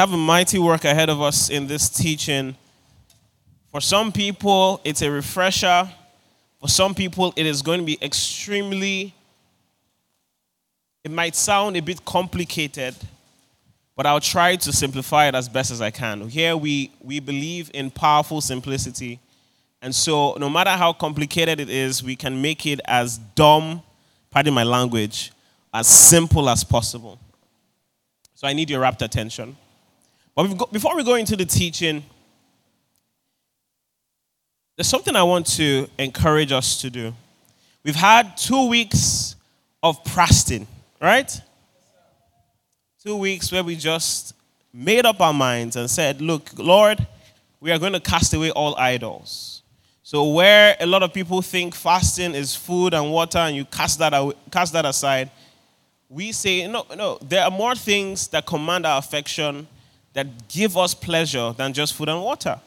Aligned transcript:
have 0.00 0.14
a 0.14 0.16
mighty 0.16 0.58
work 0.58 0.86
ahead 0.86 1.10
of 1.10 1.20
us 1.20 1.50
in 1.50 1.66
this 1.66 1.90
teaching. 1.90 2.56
For 3.70 3.82
some 3.82 4.12
people, 4.12 4.80
it's 4.82 5.02
a 5.02 5.10
refresher. 5.10 5.90
For 6.58 6.68
some 6.68 6.94
people, 6.94 7.34
it 7.36 7.44
is 7.44 7.60
going 7.60 7.80
to 7.80 7.84
be 7.84 7.98
extremely, 8.00 9.14
it 11.04 11.10
might 11.10 11.36
sound 11.36 11.76
a 11.76 11.80
bit 11.80 12.02
complicated, 12.06 12.94
but 13.94 14.06
I'll 14.06 14.20
try 14.20 14.56
to 14.56 14.72
simplify 14.72 15.28
it 15.28 15.34
as 15.34 15.50
best 15.50 15.70
as 15.70 15.82
I 15.82 15.90
can. 15.90 16.30
Here, 16.30 16.56
we, 16.56 16.92
we 17.02 17.20
believe 17.20 17.70
in 17.74 17.90
powerful 17.90 18.40
simplicity. 18.40 19.20
And 19.82 19.94
so, 19.94 20.34
no 20.40 20.48
matter 20.48 20.70
how 20.70 20.94
complicated 20.94 21.60
it 21.60 21.68
is, 21.68 22.02
we 22.02 22.16
can 22.16 22.40
make 22.40 22.64
it 22.64 22.80
as 22.86 23.18
dumb, 23.34 23.82
pardon 24.30 24.54
my 24.54 24.64
language, 24.64 25.30
as 25.74 25.86
simple 25.86 26.48
as 26.48 26.64
possible. 26.64 27.18
So, 28.34 28.48
I 28.48 28.54
need 28.54 28.70
your 28.70 28.80
rapt 28.80 29.02
attention. 29.02 29.58
But 30.48 30.72
before 30.72 30.96
we 30.96 31.04
go 31.04 31.16
into 31.16 31.36
the 31.36 31.44
teaching, 31.44 32.02
there's 34.76 34.88
something 34.88 35.14
I 35.14 35.22
want 35.22 35.46
to 35.56 35.88
encourage 35.98 36.52
us 36.52 36.80
to 36.80 36.90
do. 36.90 37.12
We've 37.82 37.94
had 37.94 38.36
two 38.36 38.68
weeks 38.68 39.36
of 39.82 40.02
fasting, 40.06 40.66
right? 41.00 41.40
Two 43.02 43.16
weeks 43.16 43.52
where 43.52 43.64
we 43.64 43.76
just 43.76 44.34
made 44.72 45.04
up 45.04 45.20
our 45.20 45.32
minds 45.34 45.76
and 45.76 45.90
said, 45.90 46.20
Look, 46.20 46.50
Lord, 46.56 47.06
we 47.60 47.70
are 47.72 47.78
going 47.78 47.92
to 47.92 48.00
cast 48.00 48.32
away 48.32 48.50
all 48.50 48.74
idols. 48.76 49.62
So, 50.02 50.30
where 50.30 50.76
a 50.80 50.86
lot 50.86 51.02
of 51.02 51.12
people 51.12 51.40
think 51.42 51.74
fasting 51.74 52.34
is 52.34 52.56
food 52.56 52.94
and 52.94 53.12
water 53.12 53.38
and 53.38 53.54
you 53.54 53.64
cast 53.64 53.98
that, 53.98 54.12
away, 54.14 54.34
cast 54.50 54.72
that 54.72 54.84
aside, 54.84 55.30
we 56.08 56.32
say, 56.32 56.66
no, 56.66 56.84
no, 56.96 57.18
there 57.22 57.44
are 57.44 57.50
more 57.50 57.76
things 57.76 58.26
that 58.28 58.44
command 58.44 58.84
our 58.84 58.98
affection, 58.98 59.68
that 60.12 60.48
give 60.48 60.76
us 60.76 60.94
pleasure 60.94 61.52
than 61.56 61.72
just 61.72 61.94
food 61.94 62.08
and 62.08 62.22
water 62.22 62.60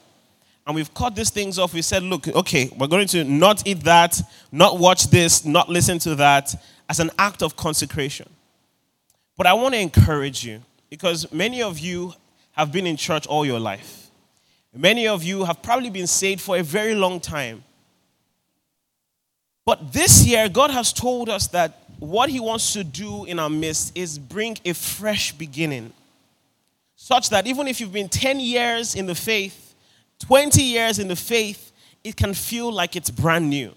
and 0.65 0.75
we've 0.75 0.93
cut 0.93 1.15
these 1.15 1.29
things 1.29 1.59
off. 1.59 1.73
We 1.73 1.81
said, 1.81 2.03
look, 2.03 2.27
okay, 2.27 2.71
we're 2.77 2.87
going 2.87 3.07
to 3.07 3.23
not 3.23 3.67
eat 3.67 3.81
that, 3.83 4.21
not 4.51 4.79
watch 4.79 5.07
this, 5.07 5.43
not 5.43 5.69
listen 5.69 5.99
to 5.99 6.15
that 6.15 6.55
as 6.89 6.99
an 6.99 7.11
act 7.19 7.43
of 7.43 7.55
consecration. 7.55 8.29
But 9.35 9.47
I 9.47 9.53
want 9.53 9.73
to 9.73 9.79
encourage 9.79 10.45
you 10.45 10.61
because 10.89 11.31
many 11.33 11.61
of 11.61 11.79
you 11.79 12.13
have 12.53 12.71
been 12.71 12.87
in 12.87 12.95
church 12.95 13.27
all 13.27 13.45
your 13.45 13.59
life. 13.59 14.09
Many 14.73 15.07
of 15.07 15.23
you 15.23 15.43
have 15.43 15.61
probably 15.61 15.89
been 15.89 16.07
saved 16.07 16.41
for 16.41 16.57
a 16.57 16.63
very 16.63 16.95
long 16.95 17.19
time. 17.19 17.63
But 19.65 19.91
this 19.91 20.25
year, 20.25 20.49
God 20.49 20.71
has 20.71 20.93
told 20.93 21.29
us 21.29 21.47
that 21.47 21.79
what 21.99 22.29
He 22.29 22.39
wants 22.39 22.73
to 22.73 22.83
do 22.83 23.25
in 23.25 23.39
our 23.39 23.49
midst 23.49 23.97
is 23.97 24.17
bring 24.17 24.57
a 24.65 24.73
fresh 24.73 25.31
beginning. 25.31 25.93
Such 27.03 27.31
that 27.31 27.47
even 27.47 27.67
if 27.67 27.81
you've 27.81 27.91
been 27.91 28.07
10 28.07 28.39
years 28.39 28.95
in 28.95 29.07
the 29.07 29.13
faith, 29.13 29.75
20 30.19 30.63
years 30.63 30.99
in 30.99 31.09
the 31.09 31.17
faith, 31.17 31.73
it 32.01 32.15
can 32.15 32.33
feel 32.33 32.71
like 32.71 32.95
it's 32.95 33.09
brand 33.09 33.49
new. 33.49 33.73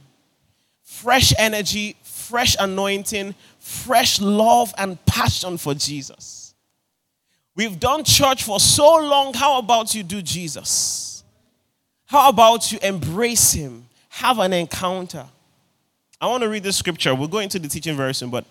Fresh 0.84 1.34
energy, 1.36 1.96
fresh 2.04 2.54
anointing, 2.60 3.34
fresh 3.58 4.20
love 4.20 4.72
and 4.78 5.04
passion 5.06 5.58
for 5.58 5.74
Jesus. 5.74 6.54
We've 7.56 7.80
done 7.80 8.04
church 8.04 8.44
for 8.44 8.60
so 8.60 8.96
long. 9.00 9.34
How 9.34 9.58
about 9.58 9.92
you 9.92 10.04
do 10.04 10.22
Jesus? 10.22 11.24
How 12.04 12.28
about 12.28 12.70
you 12.70 12.78
embrace 12.80 13.50
Him? 13.50 13.88
Have 14.08 14.38
an 14.38 14.52
encounter. 14.52 15.26
I 16.20 16.28
want 16.28 16.44
to 16.44 16.48
read 16.48 16.62
this 16.62 16.76
scripture. 16.76 17.12
We'll 17.12 17.26
go 17.26 17.38
into 17.40 17.58
the 17.58 17.66
teaching 17.66 17.96
very 17.96 18.14
soon, 18.14 18.30
but 18.30 18.44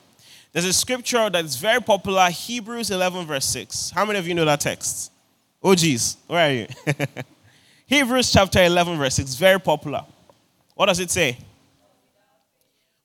there's 0.56 0.64
a 0.64 0.72
scripture 0.72 1.30
that's 1.30 1.58
very 1.58 1.82
popular 1.82 2.30
Hebrews 2.30 2.90
11, 2.90 3.26
verse 3.26 3.44
6. 3.44 3.90
How 3.90 4.06
many 4.06 4.20
of 4.20 4.26
you 4.26 4.34
know 4.34 4.46
that 4.46 4.62
text? 4.62 5.12
Oh, 5.62 5.76
geez, 5.76 6.16
where 6.28 6.48
are 6.48 6.54
you? 6.54 6.68
Hebrews 7.88 8.32
chapter 8.32 8.64
11, 8.64 8.98
verse 8.98 9.16
6, 9.16 9.36
very 9.36 9.60
popular. 9.60 10.06
What 10.74 10.86
does 10.86 11.02
it 11.02 11.12
say? 11.12 11.38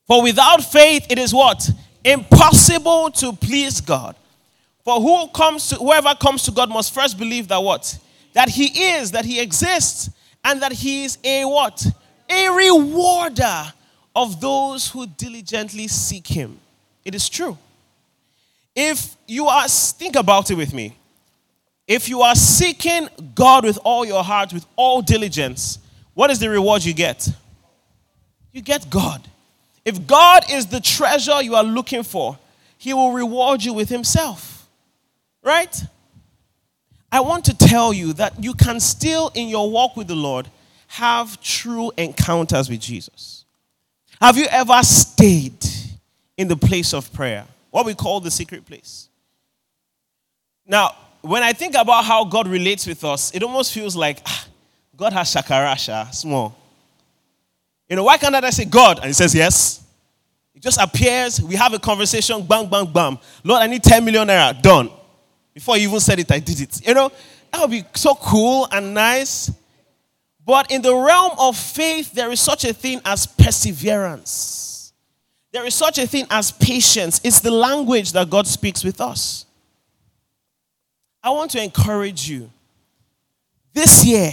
For 0.07 0.23
without 0.23 0.63
faith, 0.63 1.07
it 1.09 1.19
is 1.19 1.33
what? 1.33 1.69
Impossible 2.05 3.11
to 3.11 3.33
please 3.33 3.81
God. 3.81 4.15
For 4.85 5.01
who 5.01 5.27
comes 5.27 5.67
to, 5.71 5.75
whoever 5.75 6.15
comes 6.15 6.43
to 6.43 6.51
God 6.51 6.69
must 6.69 6.93
first 6.93 7.17
believe 7.17 7.49
that 7.49 7.61
what? 7.61 7.99
That 8.31 8.47
He 8.47 8.93
is, 8.93 9.11
that 9.11 9.25
He 9.25 9.41
exists, 9.41 10.09
and 10.45 10.61
that 10.61 10.71
He 10.71 11.03
is 11.03 11.17
a 11.21 11.43
what? 11.43 11.85
A 12.29 12.47
rewarder 12.47 13.73
of 14.15 14.39
those 14.39 14.87
who 14.87 15.05
diligently 15.05 15.89
seek 15.89 16.27
Him. 16.27 16.57
It 17.03 17.15
is 17.15 17.29
true. 17.29 17.57
If 18.75 19.15
you 19.27 19.47
are, 19.47 19.67
think 19.67 20.15
about 20.15 20.51
it 20.51 20.55
with 20.55 20.73
me. 20.73 20.95
If 21.87 22.07
you 22.07 22.21
are 22.21 22.35
seeking 22.35 23.09
God 23.35 23.65
with 23.65 23.77
all 23.83 24.05
your 24.05 24.23
heart, 24.23 24.53
with 24.53 24.65
all 24.75 25.01
diligence, 25.01 25.79
what 26.13 26.29
is 26.29 26.39
the 26.39 26.49
reward 26.49 26.85
you 26.85 26.93
get? 26.93 27.27
You 28.51 28.61
get 28.61 28.89
God. 28.89 29.27
If 29.83 30.05
God 30.07 30.43
is 30.49 30.67
the 30.67 30.79
treasure 30.79 31.41
you 31.41 31.55
are 31.55 31.63
looking 31.63 32.03
for, 32.03 32.37
He 32.77 32.93
will 32.93 33.11
reward 33.11 33.63
you 33.63 33.73
with 33.73 33.89
Himself. 33.89 34.67
Right? 35.43 35.83
I 37.11 37.19
want 37.19 37.45
to 37.45 37.57
tell 37.57 37.91
you 37.91 38.13
that 38.13 38.41
you 38.41 38.53
can 38.53 38.79
still, 38.79 39.31
in 39.33 39.49
your 39.49 39.69
walk 39.69 39.97
with 39.97 40.07
the 40.07 40.15
Lord, 40.15 40.47
have 40.87 41.41
true 41.41 41.91
encounters 41.97 42.69
with 42.69 42.79
Jesus. 42.79 43.43
Have 44.21 44.37
you 44.37 44.45
ever 44.45 44.81
stayed 44.83 45.65
in 46.41 46.47
the 46.47 46.57
place 46.57 46.93
of 46.93 47.13
prayer? 47.13 47.45
What 47.69 47.85
we 47.85 47.93
call 47.93 48.19
the 48.19 48.31
secret 48.31 48.65
place. 48.65 49.07
Now, 50.65 50.95
when 51.21 51.43
I 51.43 51.53
think 51.53 51.75
about 51.75 52.03
how 52.03 52.25
God 52.25 52.47
relates 52.47 52.87
with 52.87 53.03
us, 53.03 53.33
it 53.33 53.43
almost 53.43 53.71
feels 53.71 53.95
like 53.95 54.21
ah, 54.25 54.47
God 54.97 55.13
has 55.13 55.33
shakarasha, 55.33 56.13
small. 56.13 56.57
You 57.87 57.95
know, 57.95 58.03
why 58.03 58.17
can't 58.17 58.35
I 58.35 58.49
say 58.49 58.65
God? 58.65 58.97
And 58.97 59.07
he 59.07 59.13
says 59.13 59.35
yes. 59.35 59.83
It 60.55 60.61
just 60.61 60.79
appears, 60.81 61.41
we 61.41 61.55
have 61.55 61.73
a 61.73 61.79
conversation, 61.79 62.45
bang, 62.45 62.67
bang, 62.67 62.91
bam. 62.91 63.17
Lord, 63.43 63.61
I 63.61 63.67
need 63.67 63.83
10 63.83 64.03
million 64.03 64.27
naira, 64.27 64.59
done. 64.61 64.89
Before 65.53 65.77
you 65.77 65.87
even 65.87 65.99
said 65.99 66.19
it, 66.19 66.31
I 66.31 66.39
did 66.39 66.59
it. 66.59 66.87
You 66.87 66.93
know, 66.93 67.11
that 67.51 67.61
would 67.61 67.71
be 67.71 67.83
so 67.95 68.15
cool 68.15 68.67
and 68.71 68.93
nice. 68.93 69.51
But 70.45 70.71
in 70.71 70.81
the 70.81 70.95
realm 70.95 71.33
of 71.37 71.55
faith, 71.57 72.13
there 72.13 72.31
is 72.31 72.39
such 72.39 72.65
a 72.65 72.73
thing 72.73 73.01
as 73.05 73.25
perseverance. 73.25 74.70
There 75.51 75.65
is 75.65 75.75
such 75.75 75.97
a 75.97 76.07
thing 76.07 76.25
as 76.29 76.51
patience. 76.51 77.19
It's 77.23 77.39
the 77.39 77.51
language 77.51 78.13
that 78.13 78.29
God 78.29 78.47
speaks 78.47 78.83
with 78.83 79.01
us. 79.01 79.45
I 81.23 81.29
want 81.29 81.51
to 81.51 81.63
encourage 81.63 82.27
you 82.27 82.49
this 83.73 84.03
year, 84.03 84.31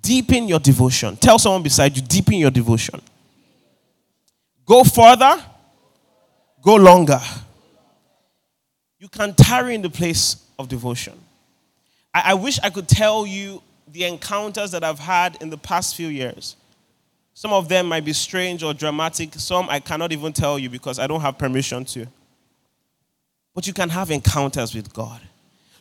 deepen 0.00 0.48
your 0.48 0.58
devotion. 0.58 1.16
Tell 1.16 1.38
someone 1.38 1.62
beside 1.62 1.96
you, 1.96 2.02
deepen 2.02 2.34
your 2.34 2.50
devotion. 2.50 3.00
Go 4.66 4.84
further, 4.84 5.42
go 6.62 6.76
longer. 6.76 7.20
You 8.98 9.08
can 9.08 9.34
tarry 9.34 9.74
in 9.74 9.82
the 9.82 9.90
place 9.90 10.36
of 10.58 10.68
devotion. 10.68 11.18
I, 12.14 12.22
I 12.26 12.34
wish 12.34 12.58
I 12.62 12.70
could 12.70 12.88
tell 12.88 13.26
you 13.26 13.62
the 13.88 14.04
encounters 14.04 14.70
that 14.72 14.84
I've 14.84 14.98
had 14.98 15.40
in 15.40 15.50
the 15.50 15.58
past 15.58 15.96
few 15.96 16.08
years. 16.08 16.56
Some 17.34 17.52
of 17.52 17.68
them 17.68 17.86
might 17.86 18.04
be 18.04 18.12
strange 18.12 18.62
or 18.62 18.74
dramatic. 18.74 19.34
Some 19.34 19.68
I 19.68 19.80
cannot 19.80 20.12
even 20.12 20.32
tell 20.32 20.58
you 20.58 20.68
because 20.68 20.98
I 20.98 21.06
don't 21.06 21.20
have 21.20 21.38
permission 21.38 21.84
to. 21.86 22.06
But 23.54 23.66
you 23.66 23.72
can 23.72 23.88
have 23.88 24.10
encounters 24.10 24.74
with 24.74 24.92
God. 24.92 25.20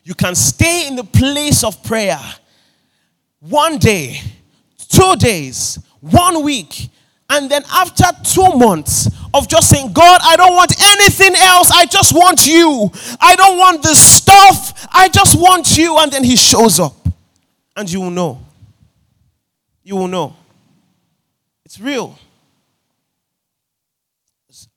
You 0.03 0.13
can 0.13 0.35
stay 0.35 0.88
in 0.88 0.95
the 0.95 1.03
place 1.03 1.63
of 1.63 1.84
prayer 1.84 2.19
one 3.40 3.78
day, 3.78 4.22
two 4.90 5.16
days, 5.17 5.79
one 6.00 6.44
week, 6.44 6.90
and 7.29 7.50
then 7.50 7.63
after 7.72 8.06
two 8.23 8.57
months 8.57 9.09
of 9.34 9.47
just 9.47 9.69
saying, 9.69 9.94
God, 9.94 10.19
I 10.23 10.35
don't 10.35 10.53
want 10.53 10.73
anything 10.81 11.34
else. 11.35 11.72
I 11.72 11.85
just 11.85 12.13
want 12.13 12.45
you. 12.45 12.91
I 13.22 13.35
don't 13.35 13.57
want 13.57 13.84
the 13.84 13.95
stuff. 13.95 14.88
I 14.91 15.07
just 15.07 15.40
want 15.40 15.78
you. 15.78 15.97
And 15.97 16.11
then 16.11 16.25
he 16.25 16.35
shows 16.35 16.79
up. 16.79 16.93
And 17.76 17.90
you 17.90 18.02
will 18.02 18.11
know. 18.11 18.46
You 19.84 19.96
will 19.96 20.09
know. 20.09 20.35
It's 21.72 21.79
real. 21.79 22.20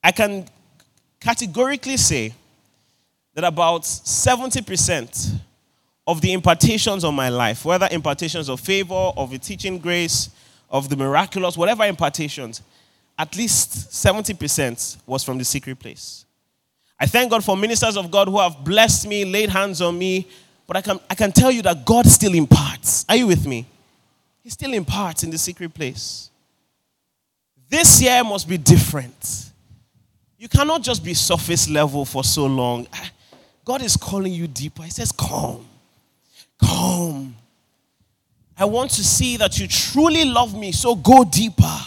I 0.01 0.13
can 0.13 0.45
categorically 1.19 1.97
say 1.97 2.33
that 3.33 3.43
about 3.43 3.81
70% 3.81 5.41
of 6.07 6.21
the 6.21 6.31
impartations 6.31 7.03
of 7.03 7.13
my 7.13 7.27
life, 7.27 7.65
whether 7.65 7.89
impartations 7.91 8.47
of 8.47 8.61
favor, 8.61 9.11
of 9.17 9.33
a 9.33 9.37
teaching 9.37 9.77
grace, 9.77 10.29
of 10.69 10.87
the 10.87 10.95
miraculous, 10.95 11.57
whatever 11.57 11.83
impartations, 11.83 12.61
at 13.19 13.35
least 13.35 13.91
70% 13.91 14.95
was 15.05 15.21
from 15.21 15.37
the 15.37 15.43
secret 15.43 15.77
place. 15.77 16.23
I 16.97 17.07
thank 17.07 17.29
God 17.29 17.43
for 17.43 17.57
ministers 17.57 17.97
of 17.97 18.09
God 18.09 18.29
who 18.29 18.39
have 18.39 18.63
blessed 18.63 19.05
me, 19.05 19.25
laid 19.25 19.49
hands 19.49 19.81
on 19.81 19.99
me, 19.99 20.29
but 20.65 20.77
I 20.77 20.81
can, 20.81 21.01
I 21.09 21.15
can 21.15 21.33
tell 21.33 21.51
you 21.51 21.61
that 21.63 21.85
God 21.85 22.05
still 22.05 22.33
imparts. 22.33 23.03
Are 23.09 23.17
you 23.17 23.27
with 23.27 23.45
me? 23.45 23.65
He 24.41 24.49
still 24.49 24.71
imparts 24.71 25.23
in 25.23 25.29
the 25.29 25.37
secret 25.37 25.73
place. 25.73 26.29
This 27.69 28.01
year 28.01 28.23
must 28.23 28.47
be 28.47 28.57
different. 28.57 29.51
You 30.37 30.47
cannot 30.47 30.81
just 30.83 31.03
be 31.03 31.13
surface 31.13 31.69
level 31.69 32.05
for 32.05 32.23
so 32.23 32.45
long. 32.45 32.87
Ah, 32.93 33.11
God 33.63 33.81
is 33.81 33.97
calling 33.97 34.31
you 34.31 34.47
deeper. 34.47 34.83
He 34.83 34.91
says, 34.91 35.11
Come. 35.11 35.65
Come. 36.59 37.35
I 38.57 38.65
want 38.65 38.91
to 38.91 39.03
see 39.03 39.37
that 39.37 39.59
you 39.59 39.67
truly 39.67 40.23
love 40.23 40.57
me, 40.57 40.71
so 40.71 40.95
go 40.95 41.23
deeper. 41.23 41.77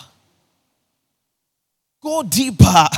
Go 2.02 2.22
deeper. 2.22 2.64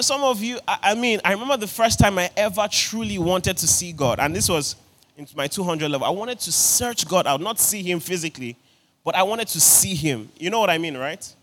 Some 0.00 0.22
of 0.22 0.42
you, 0.42 0.58
I 0.66 0.94
mean, 0.94 1.20
I 1.24 1.32
remember 1.32 1.58
the 1.58 1.66
first 1.66 1.98
time 1.98 2.18
I 2.18 2.30
ever 2.34 2.66
truly 2.70 3.18
wanted 3.18 3.58
to 3.58 3.66
see 3.66 3.92
God, 3.92 4.18
and 4.18 4.34
this 4.34 4.48
was 4.48 4.76
into 5.16 5.36
my 5.36 5.46
200 5.46 5.90
level. 5.90 6.06
I 6.06 6.10
wanted 6.10 6.40
to 6.40 6.52
search 6.52 7.06
God 7.06 7.26
out, 7.26 7.42
not 7.42 7.58
see 7.58 7.82
Him 7.82 8.00
physically, 8.00 8.56
but 9.04 9.14
I 9.14 9.22
wanted 9.22 9.48
to 9.48 9.60
see 9.60 9.94
Him. 9.94 10.28
You 10.38 10.50
know 10.50 10.60
what 10.60 10.70
I 10.70 10.78
mean, 10.78 10.96
right? 10.96 11.34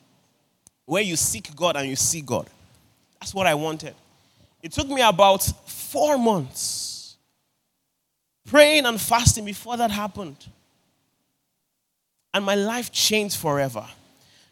Where 0.85 1.01
you 1.01 1.15
seek 1.15 1.55
God 1.55 1.75
and 1.75 1.89
you 1.89 1.95
see 1.95 2.21
God. 2.21 2.47
That's 3.19 3.33
what 3.33 3.47
I 3.47 3.55
wanted. 3.55 3.95
It 4.61 4.71
took 4.71 4.87
me 4.87 5.01
about 5.01 5.43
four 5.65 6.17
months 6.17 7.17
praying 8.45 8.85
and 8.85 8.99
fasting 8.99 9.45
before 9.45 9.77
that 9.77 9.91
happened. 9.91 10.37
And 12.33 12.45
my 12.45 12.55
life 12.55 12.91
changed 12.91 13.37
forever. 13.37 13.85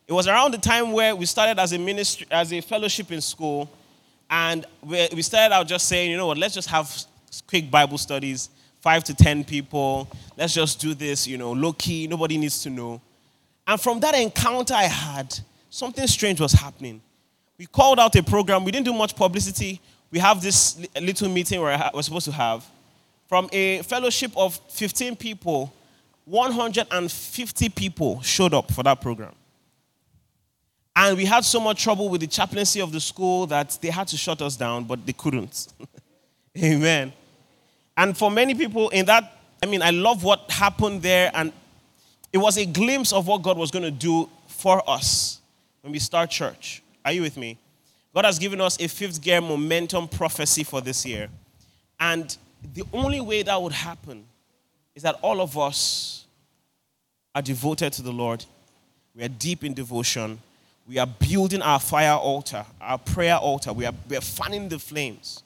It 0.08 0.14
was 0.14 0.28
around 0.28 0.54
the 0.54 0.58
time 0.58 0.92
where 0.92 1.16
we 1.16 1.26
started 1.26 1.60
as 1.60 1.74
a 1.74 1.80
ministry, 1.80 2.28
as 2.30 2.54
a 2.54 2.62
fellowship 2.62 3.12
in 3.12 3.22
school, 3.22 3.70
and 4.30 4.66
we 4.84 5.22
started 5.22 5.54
out 5.54 5.68
just 5.68 5.88
saying, 5.88 6.12
you 6.12 6.18
know 6.18 6.28
what, 6.28 6.38
let's 6.38 6.54
just 6.54 6.70
have 6.70 6.94
quick 7.48 7.70
Bible 7.70 7.98
studies, 7.98 8.50
five 8.86 9.04
to 9.04 9.16
ten 9.16 9.44
people. 9.44 10.08
Let's 10.38 10.54
just 10.54 10.80
do 10.80 10.94
this, 10.94 11.26
you 11.26 11.40
know, 11.40 11.54
low 11.54 11.74
key, 11.74 12.06
nobody 12.06 12.38
needs 12.38 12.62
to 12.62 12.70
know. 12.70 13.02
And 13.66 13.82
from 13.82 14.00
that 14.02 14.14
encounter 14.14 14.76
I 14.76 14.84
had, 14.84 15.40
something 15.72 16.06
strange 16.06 16.40
was 16.40 16.52
happening. 16.52 17.02
We 17.58 17.66
called 17.66 18.00
out 18.00 18.16
a 18.16 18.22
program, 18.22 18.64
we 18.64 18.72
didn't 18.72 18.86
do 18.86 18.94
much 18.94 19.16
publicity. 19.16 19.82
We 20.12 20.20
have 20.20 20.40
this 20.40 20.88
little 21.02 21.30
meeting 21.30 21.62
where 21.62 21.90
we're 21.96 22.02
supposed 22.04 22.26
to 22.26 22.32
have. 22.32 22.64
From 23.28 23.50
a 23.52 23.82
fellowship 23.82 24.32
of 24.38 24.56
15 24.70 25.16
people, 25.16 25.74
150 26.26 27.70
people 27.70 28.22
showed 28.22 28.54
up 28.54 28.72
for 28.72 28.84
that 28.84 29.02
program. 29.02 29.34
And 30.96 31.18
we 31.18 31.26
had 31.26 31.44
so 31.44 31.60
much 31.60 31.82
trouble 31.82 32.08
with 32.08 32.22
the 32.22 32.28
chaplaincy 32.28 32.82
of 32.82 32.92
the 32.92 33.00
school 33.00 33.48
that 33.48 33.80
they 33.82 33.90
had 33.90 34.08
to 34.10 34.18
shut 34.18 34.44
us 34.44 34.56
down, 34.56 34.84
but 34.84 35.04
they 35.08 35.14
couldn't. 35.14 35.74
Amen. 36.64 37.12
And 37.98 38.18
for 38.18 38.30
many 38.30 38.54
people 38.54 38.90
in 38.90 39.06
that, 39.06 39.32
I 39.64 39.68
mean, 39.68 39.82
I 39.82 39.92
love 39.92 40.24
what 40.24 40.50
happened 40.52 41.02
there, 41.02 41.32
and 41.34 41.52
it 42.34 42.38
was 42.38 42.58
a 42.58 42.66
glimpse 42.66 43.14
of 43.14 43.28
what 43.28 43.42
God 43.42 43.58
was 43.58 43.72
going 43.72 43.84
to 43.84 43.92
do 43.92 44.30
for 44.48 44.88
us 44.90 45.40
when 45.82 45.94
we 45.94 46.00
start 46.00 46.30
church. 46.30 46.84
Are 47.04 47.12
you 47.12 47.22
with 47.22 47.38
me? 47.38 47.58
God 48.14 48.26
has 48.26 48.40
given 48.40 48.62
us 48.62 48.80
a 48.80 48.88
fifth 48.88 49.22
gear 49.22 49.42
momentum 49.42 50.08
prophecy 50.08 50.64
for 50.64 50.82
this 50.82 51.06
year. 51.06 51.30
And 52.00 52.36
the 52.74 52.84
only 52.94 53.22
way 53.22 53.44
that 53.44 53.62
would 53.62 53.74
happen 53.74 54.26
is 54.96 55.04
that 55.04 55.16
all 55.22 55.42
of 55.42 55.58
us 55.58 56.26
are 57.34 57.42
devoted 57.42 57.94
to 57.94 58.02
the 58.02 58.12
Lord. 58.12 58.46
We 59.16 59.24
are 59.24 59.30
deep 59.30 59.64
in 59.64 59.74
devotion 59.74 60.40
we 60.88 61.00
are 61.00 61.08
building 61.08 61.62
our 61.62 61.80
fire 61.80 62.14
altar, 62.14 62.66
our 62.80 62.98
prayer 62.98 63.38
altar. 63.38 63.74
We 63.74 63.86
are, 63.86 63.94
we 64.08 64.18
are 64.18 64.22
fanning 64.22 64.70
the 64.70 64.78
flames. 64.78 65.42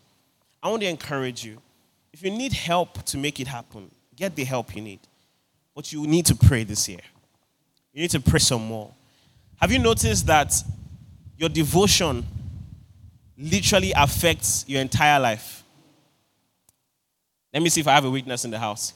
I 0.62 0.70
want 0.70 0.82
to 0.82 0.88
encourage 0.88 1.46
you. 1.46 1.62
If 2.20 2.26
you 2.26 2.32
need 2.32 2.52
help 2.52 3.02
to 3.06 3.18
make 3.18 3.40
it 3.40 3.48
happen, 3.48 3.90
get 4.14 4.36
the 4.36 4.44
help 4.44 4.76
you 4.76 4.82
need. 4.82 5.00
But 5.74 5.94
you 5.94 6.06
need 6.06 6.26
to 6.26 6.36
pray 6.36 6.66
this 6.66 6.90
year. 6.90 7.00
You 7.94 8.02
need 8.02 8.12
to 8.12 8.20
pray 8.20 8.40
some 8.40 8.66
more. 8.66 8.94
Have 9.62 9.72
you 9.72 9.80
noticed 9.80 10.28
that 10.28 10.54
your 11.38 11.48
devotion 11.48 12.26
literally 13.38 13.94
affects 13.96 14.66
your 14.68 14.82
entire 14.82 15.18
life? 15.18 15.64
Let 17.54 17.64
me 17.64 17.70
see 17.70 17.80
if 17.80 17.88
I 17.88 17.94
have 17.94 18.04
a 18.04 18.10
witness 18.10 18.44
in 18.44 18.52
the 18.52 18.60
house. 18.60 18.92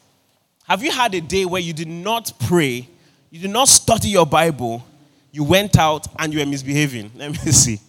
Have 0.68 0.84
you 0.84 0.92
had 0.92 1.16
a 1.16 1.22
day 1.22 1.46
where 1.46 1.62
you 1.62 1.72
did 1.72 1.88
not 1.88 2.34
pray, 2.42 2.90
you 3.30 3.40
did 3.40 3.52
not 3.52 3.70
study 3.70 4.10
your 4.10 4.26
Bible, 4.26 4.86
you 5.32 5.46
went 5.46 5.78
out 5.78 6.08
and 6.20 6.34
you 6.34 6.40
were 6.40 6.46
misbehaving. 6.46 7.10
Let 7.16 7.32
me 7.32 7.38
see. 7.54 7.80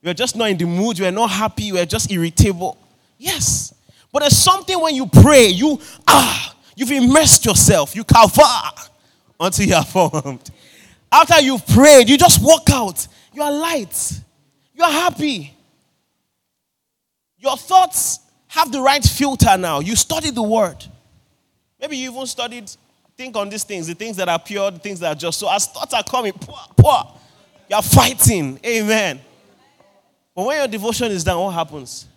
You 0.00 0.10
were 0.10 0.14
just 0.14 0.36
not 0.36 0.48
in 0.48 0.58
the 0.58 0.66
mood, 0.66 0.96
you 0.96 1.06
were 1.06 1.10
not 1.10 1.30
happy, 1.30 1.64
you 1.64 1.74
were 1.74 1.84
just 1.84 2.12
irritable. 2.12 2.78
Yes. 3.18 3.74
But 4.12 4.20
there's 4.20 4.36
something 4.36 4.80
when 4.80 4.94
you 4.94 5.06
pray, 5.06 5.46
you 5.46 5.80
ah, 6.06 6.56
you've 6.76 6.90
immersed 6.90 7.44
yourself, 7.44 7.94
you 7.94 8.04
cover 8.04 8.42
until 9.38 9.66
you 9.66 9.74
are 9.74 9.84
formed. 9.84 10.50
After 11.12 11.40
you've 11.40 11.66
prayed, 11.66 12.08
you 12.08 12.16
just 12.16 12.42
walk 12.42 12.70
out. 12.70 13.06
You 13.32 13.42
are 13.42 13.52
light. 13.52 14.20
You 14.74 14.84
are 14.84 14.92
happy. 14.92 15.56
Your 17.38 17.56
thoughts 17.56 18.20
have 18.48 18.70
the 18.70 18.80
right 18.80 19.02
filter 19.02 19.56
now. 19.56 19.80
You 19.80 19.96
study 19.96 20.30
the 20.30 20.42
word. 20.42 20.84
Maybe 21.80 21.96
you 21.96 22.10
even 22.10 22.26
studied 22.26 22.70
Think 23.20 23.36
on 23.36 23.50
these 23.50 23.64
things, 23.64 23.86
the 23.86 23.94
things 23.94 24.16
that 24.16 24.30
are 24.30 24.38
pure, 24.38 24.70
the 24.70 24.78
things 24.78 24.98
that 25.00 25.14
are 25.14 25.14
just. 25.14 25.38
So 25.38 25.52
as 25.52 25.66
thoughts 25.66 25.92
are 25.92 26.02
coming, 26.02 26.32
poor, 26.32 26.56
poor, 26.74 27.02
you're 27.68 27.82
fighting. 27.82 28.58
Amen. 28.64 29.20
But 30.34 30.46
when 30.46 30.56
your 30.56 30.66
devotion 30.66 31.12
is 31.12 31.22
done, 31.22 31.38
what 31.38 31.50
happens? 31.50 32.08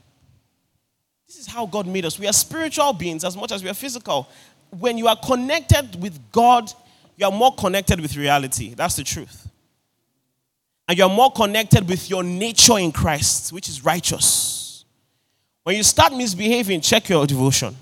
This 1.34 1.48
is 1.48 1.52
how 1.52 1.66
God 1.66 1.88
made 1.88 2.06
us. 2.06 2.20
We 2.20 2.28
are 2.28 2.34
spiritual 2.34 2.94
beings 2.94 3.24
as 3.24 3.36
much 3.36 3.52
as 3.52 3.64
we 3.64 3.70
are 3.70 3.74
physical. 3.74 4.30
When 4.70 5.00
you 5.00 5.08
are 5.08 5.16
connected 5.16 6.00
with 6.00 6.20
God, 6.32 6.72
you 7.18 7.26
are 7.26 7.32
more 7.32 7.56
connected 7.56 8.00
with 8.00 8.16
reality. 8.16 8.76
That's 8.76 8.98
the 8.98 9.04
truth. 9.04 9.50
And 10.88 10.96
you're 10.96 11.10
more 11.10 11.32
connected 11.32 11.90
with 11.90 12.08
your 12.08 12.22
nature 12.22 12.78
in 12.78 12.92
Christ, 12.92 13.52
which 13.52 13.68
is 13.68 13.84
righteous. 13.84 14.86
When 15.64 15.76
you 15.76 15.82
start 15.82 16.14
misbehaving, 16.14 16.82
check 16.82 17.10
your 17.10 17.26
devotion. 17.26 17.76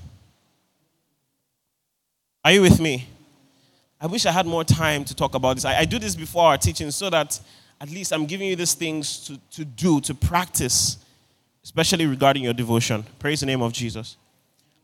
Are 2.45 2.54
you 2.54 2.62
with 2.62 2.80
me? 2.80 3.06
I 4.00 4.07
wish 4.07 4.25
I 4.25 4.31
had 4.31 4.45
more 4.45 4.63
time 4.63 5.04
to 5.04 5.13
talk 5.13 5.36
about 5.36 5.57
this. 5.57 5.65
I, 5.65 5.80
I, 5.80 5.86
do 5.86 6.00
this 6.00 6.15
before 6.15 6.45
our 6.45 6.57
teaching 6.57 6.89
so 6.89 7.09
that 7.09 7.38
at 7.81 7.89
least 7.89 8.13
I'm 8.13 8.25
giving 8.27 8.47
you 8.47 8.56
these 8.56 8.75
things 8.75 9.27
to, 9.27 9.38
to 9.57 9.65
do, 9.65 10.00
to 10.01 10.15
practice, 10.15 11.00
especially 11.63 12.06
regarding 12.06 12.44
your 12.44 12.54
devotion. 12.54 13.06
Praise 13.19 13.40
the 13.42 13.46
name 13.46 13.62
of 13.62 13.74
Jesus. 13.74 14.18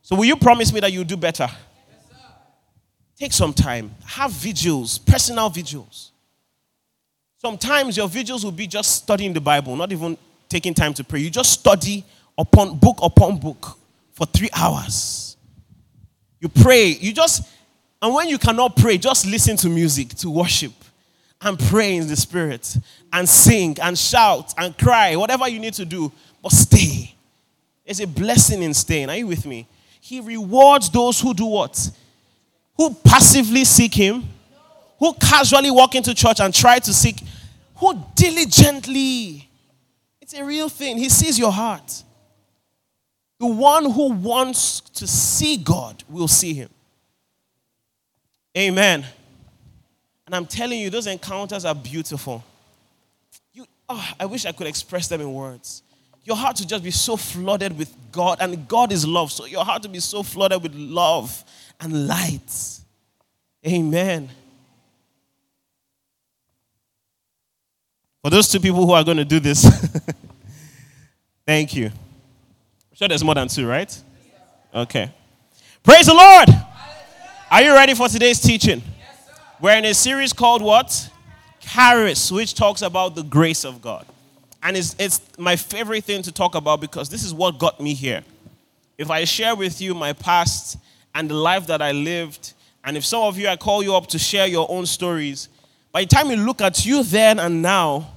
So, 0.02 0.16
will 0.16 0.26
you 0.26 0.36
promise 0.36 0.72
me 0.72 0.80
that 0.80 0.92
you'll 0.92 1.04
do 1.04 1.18
better? 1.18 1.48
Yes, 1.50 2.06
Take 3.20 3.34
some 3.34 3.54
time. 3.54 3.94
Have 4.06 4.32
vigils, 4.32 4.98
personal 4.98 5.50
vigils. 5.50 6.12
Sometimes 7.38 7.98
your 7.98 8.08
vigils 8.08 8.44
will 8.44 8.52
be 8.52 8.68
just 8.68 8.96
studying 9.04 9.34
the 9.34 9.42
Bible, 9.42 9.76
not 9.76 9.92
even 9.92 10.18
taking 10.50 10.74
time 10.74 10.94
to 10.96 11.04
pray. 11.04 11.20
You 11.20 11.30
just 11.30 11.52
study 11.52 12.04
upon 12.38 12.78
book 12.78 12.98
upon 13.02 13.40
book 13.40 13.78
for 14.14 14.26
three 14.26 14.50
hours. 14.56 15.38
You 16.40 16.50
pray. 16.50 16.88
You 17.00 17.14
just, 17.14 17.48
and 18.02 18.14
when 18.14 18.30
you 18.30 18.38
cannot 18.38 18.76
pray, 18.76 18.98
just 18.98 19.26
listen 19.26 19.56
to 19.58 19.70
music, 19.70 20.10
to 20.16 20.30
worship, 20.30 20.74
and 21.42 21.58
pray 21.58 21.96
in 21.96 22.08
the 22.08 22.16
spirit, 22.16 22.78
and 23.14 23.28
sing, 23.28 23.78
and 23.82 23.98
shout, 23.98 24.54
and 24.58 24.78
cry, 24.78 25.16
whatever 25.16 25.48
you 25.48 25.60
need 25.60 25.74
to 25.74 25.86
do. 25.86 26.12
But 26.48 26.56
stay. 26.56 27.14
There's 27.84 28.00
a 28.00 28.08
blessing 28.08 28.64
in 28.64 28.74
staying. 28.74 29.10
Are 29.10 29.18
you 29.18 29.28
with 29.28 29.46
me? 29.46 29.68
He 30.00 30.22
rewards 30.22 30.90
those 30.90 31.20
who 31.20 31.34
do 31.34 31.46
what? 31.46 31.92
Who 32.78 32.94
passively 32.94 33.66
seek 33.66 33.94
Him, 33.94 34.24
who 34.98 35.14
casually 35.16 35.70
walk 35.72 35.96
into 35.96 36.16
church 36.16 36.40
and 36.40 36.54
try 36.54 36.80
to 36.80 36.94
seek, 36.94 37.22
who 37.76 38.02
diligently. 38.16 39.50
It's 40.22 40.36
a 40.36 40.46
real 40.46 40.70
thing. 40.70 40.98
He 40.98 41.10
sees 41.10 41.38
your 41.38 41.52
heart. 41.52 42.04
The 43.40 43.48
one 43.48 43.92
who 43.92 44.14
wants 44.14 44.80
to 44.80 45.06
see 45.06 45.58
God 45.58 46.02
will 46.08 46.30
see 46.30 46.54
him. 46.54 46.70
Amen. 48.58 49.06
And 50.26 50.34
I'm 50.34 50.46
telling 50.46 50.80
you, 50.80 50.90
those 50.90 51.08
encounters 51.08 51.66
are 51.66 51.76
beautiful. 51.76 52.42
You, 53.54 53.66
oh, 53.90 54.12
I 54.18 54.26
wish 54.26 54.46
I 54.46 54.54
could 54.54 54.68
express 54.68 55.10
them 55.10 55.20
in 55.20 55.34
words. 55.34 55.84
Your 56.28 56.36
heart 56.36 56.58
to 56.58 56.68
just 56.68 56.84
be 56.84 56.92
so 56.92 57.16
flooded 57.16 57.78
with 57.78 57.96
God, 58.12 58.40
and 58.42 58.68
God 58.68 58.92
is 58.92 59.08
love. 59.08 59.32
So 59.32 59.46
your 59.46 59.64
heart 59.64 59.84
to 59.84 59.90
be 59.90 60.02
so 60.02 60.24
flooded 60.24 60.62
with 60.62 60.76
love 60.76 61.42
and 61.80 62.06
light. 62.06 62.82
Amen. 63.66 64.28
For 68.22 68.30
those 68.30 68.50
two 68.50 68.60
people 68.60 68.86
who 68.86 68.92
are 68.92 69.06
going 69.06 69.16
to 69.16 69.24
do 69.24 69.40
this, 69.40 69.64
thank 71.46 71.74
you 71.74 71.86
I'm 71.86 71.94
sure 72.94 73.08
there's 73.08 73.24
more 73.24 73.36
than 73.36 73.48
two, 73.48 73.66
right? 73.66 74.04
Okay. 74.76 75.10
Praise 75.82 76.08
the 76.08 76.14
Lord. 76.14 76.50
Are 77.50 77.62
you 77.62 77.72
ready 77.74 77.94
for 77.94 78.10
today's 78.10 78.42
teaching? 78.42 78.84
We're 79.62 79.78
in 79.78 79.86
a 79.86 79.94
series 79.94 80.34
called 80.34 80.62
what? 80.62 81.10
Charis, 81.62 82.30
which 82.34 82.54
talks 82.54 82.82
about 82.82 83.16
the 83.16 83.24
grace 83.24 83.64
of 83.64 83.82
God. 83.82 84.06
And 84.64 84.76
it's, 84.76 84.96
it's 85.00 85.22
my 85.38 85.56
favorite 85.56 86.04
thing 86.04 86.22
to 86.24 86.32
talk 86.32 86.56
about 86.56 86.82
because 86.82 87.10
this 87.10 87.24
is 87.24 87.34
what 87.34 87.60
got 87.60 87.80
me 87.80 87.94
here. 87.94 88.24
If 88.98 89.12
I 89.12 89.24
share 89.26 89.56
with 89.56 89.80
you 89.82 89.94
my 89.94 90.14
past 90.14 90.78
and 91.14 91.30
the 91.30 91.36
life 91.36 91.68
that 91.68 91.82
I 91.82 91.92
lived, 91.92 92.54
and 92.84 92.98
if 92.98 93.06
some 93.06 93.24
of 93.24 93.38
you 93.38 93.48
I 93.48 93.56
call 93.56 93.84
you 93.84 93.96
up 93.96 94.08
to 94.08 94.20
share 94.20 94.48
your 94.48 94.70
own 94.70 94.86
stories, 94.86 95.50
by 95.92 96.02
the 96.02 96.08
time 96.08 96.30
you 96.30 96.38
look 96.38 96.62
at 96.62 96.86
you 96.86 97.04
then 97.04 97.40
and 97.40 97.62
now, 97.62 98.14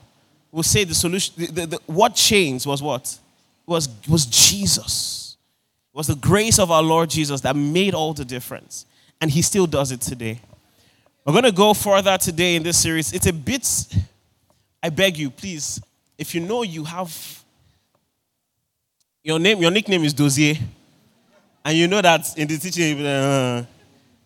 we'll 0.51 0.63
say 0.63 0.85
the 0.85 0.95
solution, 0.95 1.35
the, 1.37 1.47
the, 1.47 1.67
the, 1.67 1.81
what 1.87 2.15
changed 2.15 2.67
was 2.67 2.83
what? 2.83 3.19
was, 3.71 3.89
was 4.09 4.27
Jesus. 4.27 5.37
It 5.95 5.97
was 5.97 6.09
the 6.09 6.17
grace 6.17 6.59
of 6.59 6.71
our 6.71 6.83
Lord 6.83 7.09
Jesus 7.09 7.41
that 7.43 7.57
made 7.57 7.95
all 7.95 8.13
the 8.13 8.25
difference. 8.25 8.85
And 9.21 9.31
He 9.31 9.43
still 9.43 9.67
does 9.67 9.93
it 9.93 10.01
today. 10.01 10.41
We're 11.25 11.33
going 11.33 11.45
to 11.45 11.53
go 11.53 11.73
further 11.73 12.19
today 12.19 12.57
in 12.57 12.63
this 12.63 12.79
series. 12.79 13.13
It's 13.13 13.27
a 13.27 13.33
bit, 13.33 13.87
I 14.83 14.91
beg 14.91 15.17
you, 15.17 15.31
please, 15.31 15.81
if 16.21 16.35
you 16.35 16.41
know 16.43 16.63
you 16.63 16.85
have, 16.85 17.43
your 19.25 19.39
name, 19.39 19.59
your 19.59 19.71
nickname 19.71 20.05
is 20.05 20.13
Dozier, 20.13 20.55
and 21.65 21.77
you 21.77 21.89
know 21.89 22.03
that 22.03 22.37
in 22.37 22.47
the 22.47 22.59
teaching, 22.59 23.07
uh, 23.07 23.65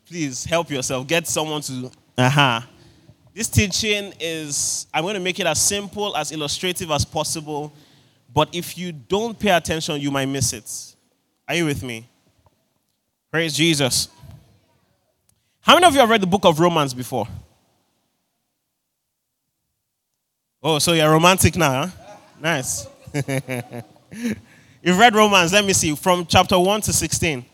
please 0.05 0.45
help 0.45 0.69
yourself. 0.71 1.07
Get 1.07 1.29
someone 1.29 1.61
to. 1.63 1.93
Uh-huh. 2.19 2.61
This 3.33 3.49
teaching 3.49 4.13
is, 4.19 4.89
I'm 4.93 5.05
going 5.05 5.15
to 5.15 5.21
make 5.21 5.39
it 5.39 5.47
as 5.47 5.63
simple, 5.63 6.17
as 6.17 6.33
illustrative 6.33 6.91
as 6.91 7.05
possible. 7.05 7.73
But 8.33 8.53
if 8.53 8.77
you 8.77 8.91
don't 8.91 9.39
pay 9.39 9.51
attention, 9.51 10.01
you 10.01 10.11
might 10.11 10.27
miss 10.27 10.53
it. 10.53 10.97
Are 11.47 11.55
you 11.55 11.65
with 11.65 11.85
me? 11.85 12.09
Praise 13.31 13.55
Jesus. 13.55 14.09
How 15.61 15.75
many 15.75 15.87
of 15.87 15.95
you 15.95 16.01
have 16.01 16.11
read 16.11 16.23
the 16.23 16.27
book 16.27 16.45
of 16.45 16.59
Romans 16.59 16.93
before? 16.93 17.29
Oh, 20.67 20.79
so 20.79 20.95
you're 20.95 21.11
romantic 21.11 21.57
now, 21.57 21.85
huh? 21.85 22.17
Nice. 22.41 22.89
You've 24.83 24.99
read 24.99 25.15
Romans, 25.15 25.53
let 25.53 25.63
me 25.63 25.75
see, 25.75 25.95
from 25.95 26.25
chapter 26.25 26.59
1 26.59 26.81
to 26.81 26.93
16. 26.95 27.45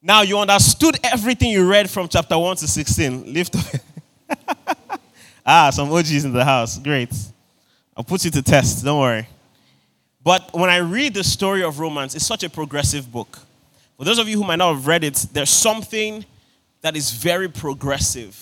Now 0.00 0.22
you 0.22 0.38
understood 0.38 1.00
everything 1.02 1.50
you 1.50 1.68
read 1.68 1.90
from 1.90 2.06
chapter 2.06 2.38
1 2.38 2.58
to 2.58 2.68
16. 2.68 3.34
Lift 3.34 3.56
up. 3.56 5.00
ah, 5.44 5.70
some 5.70 5.90
OGs 5.90 6.24
in 6.24 6.32
the 6.32 6.44
house. 6.44 6.78
Great. 6.78 7.12
I'll 7.96 8.04
put 8.04 8.24
you 8.24 8.30
to 8.30 8.42
test. 8.42 8.84
Don't 8.84 9.00
worry. 9.00 9.26
But 10.22 10.52
when 10.52 10.70
I 10.70 10.76
read 10.76 11.14
the 11.14 11.24
story 11.24 11.64
of 11.64 11.80
Romans, 11.80 12.14
it's 12.14 12.24
such 12.24 12.44
a 12.44 12.48
progressive 12.50 13.10
book. 13.10 13.36
For 13.98 14.04
those 14.04 14.20
of 14.20 14.28
you 14.28 14.36
who 14.36 14.44
might 14.44 14.56
not 14.56 14.74
have 14.74 14.86
read 14.86 15.02
it, 15.02 15.26
there's 15.32 15.50
something 15.50 16.24
that 16.82 16.96
is 16.96 17.10
very 17.10 17.48
progressive 17.48 18.38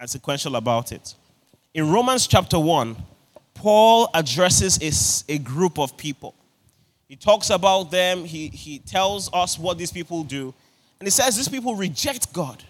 and 0.00 0.10
sequential 0.10 0.56
about 0.56 0.90
it. 0.90 1.14
In 1.72 1.90
Romans 1.90 2.26
chapter 2.26 2.58
1, 2.58 2.96
Paul 3.54 4.08
addresses 4.14 5.24
a, 5.28 5.38
group 5.38 5.78
of 5.78 5.96
people. 5.96 6.34
He 7.08 7.16
talks 7.16 7.50
about 7.50 7.90
them, 7.90 8.24
he, 8.24 8.48
he 8.48 8.78
tells 8.78 9.32
us 9.32 9.58
what 9.58 9.78
these 9.78 9.92
people 9.92 10.24
do, 10.24 10.54
and 10.98 11.06
he 11.06 11.10
says 11.10 11.36
these 11.36 11.48
people 11.48 11.74
reject 11.74 12.32
God. 12.32 12.62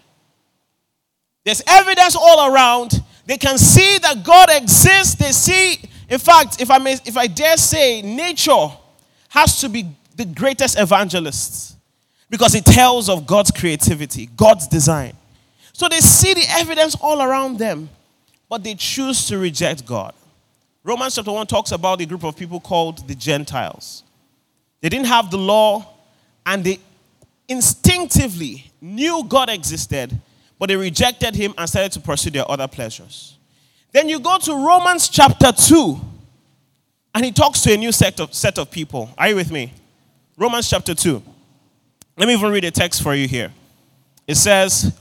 There's 1.43 1.63
evidence 1.67 2.15
all 2.15 2.53
around. 2.53 3.01
They 3.25 3.37
can 3.37 3.57
see 3.57 3.97
that 3.99 4.23
God 4.23 4.49
exists. 4.51 5.15
They 5.15 5.31
see, 5.31 5.79
in 6.07 6.19
fact, 6.19 6.61
if 6.61 6.69
I 6.69 6.77
may, 6.77 6.97
if 7.05 7.17
I 7.17 7.27
dare 7.27 7.57
say, 7.57 8.01
nature 8.01 8.67
has 9.29 9.61
to 9.61 9.69
be 9.69 9.85
the 10.15 10.25
greatest 10.25 10.77
evangelist 10.77 11.77
because 12.29 12.53
it 12.53 12.65
tells 12.65 13.09
of 13.09 13.25
God's 13.25 13.51
creativity, 13.51 14.27
God's 14.35 14.67
design. 14.67 15.13
So 15.73 15.87
they 15.87 15.99
see 15.99 16.33
the 16.33 16.45
evidence 16.49 16.95
all 17.01 17.21
around 17.21 17.57
them, 17.57 17.89
but 18.51 18.65
they 18.65 18.75
choose 18.75 19.27
to 19.27 19.37
reject 19.37 19.85
God. 19.85 20.13
Romans 20.83 21.15
chapter 21.15 21.31
1 21.31 21.47
talks 21.47 21.71
about 21.71 22.01
a 22.01 22.05
group 22.05 22.25
of 22.25 22.35
people 22.35 22.59
called 22.59 23.07
the 23.07 23.15
Gentiles. 23.15 24.03
They 24.81 24.89
didn't 24.89 25.05
have 25.05 25.31
the 25.31 25.37
law, 25.37 25.87
and 26.45 26.61
they 26.61 26.79
instinctively 27.47 28.69
knew 28.81 29.23
God 29.23 29.49
existed, 29.49 30.19
but 30.59 30.67
they 30.67 30.75
rejected 30.75 31.33
him 31.33 31.53
and 31.57 31.69
started 31.69 31.93
to 31.93 32.01
pursue 32.01 32.29
their 32.29 32.43
other 32.51 32.67
pleasures. 32.67 33.37
Then 33.93 34.09
you 34.09 34.19
go 34.19 34.37
to 34.39 34.53
Romans 34.53 35.07
chapter 35.07 35.53
2, 35.53 36.01
and 37.15 37.23
he 37.23 37.31
talks 37.31 37.61
to 37.61 37.73
a 37.73 37.77
new 37.77 37.93
set 37.93 38.19
of, 38.19 38.33
set 38.33 38.57
of 38.57 38.69
people. 38.69 39.11
Are 39.17 39.29
you 39.29 39.35
with 39.37 39.49
me? 39.49 39.71
Romans 40.35 40.69
chapter 40.69 40.93
2. 40.93 41.23
Let 42.17 42.27
me 42.27 42.33
even 42.33 42.51
read 42.51 42.65
a 42.65 42.71
text 42.71 43.01
for 43.01 43.15
you 43.15 43.29
here. 43.29 43.53
It 44.27 44.35
says, 44.35 44.93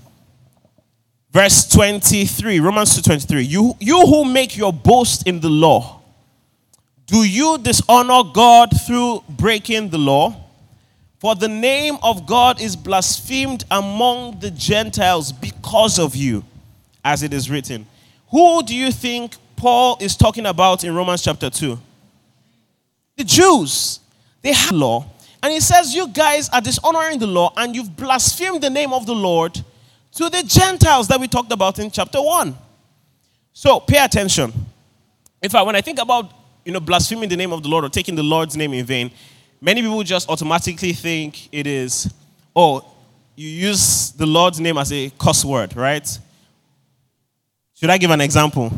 verse 1.32 1.68
23, 1.68 2.60
Romans 2.60 2.96
2 2.96 3.02
23, 3.02 3.42
you, 3.42 3.74
you 3.80 4.00
who 4.00 4.24
make 4.24 4.56
your 4.56 4.72
boast 4.72 5.26
in 5.26 5.40
the 5.40 5.48
law, 5.48 6.00
do 7.06 7.24
you 7.24 7.58
dishonor 7.58 8.22
God 8.32 8.70
through 8.86 9.24
breaking 9.28 9.90
the 9.90 9.98
law? 9.98 10.36
For 11.18 11.34
the 11.34 11.48
name 11.48 11.98
of 12.02 12.26
God 12.26 12.62
is 12.62 12.76
blasphemed 12.76 13.64
among 13.70 14.40
the 14.40 14.50
Gentiles 14.50 15.32
because 15.32 15.98
of 15.98 16.16
you, 16.16 16.44
as 17.04 17.22
it 17.22 17.34
is 17.34 17.50
written. 17.50 17.86
Who 18.30 18.62
do 18.62 18.74
you 18.74 18.90
think 18.90 19.34
Paul 19.56 19.98
is 20.00 20.16
talking 20.16 20.46
about 20.46 20.84
in 20.84 20.94
Romans 20.94 21.22
chapter 21.22 21.50
2? 21.50 21.78
The 23.16 23.24
Jews. 23.24 24.00
They 24.40 24.52
have 24.52 24.72
law 24.72 25.04
and 25.42 25.52
he 25.52 25.60
says, 25.60 25.94
You 25.94 26.08
guys 26.08 26.48
are 26.48 26.60
dishonoring 26.60 27.18
the 27.18 27.26
law 27.26 27.52
and 27.56 27.74
you've 27.74 27.94
blasphemed 27.96 28.62
the 28.62 28.70
name 28.70 28.92
of 28.92 29.04
the 29.04 29.14
Lord 29.14 29.62
to 30.12 30.28
the 30.28 30.42
Gentiles 30.42 31.08
that 31.08 31.20
we 31.20 31.28
talked 31.28 31.52
about 31.52 31.78
in 31.78 31.90
chapter 31.90 32.20
1. 32.20 32.56
So 33.52 33.80
pay 33.80 34.02
attention. 34.02 34.52
In 35.42 35.50
fact, 35.50 35.66
when 35.66 35.76
I 35.76 35.80
think 35.80 35.98
about 36.00 36.32
you 36.64 36.72
know, 36.72 36.80
blaspheming 36.80 37.28
the 37.28 37.36
name 37.36 37.52
of 37.52 37.62
the 37.62 37.68
Lord 37.68 37.84
or 37.84 37.88
taking 37.88 38.14
the 38.14 38.22
Lord's 38.22 38.56
name 38.56 38.72
in 38.74 38.84
vain, 38.84 39.10
many 39.60 39.82
people 39.82 40.02
just 40.02 40.28
automatically 40.28 40.92
think 40.92 41.48
it 41.52 41.66
is, 41.66 42.12
oh, 42.54 42.84
you 43.36 43.48
use 43.48 44.10
the 44.12 44.26
Lord's 44.26 44.60
name 44.60 44.76
as 44.76 44.92
a 44.92 45.10
cuss 45.18 45.44
word, 45.44 45.74
right? 45.76 46.18
Should 47.74 47.90
I 47.90 47.98
give 47.98 48.10
an 48.10 48.20
example? 48.20 48.70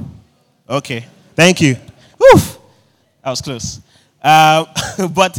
Okay, 0.68 1.04
thank 1.34 1.60
you. 1.60 1.74
Whew, 2.18 2.40
that 3.22 3.30
was 3.30 3.40
close. 3.40 3.80
Uh, 4.22 4.64
but 5.14 5.38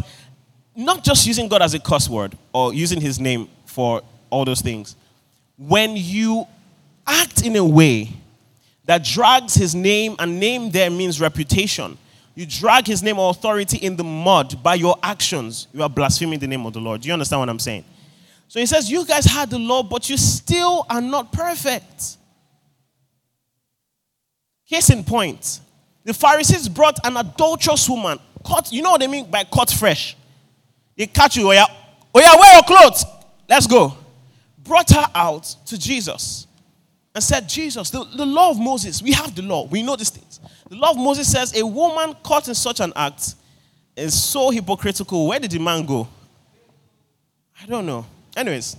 not 0.75 1.03
just 1.03 1.25
using 1.25 1.47
God 1.47 1.61
as 1.61 1.73
a 1.73 1.79
cuss 1.79 2.09
word 2.09 2.37
or 2.51 2.73
using 2.73 2.99
his 2.99 3.19
name 3.19 3.47
for 3.65 4.01
all 4.29 4.43
those 4.43 4.61
things. 4.61 4.95
When 5.57 5.95
you 5.95 6.45
act 7.05 7.45
in 7.45 7.55
a 7.55 7.63
way 7.63 8.09
that 8.85 9.03
drags 9.03 9.53
his 9.53 9.73
name, 9.73 10.15
and 10.19 10.39
name 10.39 10.71
there 10.71 10.89
means 10.89 11.21
reputation, 11.21 11.97
you 12.35 12.45
drag 12.45 12.87
his 12.87 13.03
name 13.03 13.19
or 13.19 13.29
authority 13.29 13.77
in 13.77 13.95
the 13.95 14.03
mud 14.03 14.61
by 14.63 14.75
your 14.75 14.97
actions, 15.03 15.67
you 15.73 15.83
are 15.83 15.89
blaspheming 15.89 16.39
the 16.39 16.47
name 16.47 16.65
of 16.65 16.73
the 16.73 16.79
Lord. 16.79 17.01
Do 17.01 17.07
you 17.07 17.13
understand 17.13 17.39
what 17.41 17.49
I'm 17.49 17.59
saying? 17.59 17.85
So 18.47 18.59
he 18.59 18.65
says, 18.65 18.89
You 18.89 19.05
guys 19.05 19.25
had 19.25 19.49
the 19.49 19.59
law, 19.59 19.83
but 19.83 20.09
you 20.09 20.17
still 20.17 20.85
are 20.89 21.01
not 21.01 21.31
perfect. 21.31 22.17
Case 24.67 24.89
in 24.89 25.03
point, 25.03 25.59
the 26.03 26.13
Pharisees 26.13 26.67
brought 26.67 26.97
an 27.05 27.17
adulterous 27.17 27.87
woman, 27.87 28.19
caught, 28.43 28.71
you 28.71 28.81
know 28.81 28.91
what 28.91 29.03
I 29.03 29.07
mean 29.07 29.29
by 29.29 29.43
caught 29.43 29.69
fresh? 29.69 30.17
They 30.97 31.07
catch 31.07 31.35
you. 31.37 31.47
Oh 31.47 31.51
yeah, 31.51 31.65
oh 32.13 32.19
yeah, 32.19 32.35
wear 32.35 32.53
your 32.55 32.63
clothes. 32.63 33.05
Let's 33.47 33.67
go. 33.67 33.97
Brought 34.63 34.89
her 34.91 35.05
out 35.13 35.43
to 35.67 35.77
Jesus 35.77 36.47
and 37.13 37.23
said, 37.23 37.47
Jesus, 37.47 37.89
the, 37.89 38.03
the 38.15 38.25
law 38.25 38.49
of 38.49 38.59
Moses, 38.59 39.01
we 39.01 39.11
have 39.11 39.35
the 39.35 39.41
law. 39.41 39.67
We 39.67 39.83
know 39.83 39.95
these 39.95 40.09
things. 40.09 40.39
The 40.69 40.75
law 40.75 40.91
of 40.91 40.97
Moses 40.97 41.31
says 41.31 41.55
a 41.55 41.65
woman 41.65 42.15
caught 42.23 42.47
in 42.47 42.55
such 42.55 42.79
an 42.79 42.93
act 42.95 43.35
is 43.95 44.21
so 44.21 44.49
hypocritical. 44.49 45.27
Where 45.27 45.39
did 45.39 45.51
the 45.51 45.59
man 45.59 45.85
go? 45.85 46.07
I 47.61 47.65
don't 47.65 47.85
know. 47.85 48.05
Anyways, 48.35 48.75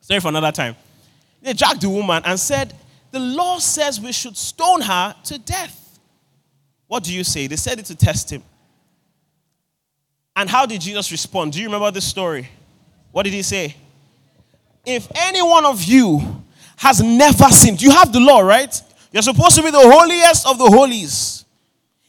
sorry 0.00 0.20
for 0.20 0.28
another 0.28 0.52
time. 0.52 0.74
They 1.40 1.52
dragged 1.52 1.82
the 1.82 1.88
woman 1.88 2.22
and 2.24 2.38
said, 2.38 2.74
The 3.12 3.20
law 3.20 3.58
says 3.58 4.00
we 4.00 4.12
should 4.12 4.36
stone 4.36 4.80
her 4.80 5.14
to 5.24 5.38
death. 5.38 6.00
What 6.88 7.04
do 7.04 7.14
you 7.14 7.24
say? 7.24 7.46
They 7.46 7.56
said 7.56 7.78
it 7.78 7.86
to 7.86 7.94
test 7.94 8.30
him. 8.30 8.42
And 10.34 10.50
how 10.50 10.66
did 10.66 10.80
Jesus 10.80 11.10
respond? 11.10 11.52
Do 11.52 11.60
you 11.60 11.66
remember 11.66 11.90
this 11.90 12.04
story? 12.04 12.48
What 13.12 13.22
did 13.22 13.32
he 13.32 13.42
say? 13.42 13.76
If 14.86 15.08
any 15.14 15.42
one 15.42 15.66
of 15.66 15.82
you 15.82 16.44
has 16.76 17.02
never 17.02 17.48
sinned, 17.48 17.82
you 17.82 17.90
have 17.90 18.12
the 18.12 18.20
law, 18.20 18.40
right? 18.40 18.80
You're 19.12 19.22
supposed 19.22 19.56
to 19.56 19.62
be 19.62 19.70
the 19.70 19.80
holiest 19.80 20.46
of 20.46 20.58
the 20.58 20.66
holies. 20.66 21.44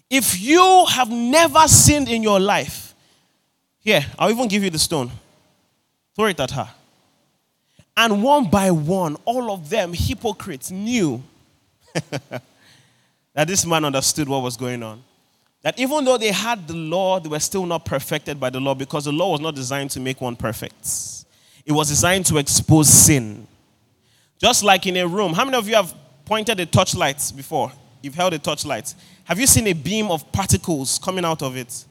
If 0.09 0.39
you 0.39 0.85
have 0.89 1.09
never 1.09 1.67
sinned 1.67 2.07
in 2.07 2.21
your 2.21 2.39
life, 2.39 2.93
here, 3.79 4.05
I'll 4.19 4.29
even 4.29 4.47
give 4.47 4.63
you 4.63 4.69
the 4.69 4.79
stone. 4.79 5.11
Throw 6.15 6.25
it 6.25 6.39
at 6.39 6.51
her. 6.51 6.69
And 7.95 8.21
one 8.21 8.49
by 8.49 8.69
one, 8.69 9.15
all 9.25 9.51
of 9.51 9.69
them, 9.69 9.93
hypocrites, 9.93 10.69
knew 10.69 11.23
that 13.33 13.47
this 13.47 13.65
man 13.65 13.85
understood 13.85 14.29
what 14.29 14.43
was 14.43 14.55
going 14.55 14.83
on. 14.83 15.01
That 15.63 15.79
even 15.79 16.05
though 16.05 16.17
they 16.17 16.31
had 16.31 16.67
the 16.67 16.75
law, 16.75 17.19
they 17.19 17.29
were 17.29 17.39
still 17.39 17.65
not 17.65 17.85
perfected 17.85 18.39
by 18.39 18.51
the 18.51 18.59
law 18.59 18.75
because 18.75 19.05
the 19.05 19.11
law 19.11 19.31
was 19.31 19.41
not 19.41 19.55
designed 19.55 19.89
to 19.91 19.99
make 19.99 20.21
one 20.21 20.35
perfect. 20.35 21.16
It 21.67 21.73
was 21.73 21.89
designed 21.89 22.25
to 22.27 22.37
expose 22.37 22.87
sin. 22.87 23.45
Just 24.39 24.63
like 24.63 24.87
in 24.87 24.95
a 24.95 25.05
room. 25.05 25.33
How 25.33 25.43
many 25.43 25.57
of 25.57 25.67
you 25.67 25.75
have 25.75 25.93
pointed 26.23 26.57
a 26.61 26.65
torchlight 26.65 27.21
before? 27.35 27.73
You've 28.01 28.15
held 28.15 28.33
a 28.33 28.39
torchlight. 28.39 28.95
Have 29.25 29.37
you 29.37 29.45
seen 29.45 29.67
a 29.67 29.73
beam 29.73 30.09
of 30.09 30.31
particles 30.31 30.97
coming 30.97 31.25
out 31.25 31.43
of 31.43 31.57
it? 31.57 31.83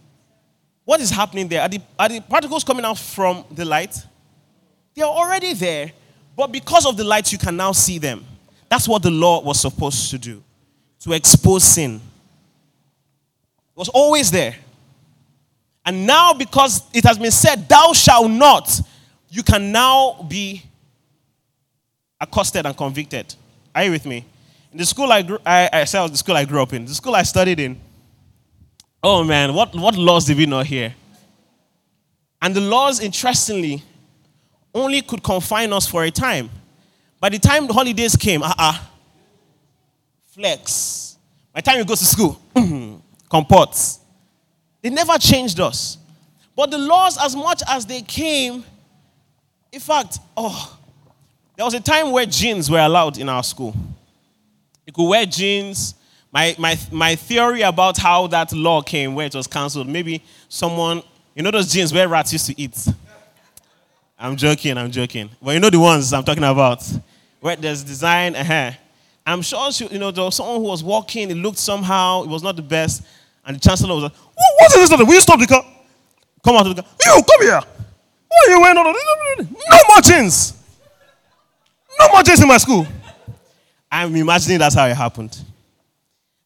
What 0.87 1.00
is 1.00 1.11
happening 1.11 1.47
there? 1.47 1.61
Are 1.61 1.68
the, 1.68 1.80
are 1.99 2.09
the 2.09 2.21
particles 2.21 2.64
coming 2.64 2.87
out 2.87 2.97
from 2.97 3.45
the 3.50 3.66
light? 3.66 3.95
They 4.95 5.02
are 5.02 5.12
already 5.12 5.52
there, 5.52 5.92
but 6.35 6.50
because 6.50 6.87
of 6.87 6.97
the 6.97 7.04
light, 7.04 7.30
you 7.30 7.37
can 7.37 7.54
now 7.54 7.73
see 7.73 7.99
them. 7.99 8.25
That's 8.71 8.88
what 8.88 9.02
the 9.02 9.11
law 9.11 9.42
was 9.42 9.61
supposed 9.61 10.11
to 10.11 10.18
do 10.18 10.42
to 11.00 11.12
expose 11.12 11.64
sin 11.64 11.97
It 11.97 13.78
was 13.78 13.90
always 13.90 14.30
there. 14.30 14.56
And 15.85 16.06
now, 16.06 16.33
because 16.33 16.83
it 16.95 17.04
has 17.04 17.18
been 17.18 17.30
said, 17.30 17.68
Thou 17.68 17.92
shalt 17.92 18.30
not, 18.30 18.80
you 19.37 19.43
can 19.43 19.71
now 19.71 20.23
be 20.26 20.62
accosted 22.19 22.64
and 22.64 22.75
convicted. 22.75 23.35
Are 23.75 23.85
you 23.85 23.90
with 23.90 24.07
me? 24.07 24.25
In 24.73 24.78
the 24.78 24.87
school 24.87 25.12
I 25.12 25.21
grew, 25.21 25.38
I, 25.45 25.69
I 25.71 25.85
said 25.85 26.07
the 26.09 26.16
school 26.16 26.35
I 26.35 26.47
grew 26.47 26.62
up 26.62 26.73
in, 26.73 26.87
the 26.87 26.95
school 26.95 27.14
I 27.14 27.23
studied 27.23 27.61
in. 27.61 27.78
Oh 29.02 29.23
man, 29.23 29.52
what, 29.52 29.75
what 29.75 29.95
laws 29.95 30.25
did 30.25 30.38
we 30.38 30.47
not 30.47 30.64
hear? 30.64 30.95
And 32.40 32.55
the 32.55 32.62
laws, 32.62 33.00
interestingly, 33.00 33.83
only 34.75 35.02
could 35.02 35.23
confine 35.23 35.71
us 35.75 35.87
for 35.87 36.02
a 36.05 36.11
time. 36.11 36.49
By 37.21 37.28
the 37.28 37.38
time 37.38 37.66
the 37.66 37.75
holidays 37.75 38.16
came, 38.16 38.40
ah, 38.43 38.55
uh-uh, 38.57 38.87
flex. 40.28 41.19
By 41.52 41.61
the 41.61 41.71
time 41.71 41.78
you 41.78 41.85
go 41.85 41.95
to 41.95 42.05
school, 42.07 42.40
comports. 43.28 44.00
They 44.81 44.88
never 44.88 45.19
changed 45.19 45.61
us. 45.61 45.99
But 46.57 46.71
the 46.71 46.78
laws, 46.78 47.19
as 47.23 47.37
much 47.37 47.62
as 47.69 47.85
they 47.85 48.00
came, 48.00 48.64
in 49.76 49.80
fact, 49.80 50.21
oh, 50.38 50.78
there 51.54 51.62
was 51.66 51.75
a 51.75 51.80
time 51.80 52.11
where 52.11 52.25
jeans 52.25 52.71
were 52.71 52.78
allowed 52.78 53.18
in 53.18 53.28
our 53.28 53.42
school. 53.42 53.76
You 54.87 54.92
could 54.95 55.06
wear 55.06 55.26
jeans. 55.26 55.95
My, 56.33 56.56
my, 56.59 56.78
my 56.90 57.14
theory 57.14 57.61
about 57.61 57.99
how 57.99 58.26
that 58.28 58.54
law 58.54 58.80
came, 58.80 59.14
where 59.14 59.26
it 59.26 59.35
was 59.35 59.47
cancelled, 59.47 59.87
maybe 59.87 60.23
someone, 60.49 61.02
you 61.35 61.42
know 61.42 61.50
those 61.50 61.71
jeans 61.71 61.92
where 61.92 62.09
rats 62.09 62.33
used 62.33 62.47
to 62.47 62.59
eat? 62.59 62.88
I'm 64.18 64.35
joking, 64.37 64.78
I'm 64.78 64.90
joking. 64.90 65.28
But 65.42 65.50
you 65.50 65.61
know 65.61 65.68
the 65.68 65.78
ones 65.78 66.11
I'm 66.14 66.25
talking 66.25 66.42
about. 66.42 66.83
Where 67.40 67.54
there's 67.56 67.85
design, 67.85 68.35
uh-huh. 68.35 68.71
I'm 69.26 69.42
sure, 69.42 69.71
she, 69.73 69.87
you 69.88 69.99
know, 69.99 70.11
there 70.11 70.25
was 70.25 70.37
someone 70.37 70.56
who 70.56 70.68
was 70.68 70.83
walking, 70.83 71.30
it 71.30 71.37
looked 71.37 71.59
somehow, 71.59 72.23
it 72.23 72.30
was 72.30 72.42
not 72.42 72.56
the 72.56 72.62
best. 72.62 73.02
And 73.45 73.56
the 73.56 73.61
chancellor 73.61 73.95
was 73.95 74.04
like, 74.04 74.14
what 74.14 74.75
is 74.75 74.88
this? 74.88 74.99
Will 74.99 75.12
you 75.12 75.21
stop 75.21 75.38
the 75.38 75.47
car? 75.47 75.62
Come 76.42 76.56
out 76.56 76.66
of 76.66 76.76
the 76.76 76.83
car. 76.83 76.90
You, 77.04 77.23
come 77.23 77.42
here. 77.42 77.75
What 78.28 78.49
are 78.49 78.52
you 78.52 78.61
wearing? 78.61 78.76
No 78.76 79.78
more 79.88 80.00
jeans. 80.02 80.52
No 81.99 82.09
more 82.12 82.23
jeans 82.23 82.40
in 82.40 82.49
my 82.49 82.59
school. 82.59 82.87
I'm 83.90 84.14
imagining 84.14 84.59
that's 84.59 84.75
how 84.75 84.87
it 84.87 84.97
happened. 84.97 85.37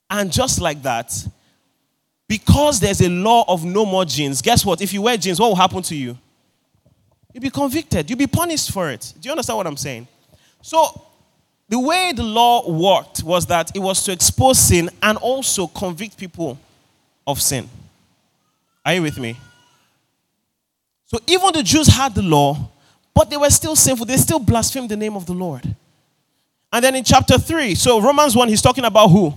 And 0.09 0.31
just 0.31 0.61
like 0.61 0.83
that, 0.83 1.13
because 2.29 2.79
there's 2.81 3.01
a 3.01 3.09
law 3.09 3.45
of 3.49 3.65
no 3.65 3.85
more 3.85 4.05
jeans, 4.05 4.43
guess 4.43 4.65
what? 4.65 4.81
If 4.81 4.93
you 4.93 5.03
wear 5.03 5.17
jeans, 5.17 5.41
what 5.41 5.49
will 5.49 5.57
happen 5.57 5.83
to 5.83 5.97
you? 5.97 6.17
You'll 7.33 7.43
be 7.43 7.51
convicted. 7.51 8.09
You'll 8.09 8.19
be 8.19 8.27
punished 8.27 8.73
for 8.73 8.91
it. 8.91 9.13
Do 9.21 9.29
you 9.29 9.33
understand 9.33 9.57
what 9.57 9.67
I'm 9.67 9.77
saying? 9.77 10.07
So, 10.63 11.07
the 11.69 11.79
way 11.79 12.13
the 12.15 12.25
law 12.25 12.69
worked 12.69 13.23
was 13.23 13.47
that 13.47 13.71
it 13.75 13.79
was 13.79 14.03
to 14.05 14.13
expose 14.13 14.59
sin 14.59 14.91
and 15.01 15.17
also 15.19 15.69
convict 15.69 16.17
people 16.17 16.59
of 17.27 17.41
sin. 17.41 17.69
Are 18.85 18.95
you 18.95 19.03
with 19.03 19.19
me? 19.19 19.37
So, 21.11 21.19
even 21.27 21.53
the 21.53 21.65
Jews 21.65 21.89
had 21.89 22.15
the 22.15 22.23
law, 22.23 22.71
but 23.13 23.29
they 23.29 23.37
were 23.37 23.51
still 23.51 23.75
sinful. 23.75 24.07
They 24.07 24.17
still 24.17 24.39
blasphemed 24.39 24.89
the 24.89 24.97
name 24.97 25.17
of 25.17 25.27
the 25.27 25.33
Lord. 25.33 25.75
And 26.73 26.85
then 26.85 26.95
in 26.95 27.03
chapter 27.03 27.37
3, 27.37 27.75
so 27.75 28.01
Romans 28.01 28.37
1, 28.37 28.49
he's 28.49 28.63
talking 28.63 28.85
about 28.85 29.09
who? 29.09 29.35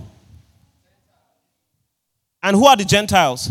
And 2.40 2.54
who 2.54 2.64
are 2.64 2.76
the 2.76 2.84
Gentiles? 2.84 3.50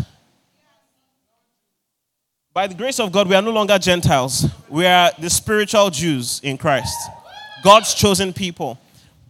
By 2.54 2.66
the 2.66 2.74
grace 2.74 2.98
of 2.98 3.12
God, 3.12 3.28
we 3.28 3.34
are 3.34 3.42
no 3.42 3.50
longer 3.50 3.78
Gentiles. 3.78 4.46
We 4.70 4.86
are 4.86 5.10
the 5.18 5.28
spiritual 5.28 5.90
Jews 5.90 6.40
in 6.42 6.56
Christ, 6.56 6.96
God's 7.62 7.92
chosen 7.92 8.32
people. 8.32 8.78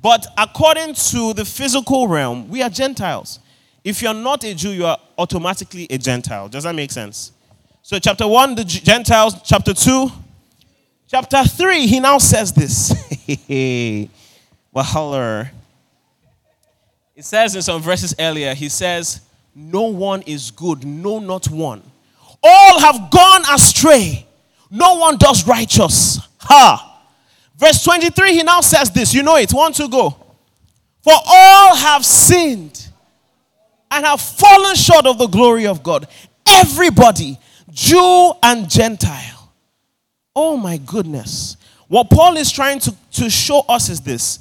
But 0.00 0.24
according 0.38 0.94
to 0.94 1.32
the 1.32 1.44
physical 1.44 2.06
realm, 2.06 2.48
we 2.48 2.62
are 2.62 2.70
Gentiles. 2.70 3.40
If 3.82 4.02
you're 4.02 4.14
not 4.14 4.44
a 4.44 4.54
Jew, 4.54 4.70
you 4.70 4.86
are 4.86 4.98
automatically 5.18 5.88
a 5.90 5.98
Gentile. 5.98 6.48
Does 6.48 6.62
that 6.62 6.76
make 6.76 6.92
sense? 6.92 7.32
So, 7.87 7.99
chapter 7.99 8.26
1, 8.26 8.55
the 8.55 8.64
Gentiles. 8.64 9.35
Chapter 9.45 9.75
2, 9.75 10.11
chapter 11.07 11.45
3, 11.45 11.87
he 11.87 12.00
now 12.00 12.17
says 12.17 12.50
this. 12.50 12.95
Wahalar. 14.75 15.51
It 17.14 17.27
says 17.27 17.55
in 17.55 17.61
some 17.61 17.83
verses 17.83 18.14
earlier, 18.18 18.55
he 18.55 18.70
says, 18.70 19.20
No 19.55 19.83
one 19.83 20.23
is 20.23 20.51
good, 20.51 20.87
no, 20.87 21.18
not 21.18 21.51
one. 21.51 21.83
All 22.42 22.81
have 22.81 23.11
gone 23.11 23.42
astray. 23.53 24.27
No 24.70 24.94
one 24.94 25.18
does 25.18 25.47
righteous. 25.47 26.20
Ha. 26.40 27.03
Verse 27.55 27.85
23, 27.85 28.33
he 28.33 28.42
now 28.42 28.62
says 28.62 28.90
this. 28.92 29.12
You 29.12 29.23
know 29.23 29.37
it. 29.37 29.53
One, 29.53 29.75
two, 29.75 29.90
go. 29.90 30.09
For 31.03 31.12
all 31.12 31.77
have 31.77 32.03
sinned 32.03 32.88
and 33.90 34.07
have 34.07 34.23
fallen 34.23 34.75
short 34.75 35.05
of 35.05 35.18
the 35.18 35.27
glory 35.27 35.66
of 35.66 35.83
God. 35.83 36.09
Everybody, 36.47 37.38
Jew 37.74 38.32
and 38.40 38.70
Gentile. 38.70 39.52
Oh 40.34 40.56
my 40.56 40.76
goodness. 40.78 41.56
What 41.88 42.08
Paul 42.08 42.37
is 42.37 42.50
trying 42.50 42.78
to, 42.80 42.94
to 43.12 43.28
show 43.28 43.60
us 43.68 43.88
is 43.88 44.00
this 44.00 44.38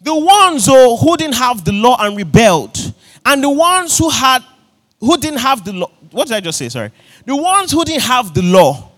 the 0.00 0.14
ones 0.14 0.66
oh, 0.68 0.96
who 0.96 1.16
didn't 1.16 1.34
have 1.34 1.64
the 1.64 1.72
law 1.72 1.96
and 1.98 2.16
rebelled, 2.16 2.78
and 3.24 3.42
the 3.42 3.50
ones 3.50 3.98
who 3.98 4.08
had 4.08 4.44
who 5.00 5.16
didn't 5.18 5.40
have 5.40 5.64
the 5.64 5.72
law. 5.72 5.90
What 6.12 6.28
did 6.28 6.36
I 6.36 6.40
just 6.40 6.58
say? 6.58 6.68
Sorry. 6.68 6.92
The 7.24 7.36
ones 7.36 7.72
who 7.72 7.84
didn't 7.84 8.02
have 8.02 8.32
the 8.32 8.42
law 8.42 8.92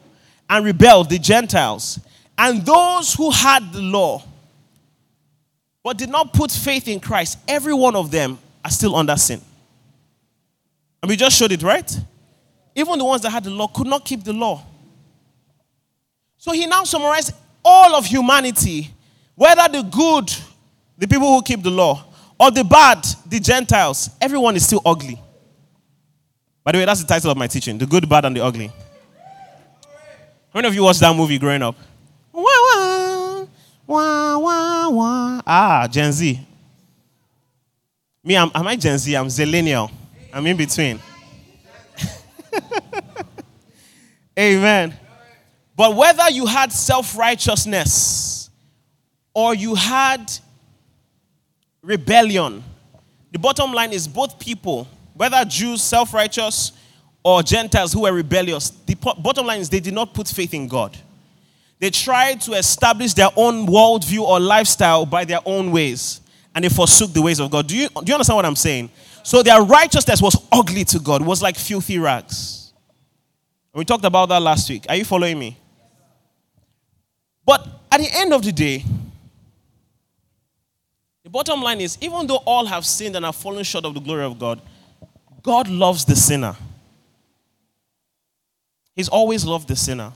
and 0.51 0.64
rebelled, 0.64 1.09
the 1.09 1.18
Gentiles, 1.18 1.98
and 2.37 2.64
those 2.64 3.14
who 3.14 3.31
had 3.31 3.72
the 3.72 3.81
law 3.81 4.22
but 5.83 5.96
did 5.96 6.11
not 6.11 6.35
put 6.35 6.51
faith 6.51 6.88
in 6.88 7.01
Christ, 7.01 7.38
every 7.48 7.72
one 7.72 7.96
of 7.96 8.11
them 8.11 8.38
are 8.62 8.70
still 8.70 8.94
under 8.94 9.16
sin. 9.16 9.40
And 11.03 11.09
we 11.09 11.16
just 11.16 11.38
showed 11.38 11.53
it, 11.53 11.62
right? 11.62 11.98
Even 12.79 12.97
the 12.97 13.05
ones 13.05 13.23
that 13.23 13.31
had 13.31 13.43
the 13.43 13.51
law 13.51 13.67
could 13.67 13.88
not 13.88 14.05
keep 14.05 14.23
the 14.23 14.33
law. 14.33 14.62
So 16.37 16.53
he 16.53 16.64
now 16.64 16.85
summarized 16.85 17.33
all 17.64 17.97
of 17.97 18.07
humanity, 18.07 18.95
whether 19.35 19.67
the 19.69 19.83
good, 19.83 20.33
the 20.97 21.09
people 21.09 21.27
who 21.27 21.43
keep 21.43 21.61
the 21.61 21.73
law, 21.73 22.05
or 22.38 22.53
the 22.53 22.62
bad, 22.62 23.05
the 23.27 23.41
Gentiles, 23.41 24.11
everyone 24.21 24.55
is 24.55 24.64
still 24.64 24.81
ugly. 24.87 25.21
By 26.62 26.71
the 26.71 26.79
way, 26.79 26.85
that's 26.85 27.01
the 27.01 27.07
title 27.09 27.33
of 27.33 27.37
my 27.37 27.49
teaching 27.49 27.79
The 27.79 27.87
Good, 27.87 28.09
Bad, 28.09 28.27
and 28.27 28.37
the 28.37 28.45
Ugly. 28.45 28.69
How 28.69 28.75
many 30.55 30.69
of 30.69 30.75
you 30.77 30.85
watched 30.85 31.01
that 31.01 31.17
movie 31.17 31.37
growing 31.37 31.62
up? 31.62 31.75
Wah, 32.33 32.43
wah, 32.45 33.47
wah, 33.88 34.38
wah, 34.38 34.88
wah. 34.91 35.41
Ah, 35.45 35.88
Gen 35.91 36.12
Z. 36.12 36.38
Me, 38.23 38.37
I'm, 38.37 38.53
am 38.55 38.69
I 38.69 38.77
Gen 38.77 38.97
Z? 38.99 39.12
I'm 39.17 39.27
Zillennial. 39.27 39.91
I'm 40.33 40.47
in 40.47 40.57
between. 40.57 41.01
Amen. 44.39 44.95
But 45.77 45.95
whether 45.95 46.31
you 46.31 46.47
had 46.47 46.73
self 46.73 47.17
righteousness 47.17 48.51
or 49.35 49.55
you 49.55 49.75
had 49.75 50.33
rebellion, 51.83 52.63
the 53.33 53.39
bottom 53.39 53.73
line 53.73 53.93
is 53.93 54.09
both 54.09 54.39
people 54.39 54.89
whether 55.19 55.45
Jews, 55.45 55.83
self 55.83 56.15
righteous, 56.15 56.73
or 57.25 57.43
Gentiles 57.43 57.93
who 57.93 58.03
were 58.03 58.13
rebellious, 58.13 58.71
the 58.71 58.95
bottom 58.95 59.47
line 59.47 59.61
is 59.61 59.69
they 59.69 59.81
did 59.81 59.93
not 59.93 60.15
put 60.15 60.29
faith 60.29 60.55
in 60.55 60.69
God. 60.69 60.97
They 61.81 61.91
tried 61.91 62.41
to 62.43 62.53
establish 62.53 63.15
their 63.15 63.29
own 63.37 63.67
worldview 63.67 64.21
or 64.21 64.39
lifestyle 64.39 65.05
by 65.05 65.25
their 65.25 65.41
own 65.45 65.73
ways, 65.73 66.21
and 66.55 66.65
they 66.65 66.69
forsook 66.69 67.13
the 67.13 67.21
ways 67.21 67.41
of 67.41 67.51
God. 67.51 67.67
Do 67.67 67.77
you, 67.77 67.89
do 67.89 68.05
you 68.07 68.15
understand 68.15 68.37
what 68.37 68.47
I'm 68.47 68.57
saying? 68.57 68.91
So 69.29 69.43
their 69.43 69.61
righteousness 69.61 70.23
was 70.23 70.43
ugly 70.51 70.87
to 70.87 70.99
God, 70.99 71.21
was 71.21 71.43
like 71.43 71.59
filthy 71.59 71.99
rags. 71.99 72.73
We 73.75 73.85
talked 73.85 74.07
about 74.07 74.31
that 74.31 74.41
last 74.41 74.71
week. 74.71 74.87
Are 74.88 74.97
you 74.97 75.05
following 75.05 75.38
me? 75.38 75.59
But 77.45 77.69
at 77.93 78.01
the 78.01 78.09
end 78.11 78.33
of 78.33 78.43
the 78.43 78.53
day, 78.53 78.87
the 81.25 81.29
bottom 81.29 81.61
line 81.61 81.83
is 81.83 81.99
even 82.01 82.27
though 82.27 82.38
all 82.47 82.64
have 82.64 82.87
sinned 82.87 83.17
and 83.17 83.25
have 83.27 83.37
fallen 83.37 83.62
short 83.64 83.85
of 83.85 83.93
the 83.93 84.01
glory 84.01 84.25
of 84.25 84.38
God, 84.38 84.62
God 85.43 85.69
loves 85.69 86.07
the 86.07 86.17
sinner. 86.17 86.57
He's 88.97 89.11
always 89.11 89.45
loved 89.45 89.69
the 89.69 89.77
sinner. 89.77 90.11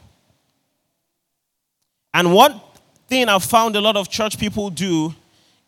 And 2.14 2.32
one 2.32 2.62
thing 3.08 3.28
I've 3.28 3.44
found 3.44 3.76
a 3.76 3.80
lot 3.82 3.98
of 3.98 4.08
church 4.08 4.38
people 4.38 4.70
do 4.70 5.14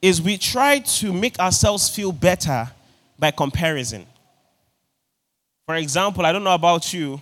is 0.00 0.22
we 0.22 0.38
try 0.38 0.78
to 0.78 1.12
make 1.12 1.38
ourselves 1.38 1.90
feel 1.90 2.10
better 2.10 2.70
by 3.18 3.30
comparison. 3.30 4.06
For 5.66 5.76
example, 5.76 6.26
I 6.26 6.32
don't 6.32 6.44
know 6.44 6.54
about 6.54 6.92
you, 6.92 7.20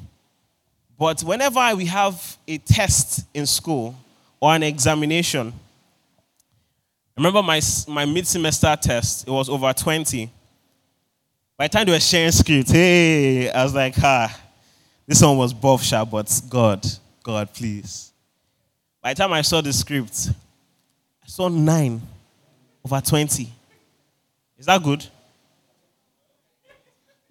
but 0.99 1.21
whenever 1.23 1.75
we 1.77 1.87
have 1.87 2.37
a 2.47 2.59
test 2.59 3.27
in 3.35 3.47
school 3.47 3.95
or 4.41 4.55
an 4.55 4.63
examination, 4.63 5.53
I 7.17 7.21
remember 7.21 7.43
my, 7.43 7.61
my 7.89 8.05
mid 8.05 8.27
semester 8.27 8.77
test, 8.81 9.29
it 9.29 9.31
was 9.31 9.49
over 9.49 9.73
20. 9.73 10.31
By 11.57 11.69
the 11.69 11.73
time 11.73 11.87
they 11.87 11.93
were 11.93 12.01
sharing 12.01 12.33
scripts, 12.33 12.71
hey, 12.71 13.51
I 13.51 13.63
was 13.63 13.75
like, 13.75 13.95
ah, 13.99 14.41
this 15.07 15.23
one 15.23 15.37
was 15.37 15.53
buff 15.53 15.83
sharp, 15.83 16.11
but 16.11 16.41
God, 16.49 16.85
God, 17.23 17.53
please. 17.53 18.13
By 19.03 19.15
the 19.15 19.19
time 19.19 19.33
I 19.33 19.43
saw 19.43 19.61
the 19.61 19.73
script, 19.73 20.31
I 21.23 21.27
saw 21.27 21.49
nine 21.49 22.01
over 22.85 23.01
20. 23.01 23.53
Is 24.59 24.67
that 24.67 24.83
good? 24.83 25.07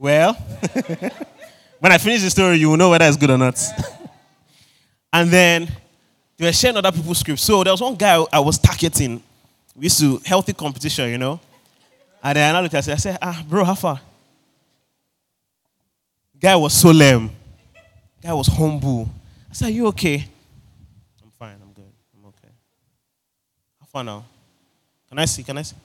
Well, 0.02 0.36
When 1.82 1.92
I 1.92 1.98
finish 1.98 2.22
the 2.22 2.30
story, 2.30 2.58
you 2.58 2.70
will 2.70 2.78
know 2.78 2.92
whether 2.92 3.06
it's 3.06 3.18
good 3.18 3.32
or 3.32 3.40
not. 3.40 3.60
and 5.14 5.32
then 5.32 5.68
they 6.38 6.46
were 6.46 6.54
sharing 6.54 6.78
other 6.78 6.92
people's 6.92 7.18
scripts. 7.18 7.42
So 7.44 7.64
there 7.64 7.74
was 7.74 7.82
one 7.82 7.96
guy 7.96 8.24
I 8.32 8.40
was 8.40 8.60
targeting. 8.60 9.22
We 9.76 9.86
used 9.86 10.00
to 10.00 10.22
healthy 10.24 10.54
competition, 10.54 11.10
you 11.10 11.18
know. 11.18 11.40
And 12.24 12.36
then 12.36 12.56
I 12.56 12.62
looked 12.62 12.76
at 12.76 12.88
him, 12.88 12.94
I 12.94 12.98
said, 12.98 13.18
ah, 13.20 13.44
bro, 13.50 13.64
how 13.64 13.74
far? 13.74 14.00
Guy 16.40 16.56
was 16.56 16.74
solemn. 16.74 17.32
Guy 18.22 18.34
was 18.34 18.46
humble. 18.46 19.10
I 19.50 19.54
said, 19.54 19.68
Are 19.70 19.72
you 19.72 19.88
okay? 19.88 20.28
I'm 21.24 21.32
fine, 21.40 21.58
I'm 21.62 21.74
good. 21.74 21.92
I'm 22.16 22.26
okay. 22.28 22.54
How 23.80 23.86
far 23.88 24.04
now? 24.04 24.24
Can 25.10 25.18
I 25.18 25.26
see? 25.26 25.42
Can 25.44 25.58
I 25.58 25.64
see? 25.64 25.76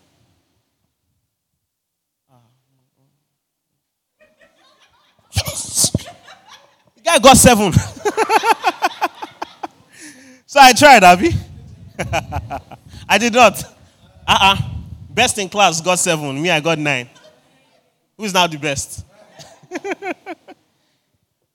Yes! 5.36 5.92
Guy 7.16 7.22
got 7.22 7.36
seven. 7.38 7.72
so 10.46 10.60
I 10.60 10.72
tried, 10.74 11.02
Abby. 11.02 11.30
I 13.08 13.16
did 13.16 13.32
not. 13.32 13.58
Uh-uh. 14.28 14.56
Best 15.08 15.38
in 15.38 15.48
class 15.48 15.80
got 15.80 15.98
seven. 15.98 16.42
Me, 16.42 16.50
I 16.50 16.60
got 16.60 16.78
nine. 16.78 17.08
Who's 18.18 18.34
now 18.34 18.46
the 18.46 18.58
best? 18.58 19.06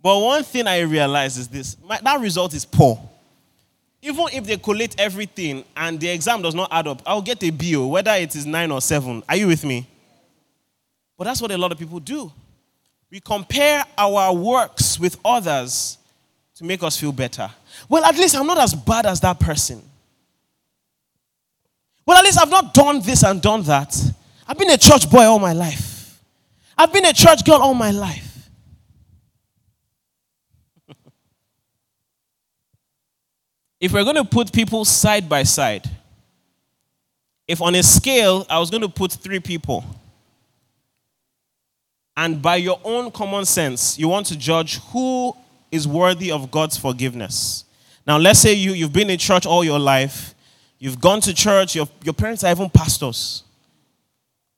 but 0.01 0.19
one 0.19 0.43
thing 0.43 0.65
I 0.65 0.79
realized 0.79 1.37
is 1.37 1.47
this 1.47 1.77
my, 1.83 1.99
that 2.03 2.19
result 2.19 2.55
is 2.55 2.65
poor. 2.65 2.99
Even 4.01 4.25
if 4.33 4.45
they 4.45 4.57
collate 4.57 4.95
everything 4.99 5.63
and 5.77 5.99
the 5.99 6.09
exam 6.09 6.41
does 6.41 6.55
not 6.55 6.69
add 6.71 6.87
up, 6.87 7.03
I'll 7.05 7.21
get 7.21 7.43
a 7.43 7.51
B, 7.51 7.77
whether 7.77 8.13
it 8.13 8.35
is 8.35 8.47
nine 8.47 8.71
or 8.71 8.81
seven. 8.81 9.21
Are 9.29 9.35
you 9.35 9.45
with 9.45 9.63
me? 9.63 9.87
But 11.19 11.25
that's 11.25 11.39
what 11.39 11.51
a 11.51 11.57
lot 11.57 11.71
of 11.71 11.77
people 11.77 11.99
do. 11.99 12.31
We 13.11 13.19
compare 13.19 13.83
our 13.97 14.33
works 14.33 14.97
with 14.97 15.19
others 15.25 15.97
to 16.55 16.63
make 16.63 16.81
us 16.81 16.97
feel 16.97 17.11
better. 17.11 17.51
Well, 17.89 18.05
at 18.05 18.15
least 18.15 18.37
I'm 18.37 18.47
not 18.47 18.59
as 18.59 18.73
bad 18.73 19.05
as 19.05 19.19
that 19.19 19.37
person. 19.37 19.81
Well, 22.05 22.17
at 22.17 22.23
least 22.23 22.39
I've 22.41 22.49
not 22.49 22.73
done 22.73 23.01
this 23.01 23.23
and 23.23 23.41
done 23.41 23.63
that. 23.63 23.93
I've 24.47 24.57
been 24.57 24.69
a 24.69 24.77
church 24.77 25.09
boy 25.11 25.25
all 25.25 25.39
my 25.39 25.51
life. 25.51 26.21
I've 26.77 26.93
been 26.93 27.05
a 27.05 27.11
church 27.13 27.43
girl 27.45 27.55
all 27.61 27.73
my 27.73 27.91
life. 27.91 28.49
if 33.79 33.91
we're 33.91 34.05
going 34.05 34.15
to 34.15 34.23
put 34.23 34.53
people 34.53 34.85
side 34.85 35.27
by 35.27 35.43
side, 35.43 35.89
if 37.45 37.61
on 37.61 37.75
a 37.75 37.83
scale 37.83 38.45
I 38.49 38.57
was 38.59 38.69
going 38.69 38.81
to 38.81 38.89
put 38.89 39.11
three 39.11 39.41
people, 39.41 39.83
and 42.21 42.39
by 42.39 42.57
your 42.57 42.79
own 42.83 43.09
common 43.09 43.45
sense, 43.45 43.97
you 43.97 44.07
want 44.07 44.27
to 44.27 44.37
judge 44.37 44.77
who 44.91 45.35
is 45.71 45.87
worthy 45.87 46.31
of 46.31 46.51
God's 46.51 46.77
forgiveness. 46.77 47.65
Now, 48.05 48.19
let's 48.19 48.37
say 48.37 48.53
you, 48.53 48.73
you've 48.73 48.93
been 48.93 49.09
in 49.09 49.17
church 49.17 49.47
all 49.47 49.63
your 49.63 49.79
life, 49.79 50.35
you've 50.77 51.01
gone 51.01 51.19
to 51.21 51.33
church, 51.33 51.75
your, 51.75 51.89
your 52.03 52.13
parents 52.13 52.43
are 52.43 52.51
even 52.51 52.69
pastors, 52.69 53.43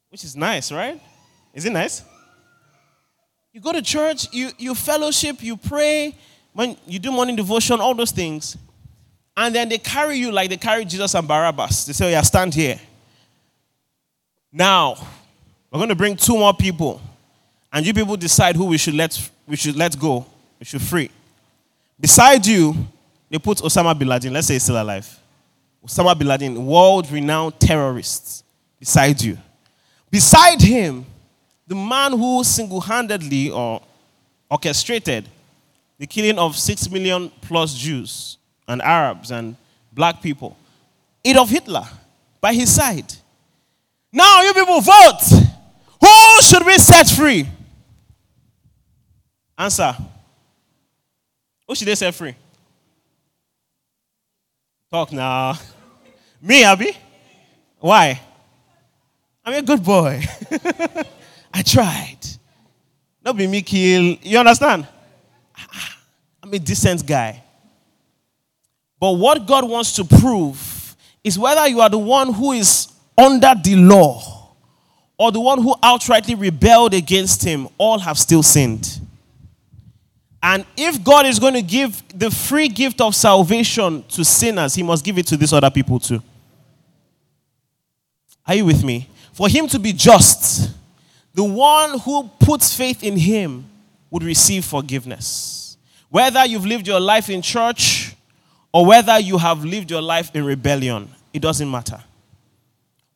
which 0.10 0.26
is 0.26 0.36
nice, 0.36 0.74
right? 0.74 1.02
Is 1.54 1.64
it 1.64 1.72
nice? 1.72 2.04
You 3.54 3.62
go 3.62 3.72
to 3.72 3.82
church, 3.82 4.28
you, 4.34 4.50
you 4.58 4.76
fellowship, 4.76 5.42
you 5.42 5.56
pray, 5.56 6.18
when 6.52 6.76
you 6.86 7.00
do 7.00 7.14
morning 7.14 7.38
devotion, 7.38 7.80
all 7.80 7.96
those 7.96 8.12
things. 8.12 8.58
And 9.38 9.56
then 9.56 9.70
they 9.70 9.78
carry 9.78 10.18
you 10.18 10.34
like 10.34 10.50
they 10.50 10.58
carry 10.58 10.84
Jesus 10.84 11.16
and 11.16 11.26
Barabbas. 11.26 11.86
They 11.86 11.94
say, 11.94 12.08
oh, 12.08 12.10
yeah, 12.10 12.24
stand 12.24 12.54
here. 12.54 12.78
Now, 14.52 14.96
we're 15.72 15.80
going 15.80 15.88
to 15.88 15.96
bring 15.96 16.18
two 16.18 16.34
more 16.34 16.54
people. 16.54 17.02
And 17.76 17.84
you 17.88 17.94
people 17.94 18.16
decide 18.16 18.56
who 18.56 18.66
we 18.66 18.78
should 18.78 18.94
let, 18.94 19.20
we 19.48 19.56
should 19.56 19.76
let 19.76 20.00
go, 20.00 20.24
we 20.60 20.66
should 20.66 20.82
free. 20.82 21.10
Beside 22.00 22.46
you, 22.46 22.76
they 23.32 23.40
put 23.40 23.58
Osama 23.58 23.98
bin 23.98 24.08
Laden, 24.08 24.32
let's 24.32 24.46
say 24.46 24.54
he's 24.54 24.64
still 24.64 24.80
alive. 24.80 25.20
Osama 25.84 26.16
bin 26.16 26.28
Laden, 26.28 26.66
world 26.68 27.12
renowned 27.12 27.60
terrorist, 27.60 28.46
beside 28.80 29.20
you. 29.20 29.40
Beside 30.12 30.62
him, 30.62 31.04
the 31.66 31.74
man 31.74 32.12
who 32.12 32.44
single 32.44 32.80
handedly 32.80 33.50
or 33.50 33.82
orchestrated 34.52 35.28
the 35.98 36.06
killing 36.06 36.38
of 36.38 36.56
six 36.56 36.88
million 36.92 37.32
plus 37.42 37.74
Jews 37.74 38.38
and 38.68 38.84
Arabs 38.84 39.32
and 39.32 39.56
black 39.92 40.22
people, 40.22 40.56
Adolf 41.26 41.50
Hitler, 41.50 41.88
by 42.40 42.54
his 42.54 42.72
side. 42.72 43.12
Now, 44.12 44.44
you 44.44 44.54
people 44.54 44.80
vote. 44.80 45.48
Who 46.02 46.42
should 46.44 46.66
we 46.68 46.78
set 46.78 47.08
free? 47.10 47.48
Answer. 49.58 49.96
Who 51.68 51.76
should 51.76 51.88
they 51.88 51.96
set 51.96 52.14
free? 52.14 52.36
Talk 54.92 55.12
now. 55.12 55.58
Me, 56.42 56.64
Abby? 56.64 56.96
Why? 57.80 58.20
I'm 59.46 59.54
a 59.54 59.62
good 59.62 59.84
boy. 59.84 60.24
I 61.54 61.62
tried. 61.62 62.18
Not 63.24 63.38
be 63.38 63.48
me 63.48 63.62
kill. 63.62 64.18
You 64.22 64.40
understand? 64.40 64.88
I'm 66.42 66.54
a 66.54 66.60
decent 66.60 67.06
guy. 67.06 67.44
But 69.00 69.12
what 69.14 69.46
God 69.46 69.70
wants 69.70 69.94
to 69.98 70.06
prove 70.06 70.96
is 71.24 71.38
whether 71.38 71.68
you 71.68 71.82
are 71.82 71.90
the 71.90 71.98
one 71.98 72.34
who 72.34 72.54
is 72.54 72.88
under 73.18 73.54
the 73.62 73.76
law 73.76 74.56
or 75.18 75.32
the 75.32 75.40
one 75.40 75.62
who 75.62 75.74
outrightly 75.76 76.40
rebelled 76.40 76.94
against 76.94 77.44
him, 77.44 77.68
all 77.78 78.00
have 78.00 78.18
still 78.18 78.44
sinned. 78.44 79.00
And 80.46 80.66
if 80.76 81.02
God 81.02 81.26
is 81.26 81.40
going 81.40 81.54
to 81.54 81.62
give 81.62 82.04
the 82.10 82.30
free 82.30 82.68
gift 82.68 83.00
of 83.00 83.16
salvation 83.16 84.04
to 84.10 84.26
sinners, 84.26 84.76
he 84.76 84.84
must 84.84 85.06
give 85.06 85.18
it 85.18 85.26
to 85.28 85.38
these 85.38 85.54
other 85.54 85.70
people 85.70 86.00
too. 86.00 86.22
Are 88.46 88.54
you 88.54 88.66
with 88.66 88.84
me? 88.84 89.08
For 89.32 89.48
him 89.48 89.68
to 89.70 89.80
be 89.80 89.94
just, 89.94 90.70
the 91.34 91.46
one 91.46 91.98
who 92.00 92.30
puts 92.42 92.76
faith 92.76 93.04
in 93.04 93.16
him 93.16 93.64
would 94.12 94.22
receive 94.22 94.66
forgiveness. 94.66 95.78
Whether 96.10 96.46
you've 96.46 96.66
lived 96.66 96.88
your 96.88 97.00
life 97.00 97.30
in 97.30 97.42
church 97.42 98.14
or 98.74 98.86
whether 98.86 99.18
you 99.20 99.38
have 99.38 99.64
lived 99.64 99.90
your 99.90 100.02
life 100.02 100.30
in 100.36 100.44
rebellion, 100.44 101.10
it 101.32 101.42
doesn't 101.42 101.72
matter. 101.72 102.04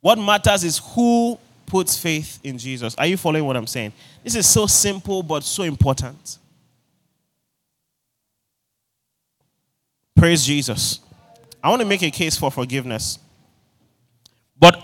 What 0.00 0.18
matters 0.18 0.64
is 0.64 0.78
who 0.78 1.38
puts 1.66 1.98
faith 1.98 2.40
in 2.42 2.56
Jesus. 2.56 2.94
Are 2.96 3.06
you 3.06 3.18
following 3.18 3.44
what 3.44 3.56
I'm 3.56 3.66
saying? 3.66 3.92
This 4.24 4.34
is 4.34 4.46
so 4.46 4.66
simple 4.66 5.22
but 5.22 5.44
so 5.44 5.62
important. 5.62 6.38
Praise 10.18 10.44
Jesus. 10.44 10.98
I 11.62 11.70
want 11.70 11.80
to 11.80 11.86
make 11.86 12.02
a 12.02 12.10
case 12.10 12.36
for 12.36 12.50
forgiveness. 12.50 13.20
But 14.58 14.82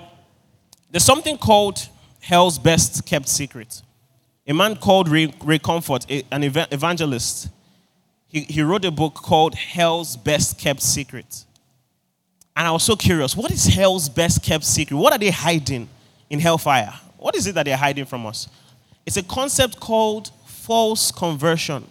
there's 0.93 1.05
something 1.05 1.37
called 1.37 1.89
hell's 2.21 2.57
best 2.57 3.05
kept 3.05 3.29
secret. 3.29 3.83
A 4.47 4.55
man 4.55 4.77
called 4.77 5.09
Ray, 5.09 5.35
Ray 5.43 5.59
Comfort, 5.59 6.07
an 6.31 6.45
evangelist, 6.45 7.49
he, 8.29 8.41
he 8.43 8.63
wrote 8.63 8.85
a 8.85 8.93
book 8.93 9.15
called 9.15 9.57
Hell's 9.57 10.17
Best 10.17 10.59
Kept 10.59 10.81
Secret. 10.81 11.45
And 12.57 12.69
I 12.69 12.71
was 12.71 12.85
so 12.85 12.95
curious 12.95 13.37
what 13.37 13.51
is 13.51 13.65
hell's 13.65 14.09
best 14.09 14.43
kept 14.43 14.65
secret? 14.65 14.97
What 14.97 15.13
are 15.13 15.19
they 15.19 15.31
hiding 15.31 15.89
in 16.31 16.39
hellfire? 16.39 16.93
What 17.17 17.35
is 17.35 17.49
it 17.49 17.57
that 17.57 17.65
they're 17.65 17.77
hiding 17.77 18.05
from 18.05 18.25
us? 18.27 18.49
It's 19.05 19.17
a 19.17 19.23
concept 19.23 19.81
called 19.81 20.31
false 20.47 21.11
conversion. 21.11 21.89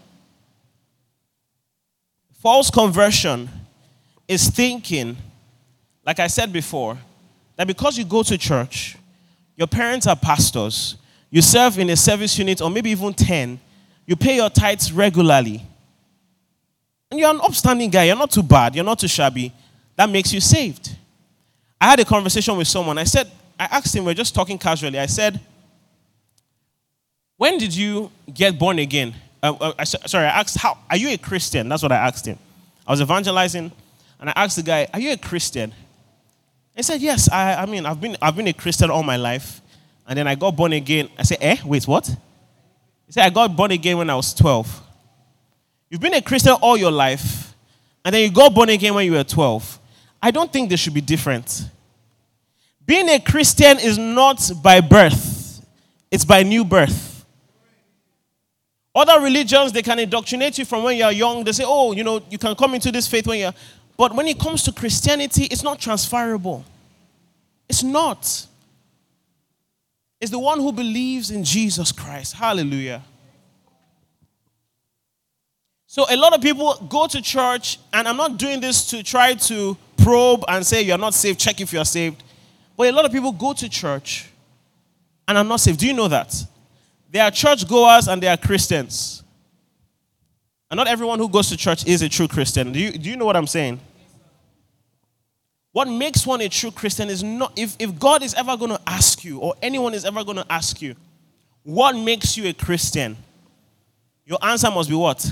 False 2.43 2.69
conversion 2.69 3.49
is 4.27 4.49
thinking, 4.49 5.15
like 6.05 6.19
I 6.19 6.27
said 6.27 6.51
before, 6.51 6.97
that 7.55 7.65
because 7.65 7.97
you 7.97 8.03
go 8.03 8.21
to 8.21 8.37
church, 8.37 8.97
your 9.55 9.67
parents 9.67 10.07
are 10.07 10.15
pastors, 10.17 10.97
you 11.29 11.41
serve 11.41 11.79
in 11.79 11.89
a 11.89 11.95
service 11.95 12.37
unit 12.37 12.61
or 12.61 12.69
maybe 12.69 12.89
even 12.89 13.13
10, 13.13 13.57
you 14.05 14.17
pay 14.17 14.35
your 14.35 14.49
tithes 14.49 14.91
regularly, 14.91 15.65
and 17.09 17.17
you're 17.17 17.29
an 17.29 17.39
upstanding 17.41 17.89
guy, 17.89 18.03
you're 18.03 18.17
not 18.17 18.31
too 18.31 18.43
bad, 18.43 18.75
you're 18.75 18.83
not 18.83 18.99
too 18.99 19.07
shabby, 19.07 19.53
that 19.95 20.09
makes 20.09 20.33
you 20.33 20.41
saved. 20.41 20.97
I 21.79 21.91
had 21.91 22.01
a 22.01 22.05
conversation 22.05 22.57
with 22.57 22.67
someone. 22.67 22.97
I 22.97 23.05
said, 23.05 23.31
I 23.57 23.69
asked 23.71 23.95
him, 23.95 24.03
we 24.03 24.11
are 24.11 24.15
just 24.15 24.35
talking 24.35 24.57
casually. 24.57 24.99
I 24.99 25.05
said, 25.05 25.39
When 27.37 27.57
did 27.57 27.73
you 27.73 28.11
get 28.33 28.59
born 28.59 28.79
again? 28.79 29.13
Uh, 29.43 29.53
uh, 29.59 29.73
I, 29.77 29.83
sorry, 29.83 30.25
I 30.25 30.39
asked, 30.39 30.57
how, 30.57 30.77
are 30.89 30.95
you 30.95 31.09
a 31.09 31.17
Christian? 31.17 31.67
That's 31.67 31.83
what 31.83 31.91
I 31.91 31.97
asked 31.97 32.25
him. 32.25 32.39
I 32.87 32.91
was 32.91 33.01
evangelizing, 33.01 33.73
and 34.21 34.29
I 34.29 34.33
asked 34.37 34.55
the 34.55 34.63
guy, 34.63 34.87
are 34.93 34.99
you 35.01 35.11
a 35.11 35.17
Christian? 35.17 35.73
He 36.73 36.81
said, 36.81 37.01
yes, 37.01 37.29
I, 37.29 37.55
I 37.55 37.65
mean, 37.65 37.85
I've 37.85 37.99
been, 37.99 38.15
I've 38.21 38.37
been 38.37 38.47
a 38.47 38.53
Christian 38.53 38.89
all 38.89 39.03
my 39.03 39.17
life. 39.17 39.61
And 40.07 40.17
then 40.17 40.27
I 40.27 40.35
got 40.35 40.55
born 40.55 40.73
again. 40.73 41.09
I 41.17 41.23
said, 41.23 41.37
eh, 41.41 41.57
wait, 41.65 41.87
what? 41.87 42.07
He 42.07 43.11
said, 43.11 43.25
I 43.25 43.29
got 43.29 43.55
born 43.55 43.71
again 43.71 43.97
when 43.97 44.09
I 44.09 44.15
was 44.15 44.33
12. 44.33 44.81
You've 45.89 46.01
been 46.01 46.13
a 46.13 46.21
Christian 46.21 46.53
all 46.53 46.77
your 46.77 46.91
life, 46.91 47.53
and 48.03 48.15
then 48.15 48.23
you 48.23 48.31
got 48.31 48.53
born 48.53 48.69
again 48.69 48.93
when 48.93 49.05
you 49.05 49.11
were 49.11 49.23
12. 49.23 49.79
I 50.21 50.31
don't 50.31 50.51
think 50.51 50.69
they 50.69 50.77
should 50.77 50.93
be 50.93 51.01
different. 51.01 51.69
Being 52.85 53.09
a 53.09 53.19
Christian 53.19 53.77
is 53.79 53.97
not 53.97 54.51
by 54.63 54.79
birth, 54.79 55.63
it's 56.09 56.25
by 56.25 56.43
new 56.43 56.63
birth. 56.63 57.12
Other 58.95 59.19
religions, 59.21 59.71
they 59.71 59.81
can 59.81 59.97
indoctrinate 59.99 60.57
you 60.57 60.65
from 60.65 60.83
when 60.83 60.97
you're 60.97 61.11
young. 61.11 61.43
They 61.43 61.51
say, 61.51 61.63
oh, 61.65 61.93
you 61.93 62.03
know, 62.03 62.21
you 62.29 62.37
can 62.37 62.55
come 62.55 62.75
into 62.75 62.91
this 62.91 63.07
faith 63.07 63.25
when 63.25 63.39
you're. 63.39 63.53
But 63.97 64.15
when 64.15 64.27
it 64.27 64.39
comes 64.39 64.63
to 64.63 64.71
Christianity, 64.71 65.45
it's 65.45 65.63
not 65.63 65.79
transferable. 65.79 66.63
It's 67.67 67.83
not. 67.83 68.47
It's 70.21 70.31
the 70.31 70.39
one 70.39 70.59
who 70.59 70.71
believes 70.71 71.31
in 71.31 71.43
Jesus 71.43 71.91
Christ. 71.91 72.33
Hallelujah. 72.33 73.03
So 75.87 76.05
a 76.09 76.17
lot 76.17 76.33
of 76.33 76.41
people 76.41 76.73
go 76.89 77.07
to 77.07 77.21
church, 77.21 77.79
and 77.91 78.07
I'm 78.07 78.17
not 78.17 78.37
doing 78.37 78.59
this 78.59 78.89
to 78.89 79.03
try 79.03 79.33
to 79.33 79.77
probe 79.97 80.43
and 80.47 80.65
say 80.65 80.81
you're 80.81 80.97
not 80.97 81.13
saved, 81.13 81.39
check 81.39 81.61
if 81.61 81.71
you're 81.71 81.85
saved. 81.85 82.23
But 82.75 82.87
a 82.87 82.91
lot 82.91 83.05
of 83.05 83.11
people 83.11 83.31
go 83.31 83.53
to 83.53 83.69
church 83.69 84.29
and 85.27 85.37
are 85.37 85.43
not 85.43 85.59
saved. 85.59 85.79
Do 85.79 85.87
you 85.87 85.93
know 85.93 86.07
that? 86.07 86.33
There 87.13 87.23
are 87.23 87.29
church 87.29 87.67
goers 87.67 88.07
and 88.07 88.23
there 88.23 88.31
are 88.31 88.37
Christians. 88.37 89.23
And 90.71 90.79
not 90.79 90.87
everyone 90.87 91.19
who 91.19 91.29
goes 91.29 91.47
to 91.49 91.55
church 91.55 91.85
is 91.85 92.01
a 92.01 92.09
true 92.09 92.27
Christian. 92.27 92.71
Do 92.71 92.79
you, 92.79 92.91
do 92.91 93.07
you 93.07 93.15
know 93.15 93.25
what 93.25 93.37
I'm 93.37 93.45
saying? 93.45 93.79
What 95.73 95.87
makes 95.87 96.25
one 96.25 96.41
a 96.41 96.49
true 96.49 96.71
Christian 96.71 97.11
is 97.11 97.21
not, 97.21 97.53
if, 97.55 97.75
if 97.77 97.99
God 97.99 98.23
is 98.23 98.33
ever 98.33 98.57
going 98.57 98.71
to 98.71 98.81
ask 98.87 99.23
you, 99.23 99.37
or 99.37 99.53
anyone 99.61 99.93
is 99.93 100.05
ever 100.05 100.23
going 100.23 100.37
to 100.37 100.45
ask 100.51 100.81
you, 100.81 100.95
what 101.61 101.95
makes 101.95 102.35
you 102.35 102.49
a 102.49 102.53
Christian? 102.53 103.15
Your 104.25 104.39
answer 104.41 104.71
must 104.71 104.89
be 104.89 104.95
what? 104.95 105.31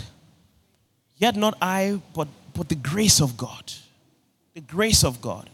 Yet 1.15 1.35
not 1.35 1.57
I, 1.59 1.99
but, 2.13 2.27
but 2.53 2.69
the 2.69 2.75
grace 2.75 3.21
of 3.21 3.35
God. 3.35 3.73
The 4.53 4.61
grace 4.61 5.03
of 5.03 5.19
God. 5.19 5.49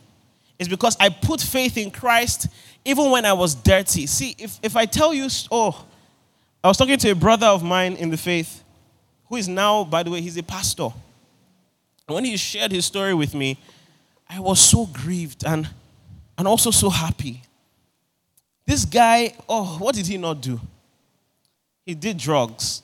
It's 0.59 0.67
because 0.67 0.97
I 0.99 1.07
put 1.07 1.39
faith 1.39 1.77
in 1.77 1.89
Christ 1.89 2.47
even 2.83 3.11
when 3.11 3.23
I 3.23 3.31
was 3.31 3.55
dirty. 3.55 4.07
See, 4.07 4.35
if, 4.37 4.59
if 4.61 4.75
I 4.75 4.85
tell 4.85 5.13
you, 5.13 5.29
oh, 5.51 5.85
I 6.67 6.69
was 6.69 6.75
talking 6.75 6.97
to 6.97 7.12
a 7.12 7.15
brother 7.15 7.47
of 7.47 7.63
mine 7.63 7.93
in 7.93 8.10
the 8.10 8.17
faith 8.17 8.62
who 9.30 9.38
is 9.38 9.47
now, 9.47 9.86
by 9.86 10.03
the 10.03 10.12
way, 10.12 10.19
he's 10.19 10.36
a 10.36 10.43
pastor. 10.43 10.89
And 12.06 12.15
when 12.15 12.25
he 12.25 12.36
shared 12.36 12.73
his 12.73 12.86
story 12.86 13.13
with 13.13 13.34
me, 13.34 13.58
I 14.30 14.41
was 14.41 14.60
so 14.60 14.86
grieved 14.86 15.45
and, 15.45 15.69
and 16.38 16.45
also 16.45 16.69
so 16.71 16.89
happy. 16.89 17.41
This 18.65 18.84
guy, 18.84 19.34
oh, 19.47 19.77
what 19.80 19.95
did 19.95 20.08
he 20.08 20.17
not 20.17 20.41
do? 20.41 20.60
He 21.86 21.95
did 21.95 22.17
drugs, 22.17 22.84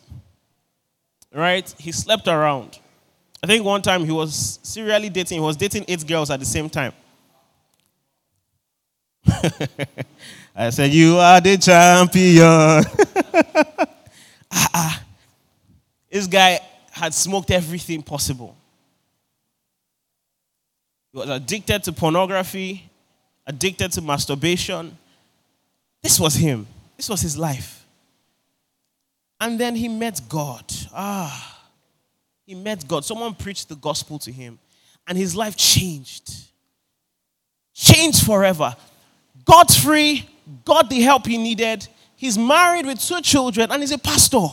right? 1.34 1.70
He 1.78 1.92
slept 1.92 2.30
around. 2.30 2.80
I 3.44 3.48
think 3.48 3.66
one 3.66 3.82
time 3.82 4.06
he 4.06 4.14
was 4.14 4.60
serially 4.64 5.10
dating, 5.10 5.40
he 5.40 5.46
was 5.46 5.58
dating 5.58 5.84
eight 5.90 6.08
girls 6.08 6.30
at 6.30 6.40
the 6.40 6.46
same 6.46 6.70
time. 6.70 6.94
I 10.56 10.70
said, 10.70 10.94
You 10.94 11.18
are 11.18 11.42
the 11.42 11.58
champion. 11.58 12.86
ah, 14.52 14.70
ah. 14.74 15.04
This 16.10 16.28
guy 16.28 16.60
had 16.92 17.14
smoked 17.14 17.52
everything 17.52 18.04
possible. 18.04 18.56
He 21.12 21.20
was 21.20 21.30
addicted 21.30 21.84
to 21.84 21.94
pornography, 21.94 22.90
addicted 23.46 23.92
to 23.94 24.02
masturbation. 24.02 24.98
This 26.02 26.20
was 26.20 26.36
him, 26.36 26.68
this 26.98 27.10
was 27.10 27.22
his 27.22 27.38
life. 27.38 27.86
And 29.40 29.60
then 29.60 29.76
he 29.76 29.88
met 29.88 30.22
God. 30.30 30.64
Ah, 30.94 31.62
he 32.46 32.56
met 32.56 32.88
God. 32.88 33.04
Someone 33.04 33.34
preached 33.34 33.70
the 33.70 33.76
gospel 33.76 34.20
to 34.20 34.32
him, 34.32 34.60
and 35.08 35.18
his 35.18 35.36
life 35.36 35.56
changed. 35.56 36.32
Changed 37.74 38.24
forever 38.26 38.76
got 39.46 39.72
free, 39.72 40.28
got 40.66 40.90
the 40.90 41.02
help 41.02 41.26
he 41.26 41.38
needed. 41.38 41.88
He's 42.24 42.38
married 42.38 42.86
with 42.86 43.02
two 43.02 43.20
children 43.20 43.70
and 43.70 43.82
he's 43.82 43.92
a 43.92 43.98
pastor. 43.98 44.48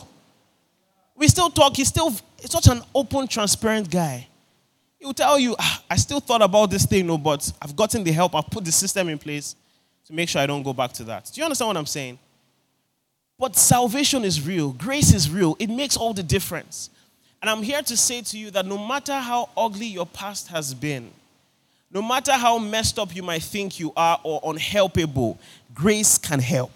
We 1.15 1.29
still 1.29 1.49
talk, 1.49 1.77
he's 1.77 1.87
still 1.87 2.13
such 2.41 2.67
an 2.67 2.81
open, 2.93 3.29
transparent 3.29 3.89
guy. 3.89 4.27
He 4.99 5.05
will 5.05 5.13
tell 5.13 5.39
you, 5.39 5.55
ah, 5.57 5.81
I 5.89 5.95
still 5.95 6.19
thought 6.19 6.41
about 6.41 6.69
this 6.69 6.85
thing, 6.85 7.07
no, 7.07 7.17
but 7.17 7.49
I've 7.61 7.73
gotten 7.73 8.03
the 8.03 8.11
help, 8.11 8.35
I've 8.35 8.49
put 8.49 8.65
the 8.65 8.73
system 8.73 9.07
in 9.07 9.17
place 9.17 9.55
to 10.07 10.11
make 10.11 10.27
sure 10.27 10.41
I 10.41 10.47
don't 10.47 10.63
go 10.63 10.73
back 10.73 10.91
to 10.95 11.05
that. 11.05 11.31
Do 11.33 11.39
you 11.39 11.45
understand 11.45 11.67
what 11.67 11.77
I'm 11.77 11.85
saying? 11.85 12.19
But 13.39 13.55
salvation 13.55 14.25
is 14.25 14.45
real, 14.45 14.73
grace 14.73 15.13
is 15.13 15.29
real, 15.29 15.55
it 15.57 15.69
makes 15.69 15.95
all 15.95 16.13
the 16.13 16.23
difference. 16.23 16.89
And 17.41 17.49
I'm 17.49 17.63
here 17.63 17.81
to 17.83 17.95
say 17.95 18.21
to 18.21 18.37
you 18.37 18.51
that 18.51 18.65
no 18.65 18.85
matter 18.85 19.17
how 19.17 19.47
ugly 19.55 19.87
your 19.87 20.07
past 20.07 20.49
has 20.49 20.73
been, 20.73 21.09
no 21.89 22.01
matter 22.01 22.33
how 22.33 22.57
messed 22.59 22.99
up 22.99 23.15
you 23.15 23.23
might 23.23 23.43
think 23.43 23.79
you 23.79 23.93
are 23.95 24.19
or 24.23 24.41
unhelpable, 24.41 25.37
grace 25.73 26.17
can 26.17 26.39
help. 26.39 26.73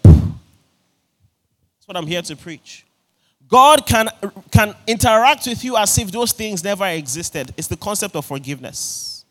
That's 1.86 1.94
what 1.94 2.02
I'm 2.02 2.06
here 2.08 2.22
to 2.22 2.34
preach. 2.34 2.84
God 3.48 3.86
can, 3.86 4.08
can 4.50 4.74
interact 4.88 5.46
with 5.46 5.62
you 5.62 5.76
as 5.76 5.96
if 5.98 6.10
those 6.10 6.32
things 6.32 6.64
never 6.64 6.84
existed. 6.86 7.54
It's 7.56 7.68
the 7.68 7.76
concept 7.76 8.16
of 8.16 8.24
forgiveness. 8.24 9.24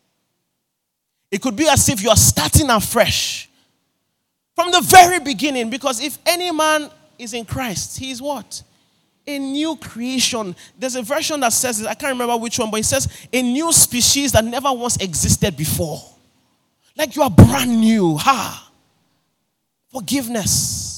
It 1.30 1.42
could 1.42 1.54
be 1.54 1.68
as 1.68 1.86
if 1.90 2.02
you 2.02 2.08
are 2.08 2.16
starting 2.16 2.70
afresh 2.70 3.50
from 4.54 4.70
the 4.70 4.80
very 4.80 5.20
beginning, 5.20 5.68
because 5.68 6.02
if 6.02 6.16
any 6.24 6.50
man 6.50 6.88
is 7.18 7.34
in 7.34 7.44
Christ, 7.44 7.98
he 7.98 8.10
is 8.10 8.22
what? 8.22 8.62
a 9.26 9.38
new 9.38 9.76
creation. 9.76 10.54
There's 10.78 10.94
a 10.94 11.02
version 11.02 11.40
that 11.40 11.52
says 11.52 11.84
I 11.84 11.94
can't 11.94 12.12
remember 12.12 12.36
which 12.36 12.58
one, 12.58 12.70
but 12.70 12.80
it 12.80 12.84
says 12.84 13.08
a 13.32 13.42
new 13.42 13.72
species 13.72 14.32
that 14.32 14.44
never 14.44 14.72
once 14.72 14.96
existed 14.98 15.56
before. 15.56 16.00
Like 16.96 17.16
you 17.16 17.22
are 17.22 17.30
brand 17.30 17.80
new. 17.80 18.16
Ha! 18.16 18.70
Forgiveness. 19.88 20.95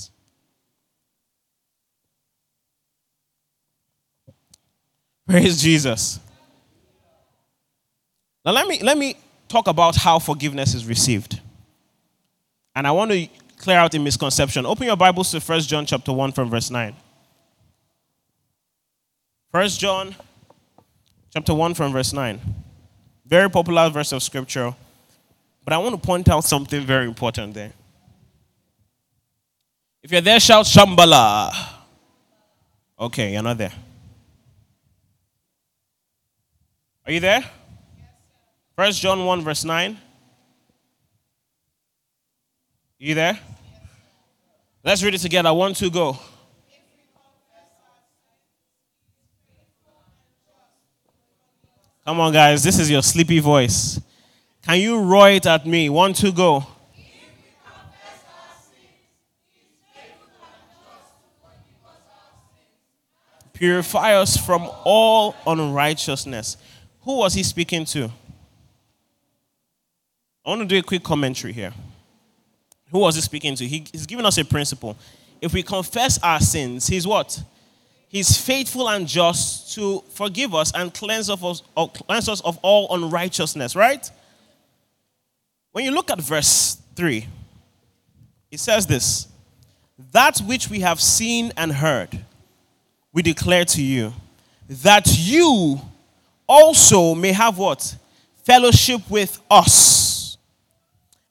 Praise 5.29 5.61
Jesus. 5.61 6.21
Now 8.47 8.53
let 8.53 8.67
me 8.67 8.81
let 8.83 8.97
me 8.97 9.14
talk 9.47 9.69
about 9.69 9.95
how 9.95 10.19
forgiveness 10.19 10.75
is 10.75 10.87
received. 10.87 11.41
And 12.75 12.87
I 12.87 12.93
want 12.93 13.11
to 13.11 13.29
clear 13.59 13.77
out 13.77 13.95
a 13.95 13.99
misconception. 13.99 14.64
Open 14.64 14.87
your 14.87 14.97
Bibles 14.97 15.31
to 15.33 15.41
1 15.41 15.61
John 15.61 15.85
chapter 15.85 16.12
1 16.12 16.33
from 16.33 16.49
verse 16.49 16.71
9. 16.71 16.97
First 19.53 19.79
John 19.79 20.14
chapter 21.31 21.53
1 21.53 21.75
from 21.75 21.93
verse 21.93 22.14
9. 22.14 22.41
Very 23.27 23.51
popular 23.51 23.91
verse 23.91 24.12
of 24.12 24.23
scripture. 24.23 24.75
But 25.62 25.75
I 25.75 25.79
want 25.79 25.95
to 25.95 26.01
point 26.01 26.29
out 26.31 26.45
something 26.45 26.87
very 26.87 27.07
important 27.07 27.53
there. 27.53 27.73
If 30.03 30.11
you're 30.11 30.23
there, 30.23 30.41
shout 30.41 30.64
Shambhala. 30.64 31.53
Okay, 32.99 33.33
you're 33.33 33.43
not 33.43 33.59
there. 33.59 33.73
Are 37.09 37.12
you 37.12 37.21
there? 37.21 37.42
First 38.77 39.01
John 39.01 39.25
1, 39.25 39.40
verse 39.40 39.64
9. 39.64 39.97
You 42.99 43.14
there? 43.14 43.38
Let's 44.85 45.03
read 45.03 45.14
it 45.14 45.18
together. 45.18 45.55
One, 45.55 45.73
two, 45.73 45.90
go. 45.90 46.18
Come 52.05 52.21
on, 52.21 52.31
guys. 52.31 52.62
This 52.62 52.79
is 52.79 52.90
your 52.90 53.03
sleepy 53.03 53.38
voice. 53.38 53.99
Can 54.66 54.79
you 54.79 55.01
roar 55.01 55.31
it 55.31 55.47
at 55.47 55.66
me? 55.66 55.88
One, 55.88 56.12
two, 56.12 56.31
go. 56.31 56.66
Purify 63.55 64.12
us 64.12 64.37
from 64.37 64.68
all 64.85 65.35
unrighteousness. 65.47 66.59
Who 67.03 67.19
was 67.19 67.35
he 67.35 67.43
speaking 67.43 67.85
to? 67.87 68.11
I 70.45 70.51
want 70.51 70.63
to 70.63 70.67
do 70.67 70.79
a 70.79 70.83
quick 70.83 71.03
commentary 71.03 71.53
here. 71.53 71.73
Who 72.91 73.01
was 73.01 73.17
he 73.17 73.21
speaking 73.21 73.55
to? 73.57 73.67
He, 73.67 73.85
he's 73.93 74.07
giving 74.07 74.25
us 74.25 74.39
a 74.39 74.45
principle. 74.45 74.97
If 75.41 75.53
we 75.53 75.63
confess 75.63 76.19
our 76.23 76.41
sins, 76.41 76.87
he's 76.87 77.07
what? 77.07 77.43
He's 78.09 78.41
faithful 78.41 78.89
and 78.89 79.07
just 79.07 79.75
to 79.75 80.03
forgive 80.09 80.55
us 80.55 80.73
and 80.75 80.93
cleanse 80.93 81.29
us, 81.29 81.63
of, 81.77 81.93
cleanse 81.93 82.29
us 82.29 82.41
of 82.41 82.59
all 82.63 82.95
unrighteousness, 82.95 83.77
right? 83.77 84.11
When 85.73 85.85
you 85.85 85.91
look 85.91 86.11
at 86.11 86.19
verse 86.19 86.81
3, 86.97 87.27
it 88.51 88.61
says 88.61 88.87
this 88.87 89.29
That 90.13 90.39
which 90.39 90.71
we 90.71 90.81
have 90.81 91.01
seen 91.01 91.53
and 91.57 91.73
heard, 91.73 92.25
we 93.13 93.21
declare 93.21 93.67
to 93.67 93.83
you, 93.83 94.15
that 94.69 95.07
you 95.19 95.81
also 96.49 97.15
may 97.15 97.33
have 97.33 97.59
what? 97.59 97.97
Fellowship 98.45 99.03
with 99.11 99.41
us. 99.51 100.39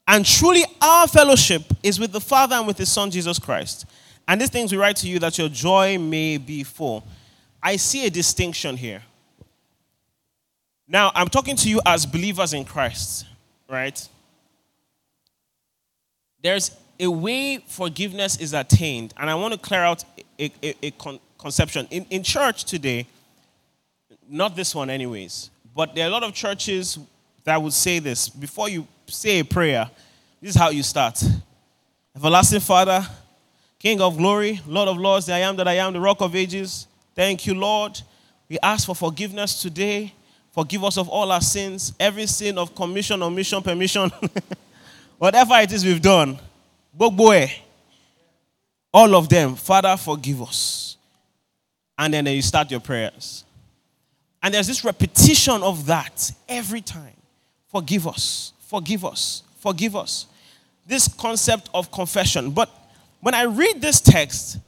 And 0.06 0.24
truly, 0.24 0.64
our 0.80 1.06
fellowship 1.06 1.62
is 1.82 2.00
with 2.00 2.12
the 2.12 2.20
Father 2.20 2.56
and 2.56 2.66
with 2.66 2.78
His 2.78 2.90
Son, 2.90 3.10
Jesus 3.10 3.38
Christ. 3.38 3.86
And 4.26 4.40
these 4.40 4.50
things 4.50 4.72
we 4.72 4.78
write 4.78 4.96
to 4.96 5.08
you 5.08 5.18
that 5.18 5.36
your 5.38 5.48
joy 5.48 5.98
may 5.98 6.38
be 6.38 6.62
full. 6.62 7.04
I 7.62 7.76
see 7.76 8.06
a 8.06 8.10
distinction 8.10 8.76
here. 8.76 9.02
Now, 10.86 11.12
I'm 11.14 11.28
talking 11.28 11.56
to 11.56 11.68
you 11.68 11.80
as 11.84 12.06
believers 12.06 12.54
in 12.54 12.64
Christ, 12.64 13.26
right? 13.68 14.08
There's 16.42 16.70
a 17.00 17.08
way 17.08 17.58
forgiveness 17.66 18.38
is 18.38 18.54
attained, 18.54 19.12
and 19.18 19.28
I 19.28 19.34
want 19.34 19.52
to 19.54 19.60
clear 19.60 19.82
out 19.82 20.04
a, 20.38 20.50
a, 20.62 20.74
a, 20.82 20.92
misconception. 21.38 21.86
In, 21.90 22.04
in 22.10 22.22
church 22.22 22.64
today, 22.64 23.06
not 24.28 24.54
this 24.54 24.74
one, 24.74 24.90
anyways, 24.90 25.50
but 25.74 25.94
there 25.94 26.04
are 26.04 26.08
a 26.08 26.12
lot 26.12 26.22
of 26.22 26.32
churches 26.34 26.98
that 27.44 27.60
would 27.60 27.72
say 27.72 27.98
this 27.98 28.28
before 28.28 28.68
you 28.68 28.86
say 29.06 29.40
a 29.40 29.44
prayer, 29.44 29.90
this 30.40 30.50
is 30.50 30.56
how 30.56 30.70
you 30.70 30.82
start 30.82 31.22
Everlasting 32.18 32.58
Father, 32.58 33.06
King 33.78 34.00
of 34.00 34.16
glory, 34.16 34.60
Lord 34.66 34.88
of 34.88 34.96
lords, 34.96 35.26
the 35.26 35.34
I 35.34 35.38
am 35.38 35.54
that 35.54 35.68
I 35.68 35.74
am, 35.74 35.92
the 35.92 36.00
rock 36.00 36.20
of 36.20 36.34
ages. 36.34 36.88
Thank 37.14 37.46
you, 37.46 37.54
Lord. 37.54 38.00
We 38.48 38.58
ask 38.60 38.86
for 38.86 38.96
forgiveness 38.96 39.62
today. 39.62 40.12
Forgive 40.50 40.82
us 40.82 40.98
of 40.98 41.08
all 41.08 41.30
our 41.30 41.40
sins, 41.40 41.92
every 42.00 42.26
sin 42.26 42.58
of 42.58 42.74
commission, 42.74 43.22
omission, 43.22 43.62
permission, 43.62 44.10
whatever 45.18 45.54
it 45.60 45.70
is 45.70 45.84
we've 45.84 46.02
done. 46.02 46.40
Bogboe. 46.98 47.52
All 48.92 49.14
of 49.14 49.28
them. 49.28 49.54
Father, 49.54 49.96
forgive 49.96 50.42
us. 50.42 50.96
And 51.96 52.12
then 52.14 52.26
you 52.26 52.42
start 52.42 52.68
your 52.68 52.80
prayers. 52.80 53.44
And 54.42 54.54
there's 54.54 54.66
this 54.66 54.84
repetition 54.84 55.62
of 55.62 55.86
that 55.86 56.30
every 56.48 56.80
time. 56.80 57.14
Forgive 57.70 58.06
us, 58.06 58.52
forgive 58.60 59.04
us, 59.04 59.42
forgive 59.58 59.96
us. 59.96 60.26
This 60.86 61.06
concept 61.08 61.68
of 61.74 61.92
confession. 61.92 62.50
But 62.50 62.70
when 63.20 63.34
I 63.34 63.42
read 63.42 63.80
this 63.80 64.00
text, 64.00 64.58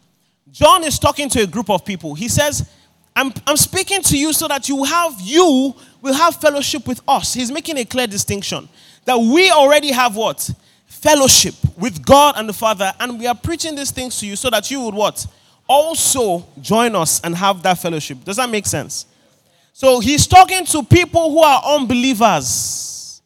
John 0.51 0.85
is 0.85 0.99
talking 0.99 1.29
to 1.31 1.43
a 1.43 1.47
group 1.47 1.71
of 1.71 1.85
people. 1.85 2.15
He 2.15 2.29
says, 2.29 2.69
I'm, 3.17 3.33
I'm 3.47 3.57
speaking 3.57 4.03
to 4.03 4.19
you 4.19 4.33
so 4.33 4.49
that 4.49 4.69
you 4.69 4.85
have 4.85 5.15
you 5.21 5.75
will 6.03 6.15
have 6.15 6.37
fellowship 6.37 6.87
with 6.87 7.01
us. 7.09 7.35
He's 7.35 7.51
making 7.51 7.79
a 7.79 7.85
clear 7.85 8.07
distinction 8.07 8.69
that 9.05 9.17
we 9.17 9.51
already 9.51 9.93
have 9.93 10.17
what? 10.17 10.51
Fellowship 10.87 11.55
with 11.79 12.05
God 12.05 12.35
and 12.37 12.49
the 12.49 12.53
Father, 12.53 12.93
and 13.01 13.19
we 13.19 13.27
are 13.27 13.35
preaching 13.35 13.75
these 13.75 13.91
things 13.91 14.19
to 14.21 14.27
you 14.27 14.37
so 14.37 14.51
that 14.51 14.71
you 14.71 14.83
would 14.83 14.95
what? 14.95 15.27
Also 15.67 16.47
join 16.61 16.95
us 16.95 17.21
and 17.23 17.35
have 17.35 17.63
that 17.63 17.79
fellowship. 17.79 18.23
Does 18.25 18.37
that 18.37 18.51
make 18.51 18.67
sense? 18.67 19.07
So 19.73 20.01
he's 20.01 20.27
talking 20.27 20.65
to 20.67 20.83
people 20.83 21.31
who 21.31 21.41
are 21.41 21.63
unbelievers. 21.65 23.23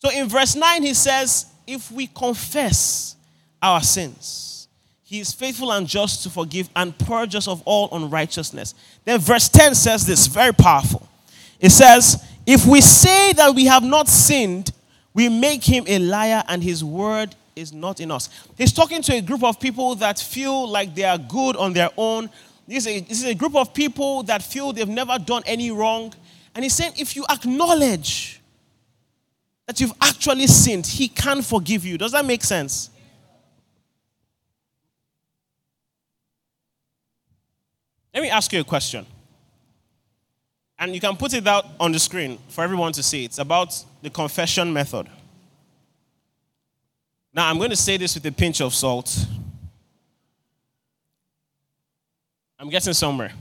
So 0.00 0.10
in 0.10 0.28
verse 0.28 0.54
9, 0.54 0.82
he 0.82 0.94
says, 0.94 1.46
If 1.66 1.90
we 1.90 2.06
confess 2.06 3.16
our 3.62 3.80
sins, 3.80 4.68
he 5.04 5.20
is 5.20 5.32
faithful 5.32 5.70
and 5.70 5.86
just 5.86 6.22
to 6.24 6.30
forgive 6.30 6.68
and 6.74 6.98
purge 6.98 7.34
us 7.34 7.46
of 7.46 7.62
all 7.64 7.88
unrighteousness. 7.92 8.74
Then 9.04 9.20
verse 9.20 9.48
10 9.48 9.74
says 9.74 10.04
this, 10.04 10.26
very 10.26 10.52
powerful. 10.52 11.08
It 11.60 11.70
says, 11.70 12.22
If 12.46 12.66
we 12.66 12.80
say 12.80 13.32
that 13.34 13.54
we 13.54 13.66
have 13.66 13.84
not 13.84 14.08
sinned, 14.08 14.72
we 15.14 15.28
make 15.28 15.62
him 15.62 15.84
a 15.86 15.98
liar 16.00 16.42
and 16.48 16.62
his 16.62 16.82
word 16.82 17.36
is 17.54 17.72
not 17.72 18.00
in 18.00 18.10
us. 18.10 18.28
He's 18.58 18.72
talking 18.72 19.02
to 19.02 19.14
a 19.14 19.20
group 19.20 19.44
of 19.44 19.60
people 19.60 19.94
that 19.96 20.18
feel 20.18 20.68
like 20.68 20.94
they 20.94 21.04
are 21.04 21.18
good 21.18 21.56
on 21.56 21.72
their 21.72 21.90
own. 21.96 22.28
This 22.66 22.86
is, 22.86 23.24
a, 23.24 23.34
group 23.34 23.56
of 23.56 23.74
people 23.74 24.22
that 24.24 24.42
feel 24.42 24.72
they've 24.72 24.88
never 24.88 25.18
done 25.18 25.42
any 25.46 25.70
wrong. 25.70 26.14
And 26.54 26.64
he's 26.64 26.74
saying, 26.74 26.94
if 26.96 27.14
you 27.14 27.24
acknowledge 27.30 28.40
that 29.66 29.80
you've 29.80 29.92
actually 30.00 30.46
sinned, 30.46 30.86
he 30.86 31.08
can 31.08 31.42
forgive 31.42 31.84
you. 31.84 31.98
Does 31.98 32.12
that 32.12 32.24
make 32.24 32.42
sense? 32.42 32.90
Let 38.14 38.22
me 38.22 38.30
ask 38.30 38.52
you 38.52 38.60
a 38.60 38.64
question. 38.64 39.04
And 40.78 40.94
you 40.94 41.00
can 41.00 41.16
put 41.16 41.34
it 41.34 41.46
out 41.46 41.66
on 41.80 41.92
the 41.92 41.98
screen 41.98 42.38
for 42.48 42.62
everyone 42.64 42.92
to 42.92 43.02
see. 43.02 43.24
It's 43.24 43.38
about 43.38 43.74
the 44.02 44.10
confession 44.10 44.72
method. 44.72 45.08
Now, 47.32 47.48
I'm 47.48 47.58
going 47.58 47.70
to 47.70 47.76
say 47.76 47.96
this 47.96 48.14
with 48.14 48.24
a 48.26 48.32
pinch 48.32 48.60
of 48.60 48.72
salt. 48.72 49.26
I'm 52.58 52.68
getting 52.68 52.92
somewhere. 52.92 53.32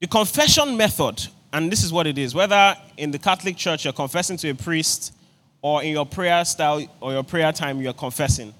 The 0.00 0.06
confession 0.06 0.76
method, 0.76 1.26
and 1.52 1.70
this 1.70 1.84
is 1.84 1.92
what 1.92 2.06
it 2.06 2.18
is 2.18 2.34
whether 2.34 2.76
in 2.96 3.10
the 3.10 3.18
Catholic 3.18 3.56
Church 3.56 3.84
you're 3.84 3.92
confessing 3.92 4.36
to 4.38 4.50
a 4.50 4.54
priest, 4.54 5.14
or 5.60 5.82
in 5.82 5.92
your 5.92 6.06
prayer 6.06 6.44
style 6.44 6.84
or 7.00 7.12
your 7.12 7.22
prayer 7.22 7.52
time 7.52 7.80
you're 7.80 7.92
confessing. 7.92 8.52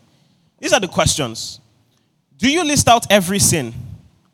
These 0.58 0.72
are 0.72 0.80
the 0.80 0.88
questions 0.88 1.60
Do 2.36 2.50
you 2.50 2.64
list 2.64 2.88
out 2.88 3.10
every 3.10 3.38
sin? 3.38 3.74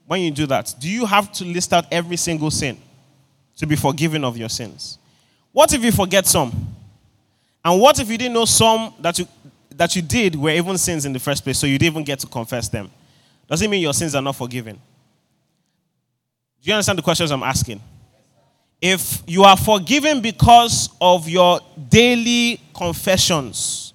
when 0.08 0.22
you 0.22 0.30
do 0.30 0.46
that, 0.46 0.74
do 0.80 0.88
you 0.88 1.04
have 1.04 1.30
to 1.32 1.44
list 1.44 1.72
out 1.74 1.84
every 1.92 2.16
single 2.16 2.50
sin 2.50 2.78
to 3.58 3.66
be 3.66 3.76
forgiven 3.76 4.24
of 4.24 4.38
your 4.38 4.48
sins? 4.48 4.98
What 5.52 5.72
if 5.74 5.84
you 5.84 5.92
forget 5.92 6.26
some? 6.26 6.74
And 7.62 7.78
what 7.78 8.00
if 8.00 8.08
you 8.10 8.16
didn't 8.16 8.32
know 8.32 8.46
some 8.46 8.94
that 9.00 9.18
you 9.18 9.28
that 9.76 9.94
you 9.94 10.02
did 10.02 10.34
were 10.34 10.50
even 10.50 10.78
sins 10.78 11.04
in 11.04 11.12
the 11.12 11.18
first 11.18 11.44
place, 11.44 11.58
so 11.58 11.66
you 11.66 11.78
didn't 11.78 11.92
even 11.92 12.04
get 12.04 12.20
to 12.20 12.26
confess 12.26 12.68
them? 12.68 12.90
Does 13.48 13.62
it 13.62 13.70
mean 13.70 13.82
your 13.82 13.94
sins 13.94 14.14
are 14.14 14.22
not 14.22 14.36
forgiven? 14.36 14.76
Do 16.60 16.68
you 16.68 16.74
understand 16.74 16.98
the 16.98 17.02
questions 17.02 17.30
I'm 17.30 17.42
asking? 17.42 17.80
If 18.80 19.22
you 19.26 19.42
are 19.44 19.56
forgiven 19.56 20.20
because 20.20 20.90
of 21.00 21.28
your 21.28 21.60
daily 21.88 22.60
confessions 22.74 23.94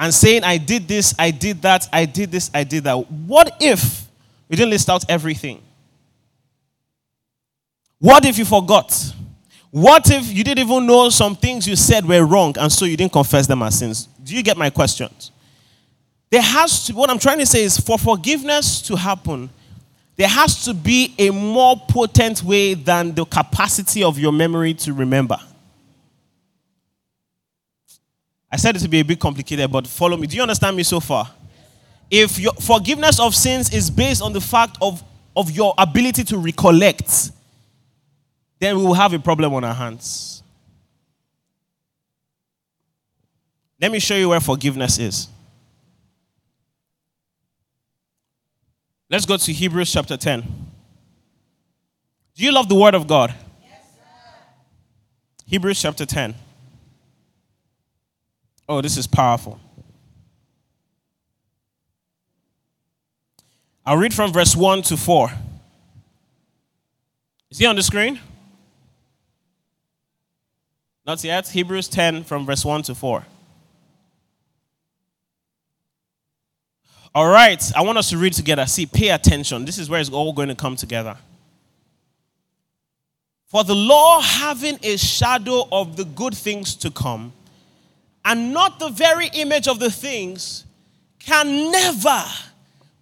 and 0.00 0.12
saying, 0.12 0.42
I 0.44 0.56
did 0.56 0.88
this, 0.88 1.14
I 1.18 1.30
did 1.30 1.62
that, 1.62 1.88
I 1.92 2.04
did 2.04 2.30
this, 2.30 2.50
I 2.52 2.64
did 2.64 2.84
that, 2.84 2.94
what 3.10 3.56
if 3.60 4.08
you 4.48 4.56
didn't 4.56 4.70
list 4.70 4.88
out 4.88 5.04
everything. 5.08 5.62
What 7.98 8.24
if 8.24 8.38
you 8.38 8.44
forgot? 8.44 9.14
What 9.70 10.10
if 10.10 10.32
you 10.32 10.42
didn't 10.42 10.66
even 10.66 10.86
know 10.86 11.10
some 11.10 11.36
things 11.36 11.68
you 11.68 11.76
said 11.76 12.06
were 12.06 12.24
wrong 12.24 12.54
and 12.58 12.72
so 12.72 12.86
you 12.86 12.96
didn't 12.96 13.12
confess 13.12 13.46
them 13.46 13.62
as 13.62 13.78
sins? 13.78 14.08
Do 14.22 14.34
you 14.34 14.42
get 14.42 14.56
my 14.56 14.70
questions? 14.70 15.30
There 16.30 16.42
has 16.42 16.86
to, 16.86 16.94
what 16.94 17.10
I'm 17.10 17.18
trying 17.18 17.38
to 17.38 17.46
say 17.46 17.64
is 17.64 17.78
for 17.78 17.98
forgiveness 17.98 18.82
to 18.82 18.96
happen, 18.96 19.50
there 20.16 20.28
has 20.28 20.64
to 20.64 20.74
be 20.74 21.14
a 21.18 21.30
more 21.30 21.80
potent 21.88 22.42
way 22.42 22.74
than 22.74 23.14
the 23.14 23.24
capacity 23.24 24.02
of 24.02 24.18
your 24.18 24.32
memory 24.32 24.74
to 24.74 24.92
remember. 24.92 25.38
I 28.50 28.56
said 28.56 28.76
it 28.76 28.80
to 28.80 28.88
be 28.88 29.00
a 29.00 29.04
bit 29.04 29.20
complicated, 29.20 29.70
but 29.70 29.86
follow 29.86 30.16
me. 30.16 30.26
Do 30.26 30.36
you 30.36 30.42
understand 30.42 30.76
me 30.76 30.82
so 30.82 31.00
far? 31.00 31.30
if 32.10 32.38
your 32.38 32.52
forgiveness 32.54 33.20
of 33.20 33.34
sins 33.34 33.72
is 33.72 33.90
based 33.90 34.22
on 34.22 34.32
the 34.32 34.40
fact 34.40 34.78
of, 34.80 35.02
of 35.36 35.50
your 35.50 35.74
ability 35.76 36.24
to 36.24 36.38
recollect, 36.38 37.30
then 38.58 38.76
we 38.76 38.84
will 38.84 38.94
have 38.94 39.12
a 39.12 39.18
problem 39.18 39.52
on 39.54 39.64
our 39.64 39.74
hands. 39.74 40.42
Let 43.80 43.92
me 43.92 44.00
show 44.00 44.16
you 44.16 44.30
where 44.30 44.40
forgiveness 44.40 44.98
is. 44.98 45.28
Let's 49.10 49.24
go 49.24 49.36
to 49.36 49.52
Hebrews 49.52 49.90
chapter 49.92 50.16
10. 50.16 50.42
Do 52.34 52.44
you 52.44 52.52
love 52.52 52.68
the 52.68 52.74
Word 52.74 52.94
of 52.94 53.06
God? 53.06 53.34
Yes, 53.62 53.80
sir. 53.94 54.02
Hebrews 55.46 55.80
chapter 55.80 56.04
10. 56.04 56.34
Oh, 58.68 58.82
this 58.82 58.98
is 58.98 59.06
powerful. 59.06 59.58
I'll 63.86 63.96
read 63.96 64.12
from 64.12 64.30
verse 64.32 64.54
1 64.54 64.82
to 64.82 64.96
4. 64.98 65.30
Is 67.50 67.58
he 67.58 67.64
on 67.64 67.76
the 67.76 67.82
screen? 67.82 68.20
Not 71.06 71.24
yet. 71.24 71.48
Hebrews 71.48 71.88
10 71.88 72.24
from 72.24 72.44
verse 72.44 72.62
1 72.62 72.82
to 72.82 72.94
4. 72.94 73.24
All 77.18 77.26
right, 77.26 77.60
I 77.74 77.82
want 77.82 77.98
us 77.98 78.10
to 78.10 78.16
read 78.16 78.32
together. 78.32 78.64
See, 78.66 78.86
pay 78.86 79.08
attention. 79.08 79.64
This 79.64 79.76
is 79.76 79.90
where 79.90 80.00
it's 80.00 80.08
all 80.08 80.32
going 80.32 80.50
to 80.50 80.54
come 80.54 80.76
together. 80.76 81.16
For 83.48 83.64
the 83.64 83.74
law, 83.74 84.20
having 84.20 84.78
a 84.84 84.96
shadow 84.96 85.66
of 85.72 85.96
the 85.96 86.04
good 86.04 86.32
things 86.36 86.76
to 86.76 86.92
come, 86.92 87.32
and 88.24 88.52
not 88.52 88.78
the 88.78 88.90
very 88.90 89.26
image 89.32 89.66
of 89.66 89.80
the 89.80 89.90
things, 89.90 90.64
can 91.18 91.72
never 91.72 92.22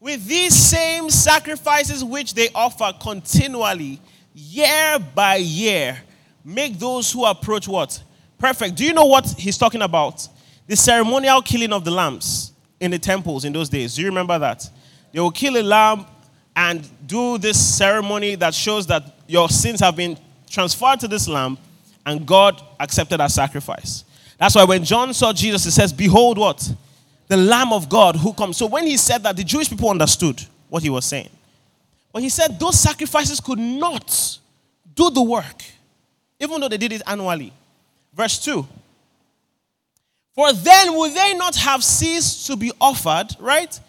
with 0.00 0.24
these 0.24 0.54
same 0.54 1.10
sacrifices 1.10 2.02
which 2.02 2.32
they 2.32 2.48
offer 2.54 2.94
continually, 2.98 4.00
year 4.32 4.98
by 5.14 5.36
year, 5.36 5.98
make 6.42 6.78
those 6.78 7.12
who 7.12 7.26
approach 7.26 7.68
what? 7.68 8.02
Perfect. 8.38 8.76
Do 8.76 8.84
you 8.86 8.94
know 8.94 9.04
what 9.04 9.26
he's 9.36 9.58
talking 9.58 9.82
about? 9.82 10.26
The 10.68 10.76
ceremonial 10.76 11.42
killing 11.42 11.74
of 11.74 11.84
the 11.84 11.90
lambs 11.90 12.54
in 12.80 12.90
the 12.90 12.98
temples 12.98 13.44
in 13.44 13.52
those 13.52 13.68
days. 13.68 13.96
Do 13.96 14.02
you 14.02 14.08
remember 14.08 14.38
that? 14.38 14.68
They 15.12 15.20
will 15.20 15.30
kill 15.30 15.56
a 15.56 15.62
lamb 15.62 16.06
and 16.54 16.88
do 17.06 17.38
this 17.38 17.58
ceremony 17.76 18.34
that 18.36 18.54
shows 18.54 18.86
that 18.86 19.18
your 19.26 19.48
sins 19.48 19.80
have 19.80 19.96
been 19.96 20.18
transferred 20.48 21.00
to 21.00 21.08
this 21.08 21.28
lamb 21.28 21.58
and 22.04 22.26
God 22.26 22.62
accepted 22.78 23.20
our 23.20 23.28
sacrifice. 23.28 24.04
That's 24.38 24.54
why 24.54 24.64
when 24.64 24.84
John 24.84 25.12
saw 25.14 25.32
Jesus, 25.32 25.64
he 25.64 25.70
says, 25.70 25.92
Behold 25.92 26.38
what? 26.38 26.70
the 27.28 27.36
Lamb 27.36 27.72
of 27.72 27.88
God 27.88 28.16
who 28.16 28.32
comes. 28.32 28.56
So 28.56 28.66
when 28.66 28.86
he 28.86 28.96
said 28.96 29.22
that, 29.24 29.36
the 29.36 29.44
Jewish 29.44 29.68
people 29.68 29.90
understood 29.90 30.42
what 30.68 30.82
he 30.82 30.90
was 30.90 31.04
saying. 31.04 31.30
But 32.12 32.22
he 32.22 32.28
said 32.28 32.58
those 32.58 32.78
sacrifices 32.78 33.40
could 33.40 33.58
not 33.58 34.38
do 34.94 35.10
the 35.10 35.22
work, 35.22 35.62
even 36.40 36.60
though 36.60 36.68
they 36.68 36.78
did 36.78 36.92
it 36.92 37.02
annually. 37.06 37.52
Verse 38.14 38.42
2 38.44 38.66
For 40.36 40.52
then 40.52 40.94
would 40.96 41.14
they 41.14 41.34
not 41.34 41.56
have 41.56 41.82
ceased 41.82 42.46
to 42.46 42.56
be 42.56 42.70
offered, 42.80 43.34
right? 43.40 43.80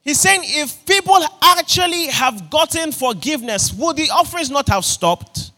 He's 0.00 0.18
saying 0.18 0.40
if 0.44 0.84
people 0.86 1.18
actually 1.42 2.06
have 2.06 2.50
gotten 2.50 2.90
forgiveness, 2.90 3.72
would 3.74 3.96
the 3.96 4.10
offerings 4.10 4.50
not 4.50 4.68
have 4.70 4.84
stopped? 4.84 5.52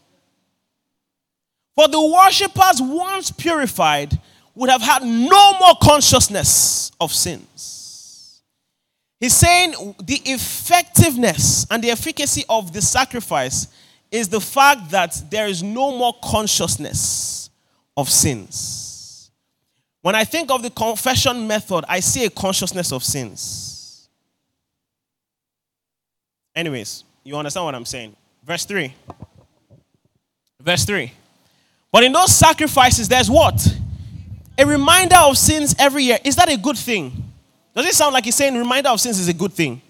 For 1.73 1.87
the 1.87 2.01
worshippers, 2.01 2.81
once 2.81 3.31
purified, 3.31 4.19
would 4.53 4.69
have 4.69 4.81
had 4.81 5.03
no 5.03 5.57
more 5.57 5.75
consciousness 5.81 6.91
of 6.99 7.11
sins. 7.13 8.41
He's 9.19 9.33
saying 9.33 9.95
the 10.03 10.21
effectiveness 10.25 11.65
and 11.71 11.81
the 11.81 11.91
efficacy 11.91 12.43
of 12.49 12.73
the 12.73 12.81
sacrifice 12.81 13.67
is 14.11 14.27
the 14.29 14.41
fact 14.41 14.91
that 14.91 15.21
there 15.31 15.47
is 15.47 15.63
no 15.63 15.97
more 15.97 16.13
consciousness 16.21 17.49
of 17.97 18.09
sins. 18.09 18.84
When 20.05 20.13
I 20.13 20.23
think 20.23 20.51
of 20.51 20.61
the 20.61 20.69
confession 20.69 21.47
method, 21.47 21.83
I 21.89 21.99
see 21.99 22.25
a 22.25 22.29
consciousness 22.29 22.91
of 22.91 23.03
sins. 23.03 24.07
Anyways, 26.55 27.03
you 27.23 27.35
understand 27.35 27.65
what 27.65 27.73
I'm 27.73 27.85
saying? 27.85 28.15
Verse 28.45 28.65
3. 28.65 28.93
Verse 30.61 30.85
3. 30.85 31.11
But 31.91 32.03
in 32.03 32.11
those 32.11 32.35
sacrifices, 32.35 33.07
there's 33.07 33.31
what? 33.31 33.59
A 34.59 34.63
reminder 34.67 35.15
of 35.15 35.39
sins 35.39 35.73
every 35.79 36.03
year. 36.03 36.19
Is 36.23 36.35
that 36.35 36.49
a 36.49 36.57
good 36.57 36.77
thing? 36.77 37.11
Does 37.75 37.87
it 37.87 37.95
sound 37.95 38.13
like 38.13 38.25
he's 38.25 38.35
saying 38.35 38.55
reminder 38.55 38.89
of 38.89 39.01
sins 39.01 39.17
is 39.17 39.27
a 39.27 39.33
good 39.33 39.53
thing? 39.53 39.81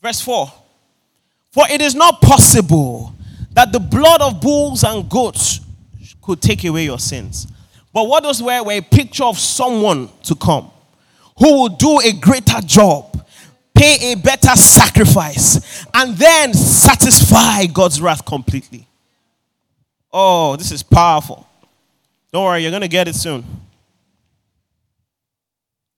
Verse 0.00 0.20
4 0.20 0.52
For 1.50 1.64
it 1.68 1.82
is 1.82 1.96
not 1.96 2.22
possible 2.22 3.12
that 3.50 3.72
the 3.72 3.80
blood 3.80 4.22
of 4.22 4.40
bulls 4.40 4.84
and 4.84 5.10
goats 5.10 5.58
could 6.22 6.40
take 6.40 6.62
away 6.62 6.84
your 6.84 7.00
sins. 7.00 7.48
But 7.92 8.04
what 8.08 8.22
those 8.22 8.42
were 8.42 8.62
were 8.62 8.72
a 8.72 8.80
picture 8.80 9.24
of 9.24 9.38
someone 9.38 10.08
to 10.24 10.34
come 10.34 10.70
who 11.38 11.54
will 11.54 11.68
do 11.68 12.00
a 12.00 12.12
greater 12.12 12.60
job, 12.60 13.26
pay 13.74 14.12
a 14.12 14.16
better 14.16 14.54
sacrifice, 14.56 15.86
and 15.94 16.16
then 16.16 16.54
satisfy 16.54 17.66
God's 17.66 18.00
wrath 18.00 18.24
completely. 18.24 18.86
Oh, 20.12 20.56
this 20.56 20.70
is 20.70 20.82
powerful. 20.82 21.46
Don't 22.32 22.44
worry, 22.44 22.62
you're 22.62 22.70
going 22.70 22.82
to 22.82 22.88
get 22.88 23.08
it 23.08 23.14
soon. 23.14 23.44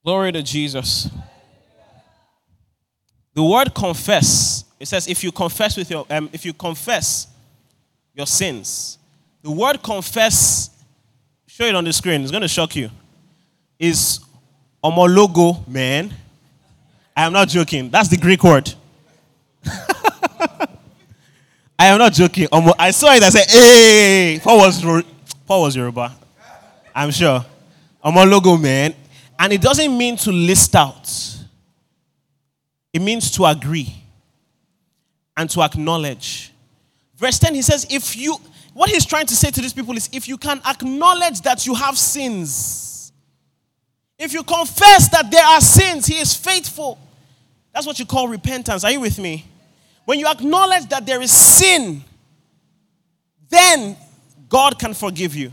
Glory 0.05 0.33
to 0.33 0.43
Jesus. 0.43 1.09
The 3.35 3.43
word 3.43 3.75
confess, 3.75 4.65
it 4.79 4.87
says 4.87 5.09
if 5.09 5.25
you 5.25 5.33
confess 5.33 5.77
with 5.77 5.91
your 5.91 6.05
um, 6.11 6.29
if 6.33 6.45
you 6.45 6.53
confess 6.53 7.29
your 8.15 8.27
sins. 8.27 8.99
The 9.43 9.51
word 9.51 9.83
confess, 9.83 10.71
show 11.53 11.65
it 11.65 11.75
on 11.75 11.85
the 11.85 11.93
screen, 11.93 12.23
it's 12.23 12.31
going 12.31 12.41
to 12.41 12.49
shock 12.49 12.75
you. 12.77 12.91
Is 13.79 14.21
homologo, 14.83 15.67
man. 15.69 16.15
I 17.15 17.27
am 17.27 17.33
not 17.35 17.49
joking. 17.49 17.91
That's 17.91 18.09
the 18.09 18.17
Greek 18.17 18.43
word. 18.43 18.73
I 21.79 21.87
am 21.89 21.99
not 21.99 22.15
joking. 22.15 22.49
I 22.79 22.91
saw 22.91 23.13
it. 23.13 23.23
I 23.23 23.29
said, 23.29 23.51
"Hey, 23.51 24.41
Paul 24.43 24.59
was 24.59 24.83
Paul 25.47 25.63
was 25.63 25.77
Yoruba. 25.77 26.17
I'm 26.95 27.11
sure. 27.11 27.45
Homologo, 28.03 28.61
man. 28.61 28.95
And 29.39 29.53
it 29.53 29.61
doesn't 29.61 29.97
mean 29.99 30.17
to 30.19 30.31
list 30.33 30.75
out, 30.75 31.07
it 32.95 33.03
means 33.03 33.31
to 33.33 33.45
agree 33.45 33.93
and 35.37 35.51
to 35.51 35.61
acknowledge. 35.63 36.51
Verse 37.17 37.39
10, 37.39 37.55
he 37.55 37.63
says, 37.63 37.87
If 37.91 38.17
you, 38.17 38.37
what 38.75 38.91
he's 38.91 39.05
trying 39.05 39.27
to 39.27 39.37
say 39.37 39.51
to 39.51 39.61
these 39.61 39.73
people 39.73 39.97
is, 39.97 40.09
if 40.13 40.29
you 40.29 40.39
can 40.39 40.61
acknowledge 40.67 41.41
that 41.43 41.67
you 41.67 41.75
have 41.75 41.99
sins, 41.99 43.13
if 44.19 44.33
you 44.33 44.43
confess 44.43 45.09
that 45.09 45.31
there 45.31 45.45
are 45.45 45.61
sins, 45.61 46.07
he 46.07 46.19
is 46.19 46.35
faithful. 46.35 46.99
That's 47.75 47.87
what 47.87 47.99
you 47.99 48.07
call 48.07 48.29
repentance. 48.29 48.85
Are 48.85 48.91
you 48.91 49.01
with 49.01 49.19
me? 49.19 49.47
When 50.05 50.19
you 50.19 50.27
acknowledge 50.27 50.89
that 50.89 51.07
there 51.07 51.21
is 51.21 51.31
sin, 51.31 52.03
then 53.49 53.97
God 54.49 54.79
can 54.79 54.95
forgive 54.95 55.35
you. 55.35 55.53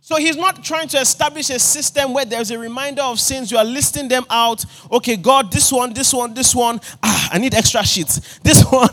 So 0.00 0.16
he's 0.16 0.36
not 0.36 0.64
trying 0.64 0.88
to 0.88 0.98
establish 0.98 1.50
a 1.50 1.58
system 1.58 2.14
where 2.14 2.24
there's 2.24 2.50
a 2.50 2.58
reminder 2.58 3.02
of 3.02 3.20
sins. 3.20 3.50
You 3.50 3.58
are 3.58 3.64
listing 3.64 4.08
them 4.08 4.24
out. 4.30 4.64
Okay, 4.90 5.16
God, 5.16 5.52
this 5.52 5.70
one, 5.70 5.92
this 5.92 6.14
one, 6.14 6.32
this 6.32 6.54
one. 6.54 6.80
Ah, 7.02 7.28
I 7.32 7.38
need 7.38 7.54
extra 7.54 7.84
sheets. 7.84 8.38
This 8.38 8.62
one. 8.70 8.88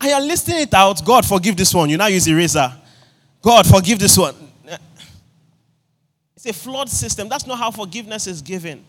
And 0.00 0.10
you're 0.10 0.20
listing 0.20 0.56
it 0.56 0.74
out. 0.74 1.04
God, 1.04 1.24
forgive 1.26 1.56
this 1.56 1.72
one. 1.74 1.88
You 1.88 1.96
now 1.96 2.06
use 2.06 2.26
eraser. 2.26 2.72
God, 3.42 3.66
forgive 3.66 3.98
this 3.98 4.16
one. 4.18 4.34
It's 6.34 6.46
a 6.46 6.52
flawed 6.52 6.88
system. 6.88 7.28
That's 7.28 7.46
not 7.46 7.58
how 7.58 7.70
forgiveness 7.70 8.26
is 8.26 8.42
given. 8.42 8.84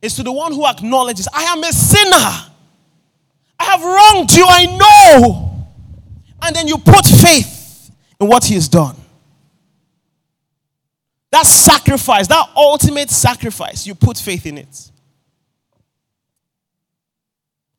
It's 0.00 0.16
to 0.16 0.22
the 0.22 0.32
one 0.32 0.52
who 0.52 0.64
acknowledges, 0.66 1.28
I 1.32 1.42
am 1.44 1.62
a 1.62 1.72
sinner. 1.72 2.52
I 3.58 3.64
have 3.64 3.82
wronged 3.82 4.32
you. 4.32 4.46
I 4.48 4.66
know. 4.66 5.66
And 6.42 6.56
then 6.56 6.68
you 6.68 6.78
put 6.78 7.04
faith 7.04 7.90
in 8.20 8.26
what 8.28 8.44
he 8.44 8.54
has 8.54 8.68
done. 8.68 8.96
That 11.30 11.46
sacrifice, 11.46 12.26
that 12.28 12.50
ultimate 12.56 13.10
sacrifice, 13.10 13.86
you 13.86 13.94
put 13.94 14.18
faith 14.18 14.46
in 14.46 14.58
it. 14.58 14.90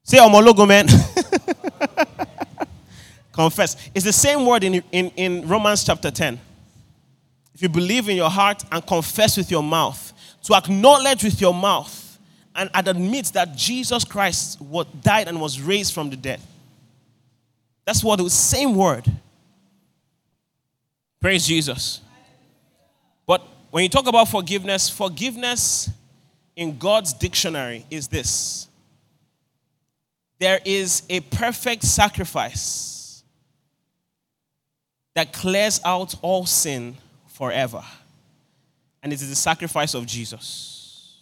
Say 0.04 0.18
homologo, 0.18 0.68
man. 0.68 0.88
Confess. 3.42 3.76
It's 3.96 4.06
the 4.06 4.14
same 4.14 4.46
word 4.46 4.64
in, 4.64 4.84
in, 4.92 5.08
in 5.16 5.48
Romans 5.48 5.84
chapter 5.84 6.12
10. 6.12 6.40
If 7.56 7.64
you 7.64 7.70
believe 7.70 8.08
in 8.08 8.16
your 8.16 8.30
heart 8.30 8.64
and 8.72 8.86
confess 8.86 9.36
with 9.36 9.50
your 9.50 9.64
mouth, 9.64 10.14
to 10.44 10.54
acknowledge 10.54 11.24
with 11.24 11.42
your 11.42 11.54
mouth 11.54 12.20
and 12.56 12.70
admit 12.76 13.26
that 13.34 13.56
Jesus 13.56 14.04
Christ 14.06 14.62
died 15.02 15.28
and 15.28 15.42
was 15.42 15.60
raised 15.60 15.92
from 15.92 16.12
the 16.12 16.16
dead. 16.16 16.40
That's 17.84 18.04
what 18.04 18.18
the 18.18 18.30
same 18.30 18.76
word. 18.76 19.12
Praise 21.20 21.48
Jesus. 21.48 22.02
But 23.26 23.42
when 23.72 23.82
you 23.82 23.90
talk 23.90 24.06
about 24.06 24.28
forgiveness, 24.28 24.88
forgiveness 24.88 25.90
in 26.56 26.78
God's 26.78 27.12
dictionary 27.14 27.88
is 27.90 28.08
this 28.08 28.68
there 30.38 30.60
is 30.64 31.02
a 31.10 31.22
perfect 31.22 31.84
sacrifice 31.84 33.01
that 35.14 35.34
clears 35.34 35.80
out 35.84 36.16
all 36.22 36.46
sin 36.46 36.96
forever. 37.28 37.84
And 39.04 39.12
it 39.12 39.22
is 39.22 39.30
the 39.30 39.36
sacrifice 39.36 39.94
of 39.94 40.06
Jesus. 40.06 41.18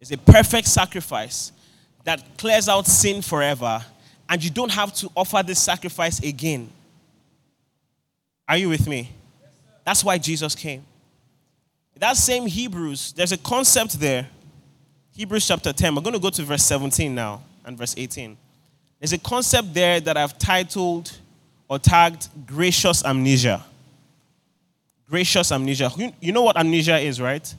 It's 0.00 0.10
a 0.10 0.18
perfect 0.18 0.68
sacrifice 0.68 1.52
that 2.04 2.36
clears 2.36 2.68
out 2.68 2.86
sin 2.86 3.22
forever, 3.22 3.84
and 4.28 4.42
you 4.42 4.50
don't 4.50 4.72
have 4.72 4.92
to 4.94 5.10
offer 5.16 5.42
this 5.44 5.62
sacrifice 5.62 6.18
again. 6.20 6.68
Are 8.48 8.56
you 8.56 8.68
with 8.68 8.88
me? 8.88 9.10
That's 9.84 10.04
why 10.04 10.18
Jesus 10.18 10.54
came. 10.54 10.84
That 12.02 12.16
same 12.16 12.46
Hebrews, 12.46 13.12
there's 13.12 13.30
a 13.30 13.38
concept 13.38 14.00
there. 14.00 14.28
Hebrews 15.14 15.46
chapter 15.46 15.72
10. 15.72 15.94
We're 15.94 16.02
going 16.02 16.14
to 16.14 16.18
go 16.18 16.30
to 16.30 16.42
verse 16.42 16.64
17 16.64 17.14
now 17.14 17.44
and 17.64 17.78
verse 17.78 17.94
18. 17.96 18.36
There's 18.98 19.12
a 19.12 19.18
concept 19.18 19.72
there 19.72 20.00
that 20.00 20.16
I've 20.16 20.36
titled 20.36 21.16
or 21.72 21.78
tagged 21.78 22.28
gracious 22.46 23.02
amnesia. 23.02 23.64
Gracious 25.08 25.50
amnesia. 25.50 25.90
You 26.20 26.30
know 26.30 26.42
what 26.42 26.58
amnesia 26.58 26.98
is, 26.98 27.18
right? 27.18 27.54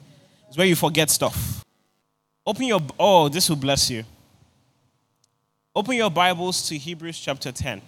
It's 0.48 0.56
where 0.56 0.68
you 0.68 0.76
forget 0.76 1.10
stuff. 1.10 1.66
Open 2.46 2.66
your, 2.66 2.80
oh, 3.00 3.28
this 3.28 3.50
will 3.50 3.56
bless 3.56 3.90
you. 3.90 4.04
Open 5.76 5.96
your 5.96 6.12
Bibles 6.12 6.68
to 6.70 6.78
Hebrews 6.78 7.18
chapter 7.18 7.52
10. 7.52 7.82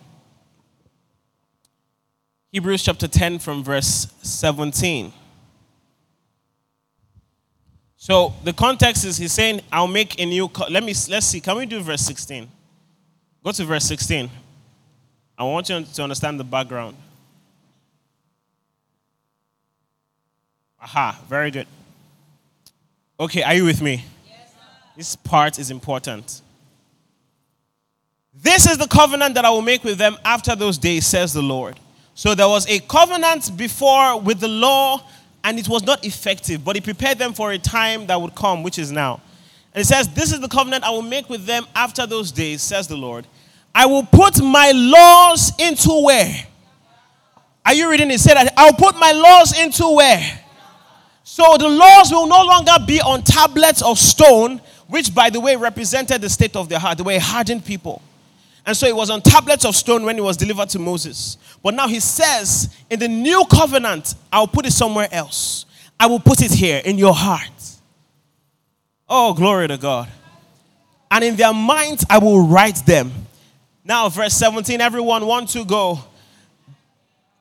Hebrews 2.52 2.82
chapter 2.82 3.08
10 3.08 3.38
from 3.38 3.64
verse 3.64 4.08
17. 4.24 5.14
So 7.98 8.34
the 8.44 8.54
context 8.54 9.06
is 9.06 9.18
he's 9.18 9.32
saying, 9.32 9.62
I'll 9.72 9.86
make 9.86 10.20
a 10.20 10.26
new, 10.26 10.48
co-. 10.48 10.72
let 10.72 10.84
me, 10.84 10.96
let's 11.08 11.28
see, 11.28 11.40
can 11.40 11.56
we 11.56 11.68
do 11.68 11.82
verse 11.82 12.02
16? 12.02 12.50
Go 13.44 13.52
to 13.52 13.64
verse 13.64 13.86
16. 13.86 14.28
I 15.38 15.44
want 15.44 15.70
you 15.70 15.84
to 15.84 16.04
understand 16.04 16.40
the 16.40 16.44
background. 16.44 16.96
Aha, 20.82 21.20
very 21.28 21.52
good. 21.52 21.68
Okay, 23.20 23.44
are 23.44 23.54
you 23.54 23.66
with 23.66 23.82
me? 23.82 24.06
Yes, 24.28 24.54
this 24.96 25.16
part 25.16 25.60
is 25.60 25.72
important. 25.72 26.42
This 28.34 28.70
is 28.70 28.78
the 28.78 28.88
covenant 28.88 29.36
that 29.36 29.46
I 29.46 29.50
will 29.50 29.62
make 29.62 29.84
with 29.84 29.98
them 29.98 30.18
after 30.24 30.56
those 30.56 30.78
days, 30.78 31.08
says 31.08 31.34
the 31.34 31.42
Lord. 31.42 31.80
So 32.14 32.36
there 32.36 32.48
was 32.48 32.68
a 32.70 32.80
covenant 32.80 33.58
before 33.58 34.20
with 34.20 34.40
the 34.40 34.48
law, 34.48 35.02
and 35.44 35.58
it 35.58 35.68
was 35.68 35.84
not 35.84 36.06
effective, 36.06 36.64
but 36.64 36.76
he 36.76 36.82
prepared 36.82 37.18
them 37.18 37.34
for 37.34 37.52
a 37.52 37.58
time 37.58 38.08
that 38.08 38.22
would 38.22 38.36
come, 38.36 38.64
which 38.64 38.78
is 38.78 38.92
now. 38.92 39.22
And 39.74 39.82
it 39.82 39.86
says, 39.86 40.08
This 40.10 40.32
is 40.32 40.40
the 40.40 40.48
covenant 40.48 40.84
I 40.84 40.92
will 40.92 41.02
make 41.02 41.30
with 41.30 41.46
them 41.46 41.66
after 41.76 42.06
those 42.06 42.32
days, 42.32 42.62
says 42.62 42.88
the 42.88 42.96
Lord. 42.96 43.26
I 43.76 43.86
will 43.88 44.06
put 44.06 44.42
my 44.42 44.72
laws 44.72 45.52
into 45.60 46.04
where? 46.06 46.48
Are 47.66 47.74
you 47.74 47.92
reading 47.92 48.10
it? 48.10 48.22
Say 48.22 48.34
that 48.34 48.54
I'll 48.56 48.72
put 48.72 48.96
my 48.96 49.12
laws 49.12 49.60
into 49.60 49.90
where? 49.96 50.40
So 51.26 51.58
the 51.60 51.68
laws 51.68 52.10
will 52.10 52.28
no 52.28 52.44
longer 52.44 52.72
be 52.88 53.02
on 53.02 53.22
tablets 53.24 53.82
of 53.82 54.00
stone, 54.00 54.62
which, 54.88 55.14
by 55.14 55.30
the 55.30 55.42
way, 55.42 55.58
represented 55.58 56.22
the 56.22 56.30
state 56.30 56.56
of 56.56 56.70
their 56.70 56.80
heart. 56.80 57.00
They 57.00 57.04
were 57.04 57.20
hardened 57.20 57.66
people. 57.66 58.02
And 58.66 58.78
so 58.78 58.88
it 58.88 58.96
was 58.96 59.10
on 59.10 59.22
tablets 59.22 59.66
of 59.66 59.76
stone 59.76 60.06
when 60.06 60.18
it 60.18 60.24
was 60.24 60.38
delivered 60.38 60.70
to 60.70 60.80
Moses. 60.80 61.38
But 61.62 61.74
now 61.74 61.88
he 61.88 62.00
says, 62.00 62.74
in 62.90 63.00
the 63.00 63.08
new 63.10 63.44
covenant, 63.52 64.16
I'll 64.32 64.48
put 64.48 64.66
it 64.66 64.72
somewhere 64.72 65.10
else. 65.12 65.66
I 66.00 66.08
will 66.08 66.20
put 66.20 66.42
it 66.42 66.52
here 66.52 66.82
in 66.86 66.98
your 66.98 67.14
heart. 67.14 67.52
Oh, 69.10 69.34
glory 69.34 69.68
to 69.68 69.78
God. 69.78 70.08
And 71.12 71.24
in 71.24 71.36
their 71.36 71.54
minds, 71.54 72.06
I 72.10 72.20
will 72.20 72.48
write 72.48 72.86
them. 72.86 73.12
Now, 73.88 74.10
verse 74.10 74.34
17, 74.34 74.82
everyone 74.82 75.28
want 75.28 75.50
to 75.50 75.64
go. 75.64 76.00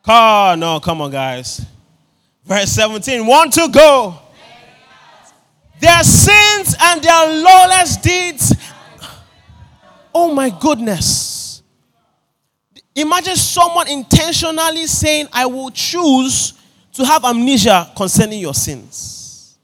Car, 0.02 0.58
no, 0.58 0.78
come 0.78 1.00
on, 1.00 1.10
guys. 1.10 1.64
Verse 2.44 2.70
17, 2.72 3.26
want 3.26 3.54
to 3.54 3.68
go. 3.72 4.14
Their 5.80 6.02
sins 6.02 6.76
and 6.78 7.02
their 7.02 7.42
lawless 7.42 7.96
deeds. 7.96 8.54
Oh 10.14 10.34
my 10.34 10.50
goodness. 10.50 11.62
Imagine 12.94 13.36
someone 13.36 13.88
intentionally 13.88 14.86
saying, 14.86 15.26
I 15.32 15.46
will 15.46 15.70
choose 15.70 16.52
to 16.92 17.06
have 17.06 17.24
amnesia 17.24 17.90
concerning 17.96 18.38
your 18.38 18.54
sins. 18.54 19.56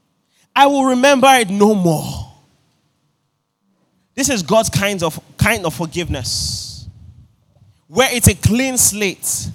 I 0.55 0.65
will 0.65 0.85
remember 0.85 1.27
it 1.29 1.49
no 1.49 1.75
more. 1.75 2.31
This 4.15 4.29
is 4.29 4.41
God's 4.41 4.69
kind 4.69 5.01
of 5.03 5.19
kind 5.37 5.65
of 5.65 5.73
forgiveness. 5.73 6.70
Where 7.91 8.07
it's 8.09 8.29
a 8.29 8.35
clean 8.35 8.77
slate, 8.77 9.49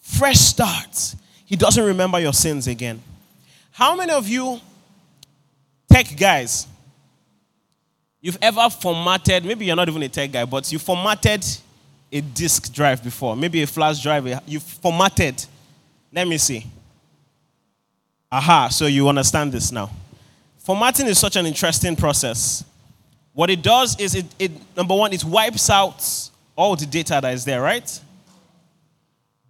fresh 0.00 0.38
start. 0.38 1.14
He 1.44 1.54
doesn't 1.54 1.84
remember 1.84 2.18
your 2.18 2.32
sins 2.32 2.66
again. 2.66 3.00
How 3.70 3.94
many 3.94 4.10
of 4.10 4.26
you 4.26 4.60
tech 5.88 6.16
guys 6.16 6.66
you've 8.20 8.38
ever 8.42 8.68
formatted, 8.68 9.44
maybe 9.44 9.64
you're 9.64 9.76
not 9.76 9.88
even 9.88 10.02
a 10.02 10.08
tech 10.08 10.32
guy, 10.32 10.44
but 10.44 10.72
you 10.72 10.80
formatted 10.80 11.46
a 12.10 12.20
disk 12.20 12.72
drive 12.72 13.00
before, 13.00 13.36
maybe 13.36 13.62
a 13.62 13.66
flash 13.68 14.02
drive, 14.02 14.42
you 14.44 14.58
formatted. 14.58 15.46
Let 16.12 16.26
me 16.26 16.38
see. 16.38 16.66
Aha, 18.32 18.70
so 18.70 18.86
you 18.86 19.08
understand 19.08 19.52
this 19.52 19.70
now. 19.70 19.88
Formatting 20.58 21.06
is 21.06 21.16
such 21.16 21.36
an 21.36 21.46
interesting 21.46 21.94
process. 21.94 22.64
What 23.32 23.50
it 23.50 23.62
does 23.62 23.98
is 24.00 24.16
it, 24.16 24.26
it 24.36 24.50
number 24.76 24.96
one, 24.96 25.12
it 25.12 25.22
wipes 25.22 25.70
out 25.70 26.30
all 26.56 26.76
the 26.76 26.86
data 26.86 27.18
that 27.22 27.32
is 27.34 27.44
there, 27.44 27.62
right? 27.62 28.00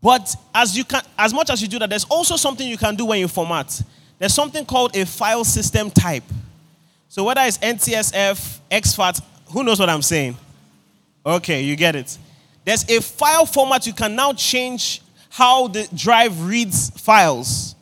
But 0.00 0.34
as 0.54 0.76
you 0.76 0.84
can 0.84 1.02
as 1.16 1.32
much 1.32 1.50
as 1.50 1.62
you 1.62 1.68
do 1.68 1.78
that, 1.78 1.88
there's 1.88 2.04
also 2.04 2.36
something 2.36 2.66
you 2.66 2.76
can 2.76 2.96
do 2.96 3.06
when 3.06 3.20
you 3.20 3.28
format. 3.28 3.80
There's 4.18 4.34
something 4.34 4.64
called 4.64 4.96
a 4.96 5.06
file 5.06 5.44
system 5.44 5.90
type. 5.90 6.24
So 7.08 7.24
whether 7.24 7.42
it's 7.42 7.58
NTSF, 7.58 8.58
exFAT, 8.70 9.20
who 9.52 9.62
knows 9.62 9.78
what 9.78 9.90
I'm 9.90 10.02
saying? 10.02 10.36
Okay, 11.24 11.62
you 11.62 11.76
get 11.76 11.94
it. 11.94 12.16
There's 12.64 12.88
a 12.88 13.00
file 13.00 13.46
format 13.46 13.86
you 13.86 13.92
can 13.92 14.14
now 14.14 14.32
change 14.32 15.02
how 15.28 15.68
the 15.68 15.88
drive 15.94 16.46
reads 16.46 16.90
files. 16.90 17.74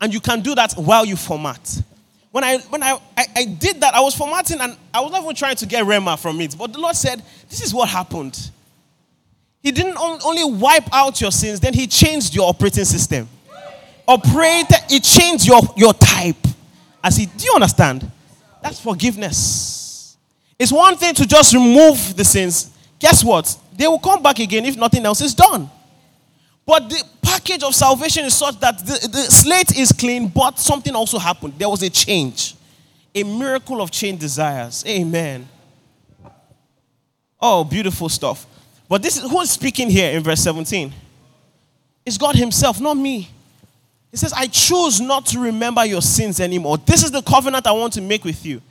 And 0.00 0.12
you 0.12 0.20
can 0.20 0.40
do 0.40 0.54
that 0.54 0.74
while 0.74 1.04
you 1.04 1.16
format. 1.16 1.82
When 2.34 2.42
I 2.42 2.58
when 2.58 2.82
I, 2.82 2.98
I, 3.16 3.26
I 3.36 3.44
did 3.44 3.80
that, 3.80 3.94
I 3.94 4.00
was 4.00 4.16
formatting 4.16 4.60
and 4.60 4.76
I 4.92 5.00
was 5.00 5.12
not 5.12 5.22
even 5.22 5.36
trying 5.36 5.54
to 5.54 5.66
get 5.66 5.84
rhema 5.84 6.18
from 6.18 6.40
it. 6.40 6.56
But 6.58 6.72
the 6.72 6.80
Lord 6.80 6.96
said, 6.96 7.22
This 7.48 7.62
is 7.62 7.72
what 7.72 7.88
happened. 7.88 8.50
He 9.62 9.70
didn't 9.70 9.96
only 9.96 10.42
wipe 10.42 10.92
out 10.92 11.20
your 11.20 11.30
sins, 11.30 11.60
then 11.60 11.72
he 11.74 11.86
changed 11.86 12.34
your 12.34 12.48
operating 12.48 12.86
system 12.86 13.28
Operate, 14.08 14.66
it 14.90 15.04
changed 15.04 15.46
your, 15.46 15.60
your 15.76 15.94
type. 15.94 16.44
I 17.04 17.12
he, 17.12 17.26
do 17.26 17.44
you 17.44 17.52
understand? 17.54 18.10
That's 18.60 18.80
forgiveness. 18.80 20.16
It's 20.58 20.72
one 20.72 20.96
thing 20.96 21.14
to 21.14 21.26
just 21.28 21.54
remove 21.54 22.16
the 22.16 22.24
sins. 22.24 22.68
Guess 22.98 23.22
what? 23.22 23.56
They 23.76 23.86
will 23.86 24.00
come 24.00 24.20
back 24.24 24.40
again 24.40 24.64
if 24.64 24.76
nothing 24.76 25.06
else 25.06 25.20
is 25.20 25.34
done. 25.34 25.70
But 26.66 26.88
the 26.88 27.02
package 27.22 27.62
of 27.62 27.74
salvation 27.74 28.24
is 28.24 28.34
such 28.34 28.58
that 28.60 28.78
the, 28.78 29.08
the 29.08 29.22
slate 29.30 29.76
is 29.76 29.92
clean, 29.92 30.28
but 30.28 30.58
something 30.58 30.94
also 30.94 31.18
happened. 31.18 31.54
There 31.58 31.68
was 31.68 31.82
a 31.82 31.90
change, 31.90 32.54
a 33.14 33.22
miracle 33.22 33.82
of 33.82 33.90
change 33.90 34.20
desires. 34.20 34.84
Amen. 34.86 35.48
Oh, 37.40 37.64
beautiful 37.64 38.08
stuff. 38.08 38.46
But 38.88 39.02
this 39.02 39.16
is 39.16 39.30
who's 39.30 39.50
speaking 39.50 39.90
here 39.90 40.16
in 40.16 40.22
verse 40.22 40.40
17? 40.40 40.92
It's 42.06 42.18
God 42.18 42.36
Himself, 42.36 42.80
not 42.80 42.96
me. 42.96 43.28
He 44.10 44.16
says, 44.16 44.32
I 44.32 44.46
choose 44.46 45.00
not 45.00 45.26
to 45.26 45.40
remember 45.40 45.84
your 45.84 46.00
sins 46.00 46.38
anymore. 46.38 46.78
This 46.78 47.02
is 47.02 47.10
the 47.10 47.22
covenant 47.22 47.66
I 47.66 47.72
want 47.72 47.92
to 47.94 48.00
make 48.00 48.24
with 48.24 48.46
you. 48.46 48.62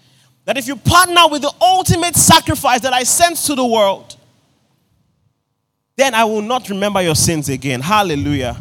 That 0.45 0.57
if 0.57 0.67
you 0.67 0.75
partner 0.75 1.27
with 1.29 1.41
the 1.41 1.51
ultimate 1.61 2.15
sacrifice 2.15 2.81
that 2.81 2.93
I 2.93 3.03
sent 3.03 3.37
to 3.37 3.55
the 3.55 3.65
world, 3.65 4.15
then 5.95 6.13
I 6.15 6.23
will 6.25 6.41
not 6.41 6.69
remember 6.69 7.01
your 7.01 7.15
sins 7.15 7.49
again. 7.49 7.79
Hallelujah. 7.81 8.57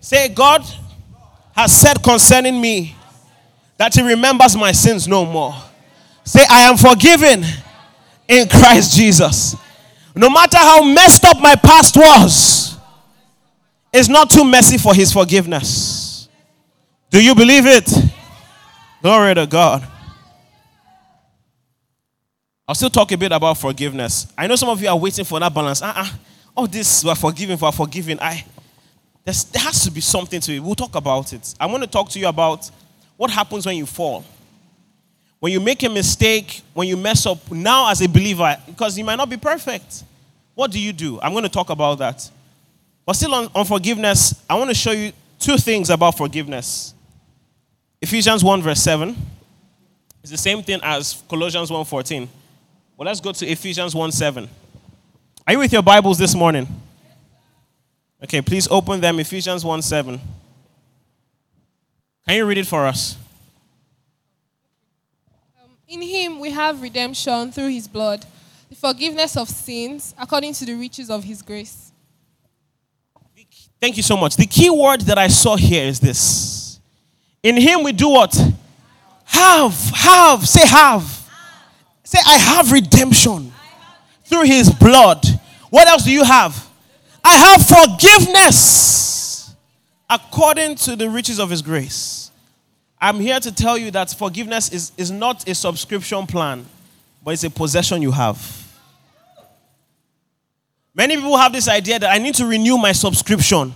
Say, 0.00 0.28
God 0.28 0.64
has 1.52 1.76
said 1.76 2.02
concerning 2.02 2.60
me 2.60 2.94
that 3.76 3.94
He 3.94 4.02
remembers 4.02 4.56
my 4.56 4.72
sins 4.72 5.08
no 5.08 5.24
more. 5.24 5.54
Say, 6.24 6.44
I 6.48 6.60
am 6.60 6.76
forgiven 6.76 7.44
in 8.28 8.48
Christ 8.48 8.96
Jesus. 8.96 9.56
No 10.14 10.30
matter 10.30 10.58
how 10.58 10.84
messed 10.84 11.24
up 11.24 11.40
my 11.40 11.56
past 11.56 11.96
was, 11.96 12.76
it's 13.92 14.08
not 14.08 14.30
too 14.30 14.44
messy 14.44 14.78
for 14.78 14.94
His 14.94 15.12
forgiveness. 15.12 16.28
Do 17.10 17.22
you 17.22 17.34
believe 17.34 17.66
it? 17.66 17.90
Glory 19.02 19.34
to 19.34 19.46
God. 19.46 19.86
I'll 22.68 22.74
still 22.76 22.90
talk 22.90 23.10
a 23.10 23.16
bit 23.16 23.32
about 23.32 23.58
forgiveness. 23.58 24.32
I 24.38 24.46
know 24.46 24.54
some 24.54 24.68
of 24.68 24.80
you 24.80 24.88
are 24.88 24.96
waiting 24.96 25.24
for 25.24 25.40
that 25.40 25.52
balance. 25.52 25.82
Uh-uh. 25.82 26.08
All 26.56 26.66
this 26.66 27.04
we're 27.04 27.14
forgiving 27.14 27.56
for 27.56 27.72
forgiving. 27.72 28.18
I 28.20 28.44
there 29.24 29.62
has 29.62 29.84
to 29.84 29.90
be 29.90 30.00
something 30.00 30.40
to 30.40 30.52
it. 30.52 30.60
We'll 30.60 30.74
talk 30.74 30.94
about 30.96 31.32
it. 31.32 31.54
I 31.60 31.66
want 31.66 31.82
to 31.84 31.88
talk 31.88 32.08
to 32.10 32.18
you 32.18 32.26
about 32.26 32.70
what 33.16 33.30
happens 33.30 33.66
when 33.66 33.76
you 33.76 33.86
fall. 33.86 34.24
When 35.38 35.52
you 35.52 35.60
make 35.60 35.82
a 35.82 35.88
mistake, 35.88 36.62
when 36.74 36.88
you 36.88 36.96
mess 36.96 37.26
up 37.26 37.50
now 37.50 37.90
as 37.90 38.02
a 38.02 38.08
believer, 38.08 38.56
because 38.66 38.98
you 38.98 39.04
might 39.04 39.16
not 39.16 39.30
be 39.30 39.36
perfect. 39.36 40.04
What 40.54 40.70
do 40.70 40.80
you 40.80 40.92
do? 40.92 41.20
I'm 41.20 41.32
going 41.32 41.44
to 41.44 41.50
talk 41.50 41.70
about 41.70 41.98
that. 41.98 42.30
But 43.06 43.14
still 43.14 43.34
on, 43.34 43.48
on 43.54 43.64
forgiveness, 43.64 44.34
I 44.48 44.56
want 44.56 44.68
to 44.70 44.74
show 44.74 44.92
you 44.92 45.12
two 45.38 45.56
things 45.56 45.90
about 45.90 46.16
forgiveness. 46.16 46.94
Ephesians 48.02 48.42
1 48.42 48.62
verse 48.62 48.82
7 48.82 49.16
is 50.22 50.30
the 50.30 50.36
same 50.36 50.62
thing 50.62 50.80
as 50.82 51.22
Colossians 51.28 51.70
1:14. 51.70 52.28
Well, 52.96 53.06
let's 53.06 53.20
go 53.20 53.32
to 53.32 53.46
Ephesians 53.46 53.94
1 53.94 54.12
7. 54.12 54.48
Are 55.50 55.54
you 55.54 55.58
with 55.58 55.72
your 55.72 55.82
Bibles 55.82 56.16
this 56.16 56.32
morning? 56.32 56.64
Okay, 58.22 58.40
please 58.40 58.68
open 58.70 59.00
them. 59.00 59.18
Ephesians 59.18 59.64
1 59.64 59.82
7. 59.82 60.20
Can 62.24 62.36
you 62.36 62.46
read 62.46 62.58
it 62.58 62.68
for 62.68 62.86
us? 62.86 63.16
Um, 65.60 65.70
in 65.88 66.02
him 66.02 66.38
we 66.38 66.52
have 66.52 66.80
redemption 66.80 67.50
through 67.50 67.70
his 67.70 67.88
blood, 67.88 68.24
the 68.68 68.76
forgiveness 68.76 69.36
of 69.36 69.48
sins 69.48 70.14
according 70.16 70.52
to 70.52 70.64
the 70.64 70.74
riches 70.74 71.10
of 71.10 71.24
his 71.24 71.42
grace. 71.42 71.90
Thank 73.80 73.96
you 73.96 74.04
so 74.04 74.16
much. 74.16 74.36
The 74.36 74.46
key 74.46 74.70
word 74.70 75.00
that 75.00 75.18
I 75.18 75.26
saw 75.26 75.56
here 75.56 75.84
is 75.84 75.98
this 75.98 76.78
in 77.42 77.56
him 77.56 77.82
we 77.82 77.90
do 77.90 78.10
what? 78.10 78.40
Have, 79.24 79.74
have, 79.94 80.48
say 80.48 80.64
have. 80.64 81.28
Say, 82.04 82.20
I 82.24 82.38
have 82.38 82.70
redemption 82.70 83.52
through 84.26 84.44
his 84.44 84.72
blood. 84.72 85.39
What 85.70 85.88
else 85.88 86.04
do 86.04 86.10
you 86.10 86.24
have? 86.24 86.68
I 87.24 87.32
have 87.34 87.66
forgiveness 87.66 89.54
according 90.08 90.74
to 90.74 90.96
the 90.96 91.08
riches 91.08 91.38
of 91.38 91.48
his 91.50 91.62
grace. 91.62 92.30
I'm 93.00 93.20
here 93.20 93.40
to 93.40 93.52
tell 93.52 93.78
you 93.78 93.90
that 93.92 94.10
forgiveness 94.10 94.72
is, 94.72 94.92
is 94.96 95.10
not 95.10 95.48
a 95.48 95.54
subscription 95.54 96.26
plan, 96.26 96.66
but 97.24 97.32
it's 97.32 97.44
a 97.44 97.50
possession 97.50 98.02
you 98.02 98.10
have. 98.10 98.60
Many 100.94 101.16
people 101.16 101.36
have 101.36 101.52
this 101.52 101.68
idea 101.68 101.98
that 101.98 102.10
I 102.10 102.18
need 102.18 102.34
to 102.34 102.46
renew 102.46 102.76
my 102.76 102.92
subscription. 102.92 103.72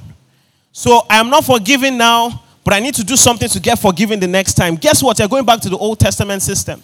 So 0.72 1.06
I 1.08 1.20
am 1.20 1.30
not 1.30 1.44
forgiven 1.44 1.96
now, 1.96 2.42
but 2.64 2.74
I 2.74 2.80
need 2.80 2.94
to 2.96 3.04
do 3.04 3.16
something 3.16 3.48
to 3.48 3.60
get 3.60 3.78
forgiven 3.78 4.18
the 4.18 4.26
next 4.26 4.54
time. 4.54 4.74
Guess 4.74 5.02
what? 5.02 5.18
You're 5.18 5.28
going 5.28 5.46
back 5.46 5.60
to 5.60 5.68
the 5.68 5.78
Old 5.78 6.00
Testament 6.00 6.42
system. 6.42 6.82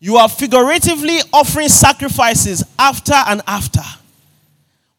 You 0.00 0.16
are 0.16 0.28
figuratively 0.28 1.18
offering 1.32 1.68
sacrifices 1.68 2.64
after 2.78 3.14
and 3.14 3.42
after. 3.46 3.82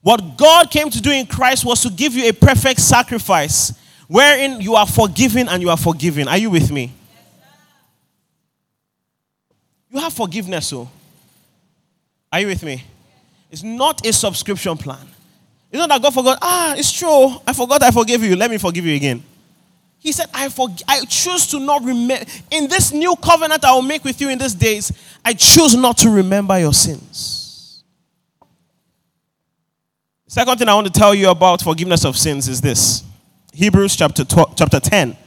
What 0.01 0.37
God 0.37 0.69
came 0.69 0.89
to 0.89 1.01
do 1.01 1.11
in 1.11 1.25
Christ 1.25 1.65
was 1.65 1.81
to 1.81 1.89
give 1.89 2.13
you 2.13 2.29
a 2.29 2.33
perfect 2.33 2.79
sacrifice 2.79 3.73
wherein 4.07 4.61
you 4.61 4.75
are 4.75 4.85
forgiven 4.87 5.49
and 5.49 5.61
you 5.61 5.69
are 5.69 5.77
forgiven. 5.77 6.27
Are 6.27 6.37
you 6.37 6.49
with 6.49 6.71
me? 6.71 6.93
You 9.89 9.99
have 9.99 10.13
forgiveness, 10.13 10.67
so. 10.67 10.81
Oh. 10.81 10.89
Are 12.31 12.41
you 12.41 12.47
with 12.47 12.63
me? 12.63 12.83
It's 13.49 13.63
not 13.63 14.05
a 14.05 14.11
subscription 14.11 14.77
plan. 14.77 15.07
It's 15.71 15.79
not 15.79 15.89
that 15.89 16.01
God 16.01 16.13
forgot, 16.13 16.37
ah, 16.41 16.75
it's 16.77 16.91
true. 16.91 17.35
I 17.47 17.53
forgot 17.53 17.81
I 17.81 17.91
forgave 17.91 18.23
you. 18.23 18.35
Let 18.35 18.51
me 18.51 18.57
forgive 18.57 18.85
you 18.85 18.95
again. 18.95 19.23
He 20.05 20.11
said, 20.11 20.27
I, 20.35 20.49
forg- 20.49 20.83
I 20.87 21.03
choose 21.05 21.47
to 21.47 21.59
not 21.59 21.83
remember. 21.83 22.29
In 22.51 22.67
this 22.67 22.93
new 22.93 23.15
covenant 23.15 23.65
I 23.65 23.73
will 23.73 23.81
make 23.81 24.03
with 24.03 24.21
you 24.21 24.29
in 24.29 24.37
these 24.37 24.53
days, 24.53 24.91
I 25.25 25.33
choose 25.33 25.75
not 25.75 25.97
to 25.97 26.11
remember 26.11 26.59
your 26.59 26.73
sins. 26.73 27.83
Second 30.27 30.59
thing 30.59 30.69
I 30.69 30.75
want 30.75 30.85
to 30.85 30.93
tell 30.93 31.15
you 31.15 31.31
about 31.31 31.63
forgiveness 31.63 32.05
of 32.05 32.15
sins 32.15 32.47
is 32.47 32.61
this 32.61 33.03
Hebrews 33.51 33.95
chapter, 33.95 34.23
12, 34.23 34.55
chapter 34.55 34.79
10, 34.79 35.17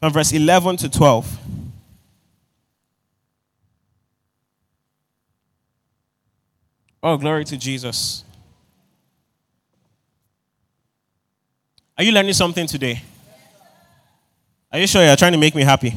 from 0.00 0.12
verse 0.12 0.32
11 0.32 0.76
to 0.76 0.90
12. 0.90 1.38
Oh, 7.02 7.16
glory 7.16 7.46
to 7.46 7.56
Jesus. 7.56 8.22
Are 11.96 12.04
you 12.04 12.12
learning 12.12 12.34
something 12.34 12.66
today? 12.66 13.00
Are 14.72 14.78
you 14.78 14.86
sure 14.86 15.04
you're 15.04 15.16
trying 15.16 15.32
to 15.32 15.38
make 15.38 15.54
me 15.54 15.62
happy? 15.64 15.94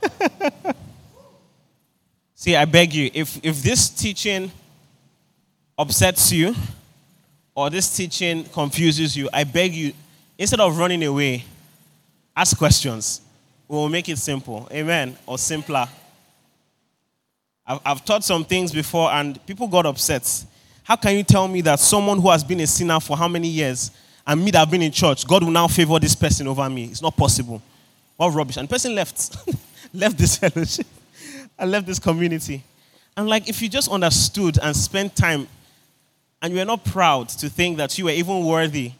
See, 2.36 2.54
I 2.54 2.64
beg 2.64 2.94
you, 2.94 3.10
if, 3.12 3.44
if 3.44 3.60
this 3.60 3.88
teaching 3.88 4.52
upsets 5.76 6.30
you 6.30 6.54
or 7.56 7.70
this 7.70 7.96
teaching 7.96 8.44
confuses 8.44 9.16
you, 9.16 9.28
I 9.32 9.42
beg 9.42 9.74
you, 9.74 9.92
instead 10.38 10.60
of 10.60 10.78
running 10.78 11.02
away, 11.02 11.44
ask 12.36 12.56
questions. 12.56 13.20
We 13.66 13.74
will 13.74 13.88
make 13.88 14.08
it 14.08 14.18
simple. 14.18 14.68
Amen. 14.70 15.18
Or 15.26 15.38
simpler. 15.38 15.88
I've, 17.66 17.80
I've 17.84 18.04
taught 18.04 18.22
some 18.22 18.44
things 18.44 18.70
before 18.70 19.10
and 19.10 19.44
people 19.44 19.66
got 19.66 19.86
upset. 19.86 20.44
How 20.84 20.94
can 20.94 21.16
you 21.16 21.24
tell 21.24 21.48
me 21.48 21.62
that 21.62 21.80
someone 21.80 22.20
who 22.20 22.30
has 22.30 22.44
been 22.44 22.60
a 22.60 22.66
sinner 22.68 23.00
for 23.00 23.16
how 23.16 23.26
many 23.26 23.48
years 23.48 23.90
and 24.28 24.44
me 24.44 24.50
that 24.50 24.58
have 24.58 24.70
been 24.70 24.82
in 24.82 24.92
church, 24.92 25.26
God 25.26 25.42
will 25.42 25.50
now 25.50 25.66
favor 25.66 25.98
this 25.98 26.14
person 26.14 26.46
over 26.46 26.68
me? 26.68 26.84
It's 26.84 27.00
not 27.00 27.16
possible. 27.16 27.62
What 28.18 28.34
rubbish. 28.34 28.58
And 28.58 28.68
the 28.68 28.72
person 28.72 28.94
left. 28.94 29.38
left 29.94 30.18
this 30.18 30.36
fellowship. 30.36 30.86
and 31.58 31.70
left 31.70 31.86
this 31.86 31.98
community. 31.98 32.62
And 33.16 33.26
like 33.26 33.48
if 33.48 33.62
you 33.62 33.70
just 33.70 33.90
understood 33.90 34.58
and 34.62 34.76
spent 34.76 35.16
time 35.16 35.48
and 36.42 36.52
you 36.52 36.58
were 36.58 36.66
not 36.66 36.84
proud 36.84 37.30
to 37.30 37.48
think 37.48 37.78
that 37.78 37.96
you 37.96 38.04
were 38.04 38.10
even 38.10 38.44
worthy 38.44 38.92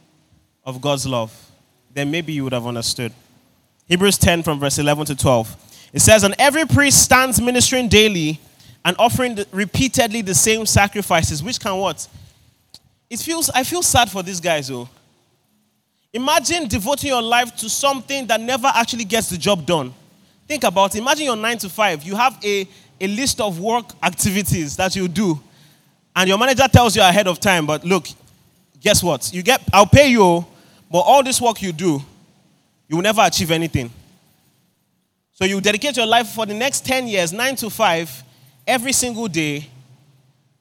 of 0.65 0.81
God's 0.81 1.07
love, 1.07 1.33
then 1.93 2.11
maybe 2.11 2.33
you 2.33 2.45
would 2.45 2.55
have 2.55 2.67
understood. 2.67 3.13
Hebrews 3.87 4.17
10 4.17 4.43
from 4.43 4.59
verse 4.59 4.79
11 4.79 5.07
to 5.07 5.15
12. 5.15 5.91
It 5.93 6.01
says, 6.01 6.25
And 6.25 6.35
every 6.39 6.65
priest 6.65 7.03
stands 7.03 7.41
ministering 7.41 7.89
daily 7.89 8.41
and 8.83 8.97
offering 8.99 9.39
repeatedly 9.53 10.23
the 10.23 10.35
same 10.35 10.65
sacrifices, 10.65 11.43
which 11.43 11.61
can 11.61 11.77
what? 11.77 12.09
It 13.11 13.21
feels, 13.21 13.51
I 13.51 13.63
feel 13.63 13.83
sad 13.83 14.11
for 14.11 14.23
these 14.23 14.41
guys, 14.41 14.69
though. 14.69 14.89
Imagine 16.13 16.67
devoting 16.67 17.11
your 17.11 17.23
life 17.23 17.55
to 17.57 17.69
something 17.69 18.27
that 18.27 18.41
never 18.41 18.69
actually 18.69 19.05
gets 19.05 19.29
the 19.29 19.37
job 19.37 19.67
done. 19.67 19.93
Think 20.47 20.65
about 20.65 20.95
it. 20.95 20.99
Imagine 20.99 21.27
you're 21.27 21.37
nine 21.37 21.59
to 21.59 21.69
five. 21.69 22.03
You 22.03 22.17
have 22.17 22.43
a, 22.43 22.67
a 23.01 23.07
list 23.07 23.41
of 23.41 23.61
work 23.61 23.85
activities 24.03 24.77
that 24.77 24.97
you 24.97 25.07
do, 25.07 25.39
and 26.17 26.29
your 26.29 26.39
manager 26.39 26.67
tells 26.67 26.97
you 26.97 27.03
ahead 27.03 27.29
of 27.29 27.39
time, 27.39 27.67
but 27.67 27.85
look, 27.85 28.09
guess 28.81 29.03
what? 29.03 29.31
You 29.33 29.43
get, 29.43 29.63
I'll 29.73 29.87
pay 29.87 30.09
you, 30.09 30.47
but 30.91 31.01
all 31.01 31.23
this 31.23 31.41
work 31.41 31.61
you 31.61 31.73
do, 31.73 32.03
you 32.89 32.97
will 32.97 33.03
never 33.03 33.21
achieve 33.23 33.51
anything. 33.51 33.91
So 35.35 35.45
you 35.45 35.61
dedicate 35.61 35.97
your 35.97 36.07
life 36.07 36.29
for 36.29 36.47
the 36.47 36.55
next 36.55 36.85
10 36.87 37.07
years, 37.07 37.33
nine 37.33 37.55
to 37.57 37.69
five, 37.69 38.11
every 38.67 38.93
single 38.93 39.29
day 39.29 39.69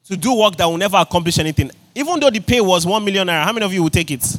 to 0.06 0.18
do 0.18 0.38
work 0.38 0.56
that 0.58 0.66
will 0.66 0.78
never 0.78 0.98
accomplish 0.98 1.40
anything. 1.40 1.72
Even 1.96 2.20
though 2.20 2.30
the 2.30 2.40
pay 2.42 2.62
was 2.62 2.86
one 2.86 3.04
million 3.04 3.28
naira, 3.28 3.44
how 3.44 3.54
many 3.54 3.66
of 3.66 3.74
you 3.74 3.82
will 3.82 3.90
take 3.90 4.12
it? 4.12 4.38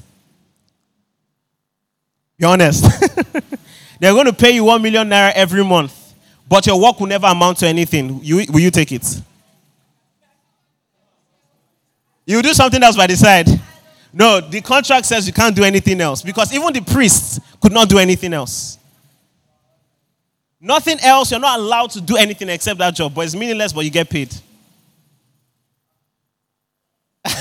Be 2.38 2.44
honest. 2.44 2.84
They're 4.00 4.12
going 4.12 4.26
to 4.26 4.32
pay 4.32 4.52
you 4.52 4.64
one 4.64 4.80
million 4.80 5.08
naira 5.08 5.32
every 5.32 5.64
month, 5.64 6.14
but 6.48 6.66
your 6.66 6.80
work 6.80 7.00
will 7.00 7.08
never 7.08 7.26
amount 7.26 7.58
to 7.58 7.66
anything. 7.66 8.20
You, 8.22 8.44
will 8.50 8.60
you 8.60 8.70
take 8.70 8.92
it? 8.92 9.20
You 12.24 12.40
do 12.42 12.54
something 12.54 12.82
else 12.82 12.96
by 12.96 13.06
the 13.06 13.16
side. 13.16 13.48
No, 14.12 14.40
the 14.40 14.60
contract 14.60 15.06
says 15.06 15.26
you 15.26 15.32
can't 15.32 15.56
do 15.56 15.64
anything 15.64 16.00
else 16.00 16.22
because 16.22 16.52
even 16.54 16.72
the 16.72 16.80
priests 16.80 17.40
could 17.60 17.72
not 17.72 17.88
do 17.88 17.98
anything 17.98 18.32
else. 18.32 18.78
Nothing 20.60 20.98
else. 21.00 21.30
You're 21.30 21.40
not 21.40 21.58
allowed 21.58 21.90
to 21.90 22.00
do 22.00 22.16
anything 22.16 22.48
except 22.48 22.78
that 22.78 22.94
job, 22.94 23.14
but 23.14 23.24
it's 23.24 23.34
meaningless, 23.34 23.72
but 23.72 23.84
you 23.84 23.90
get 23.90 24.08
paid. 24.08 24.34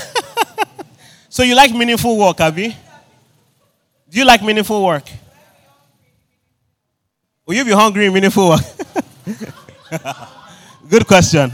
so 1.28 1.42
you 1.42 1.54
like 1.54 1.72
meaningful 1.72 2.16
work, 2.16 2.40
Abby? 2.40 2.76
Do 4.10 4.18
you 4.18 4.24
like 4.24 4.42
meaningful 4.42 4.84
work? 4.84 5.04
Will 7.44 7.54
you 7.54 7.64
be 7.64 7.72
hungry 7.72 8.06
in 8.06 8.12
meaningful 8.12 8.48
work? 8.48 8.60
Good 10.88 11.06
question. 11.06 11.52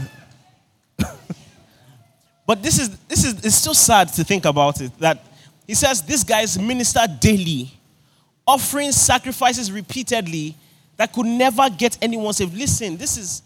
but 2.47 2.63
this 2.63 2.79
is 2.79 2.97
this 3.07 3.25
is 3.25 3.45
it's 3.45 3.55
still 3.55 3.73
sad 3.73 4.07
to 4.13 4.23
think 4.23 4.45
about 4.45 4.79
it 4.79 4.97
that 4.99 5.25
he 5.67 5.73
says 5.73 6.01
these 6.01 6.23
guys 6.23 6.57
minister 6.57 7.01
daily, 7.19 7.71
offering 8.47 8.91
sacrifices 8.93 9.71
repeatedly 9.71 10.55
that 10.95 11.11
could 11.11 11.25
never 11.25 11.69
get 11.69 11.97
anyone 12.01 12.33
saved. 12.33 12.55
Listen, 12.55 12.95
this 12.95 13.17
is 13.17 13.41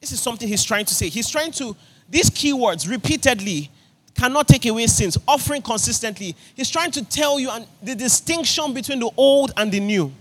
this 0.00 0.12
is 0.12 0.20
something 0.20 0.46
he's 0.46 0.62
trying 0.62 0.84
to 0.84 0.94
say. 0.94 1.08
He's 1.08 1.28
trying 1.28 1.50
to 1.52 1.74
these 2.08 2.30
keywords 2.30 2.88
repeatedly 2.88 3.70
cannot 4.14 4.48
take 4.48 4.66
away 4.66 4.86
sins, 4.86 5.18
offering 5.26 5.62
consistently. 5.62 6.36
He's 6.54 6.70
trying 6.70 6.90
to 6.92 7.04
tell 7.04 7.38
you 7.38 7.50
the 7.82 7.94
distinction 7.94 8.72
between 8.72 9.00
the 9.00 9.10
old 9.16 9.52
and 9.56 9.70
the 9.70 9.80
new. 9.80 10.12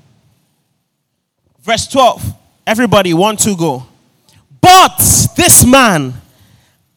Verse 1.61 1.87
12. 1.87 2.33
Everybody, 2.65 3.13
one, 3.13 3.37
two, 3.37 3.55
go. 3.55 3.85
But 4.61 4.97
this 5.35 5.65
man, 5.65 6.13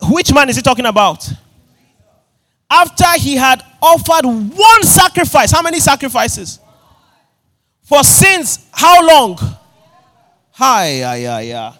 which 0.02 0.32
man 0.32 0.48
is 0.48 0.56
he 0.56 0.62
talking 0.62 0.86
about? 0.86 1.28
After 2.70 3.18
he 3.18 3.36
had 3.36 3.62
offered 3.80 4.24
one 4.24 4.82
sacrifice, 4.82 5.52
how 5.52 5.62
many 5.62 5.78
sacrifices? 5.80 6.60
For 7.82 8.02
sins, 8.02 8.66
how 8.72 9.06
long? 9.06 9.38
Hi, 10.52 10.98
yeah, 10.98 11.14
yeah, 11.14 11.40
yeah. 11.40 11.72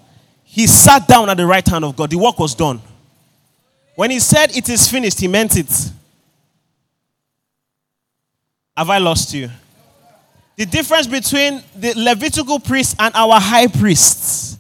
He 0.45 0.67
sat 0.67 1.09
down 1.09 1.29
at 1.29 1.37
the 1.37 1.47
right 1.47 1.67
hand 1.67 1.85
of 1.85 1.97
God. 1.97 2.11
The 2.11 2.17
work 2.17 2.39
was 2.39 2.55
done. 2.55 2.81
When 3.97 4.11
he 4.11 4.21
said 4.21 4.55
it 4.55 4.69
is 4.69 4.89
finished, 4.89 5.19
he 5.19 5.27
meant 5.27 5.57
it. 5.57 5.71
Have 8.77 8.91
I 8.91 8.99
lost 8.99 9.33
you? 9.33 9.51
The 10.57 10.67
difference 10.67 11.07
between 11.07 11.63
the 11.75 11.95
Levitical 11.97 12.61
priest 12.61 12.97
and 12.99 13.15
our 13.15 13.41
high 13.41 13.67
priests 13.67 14.59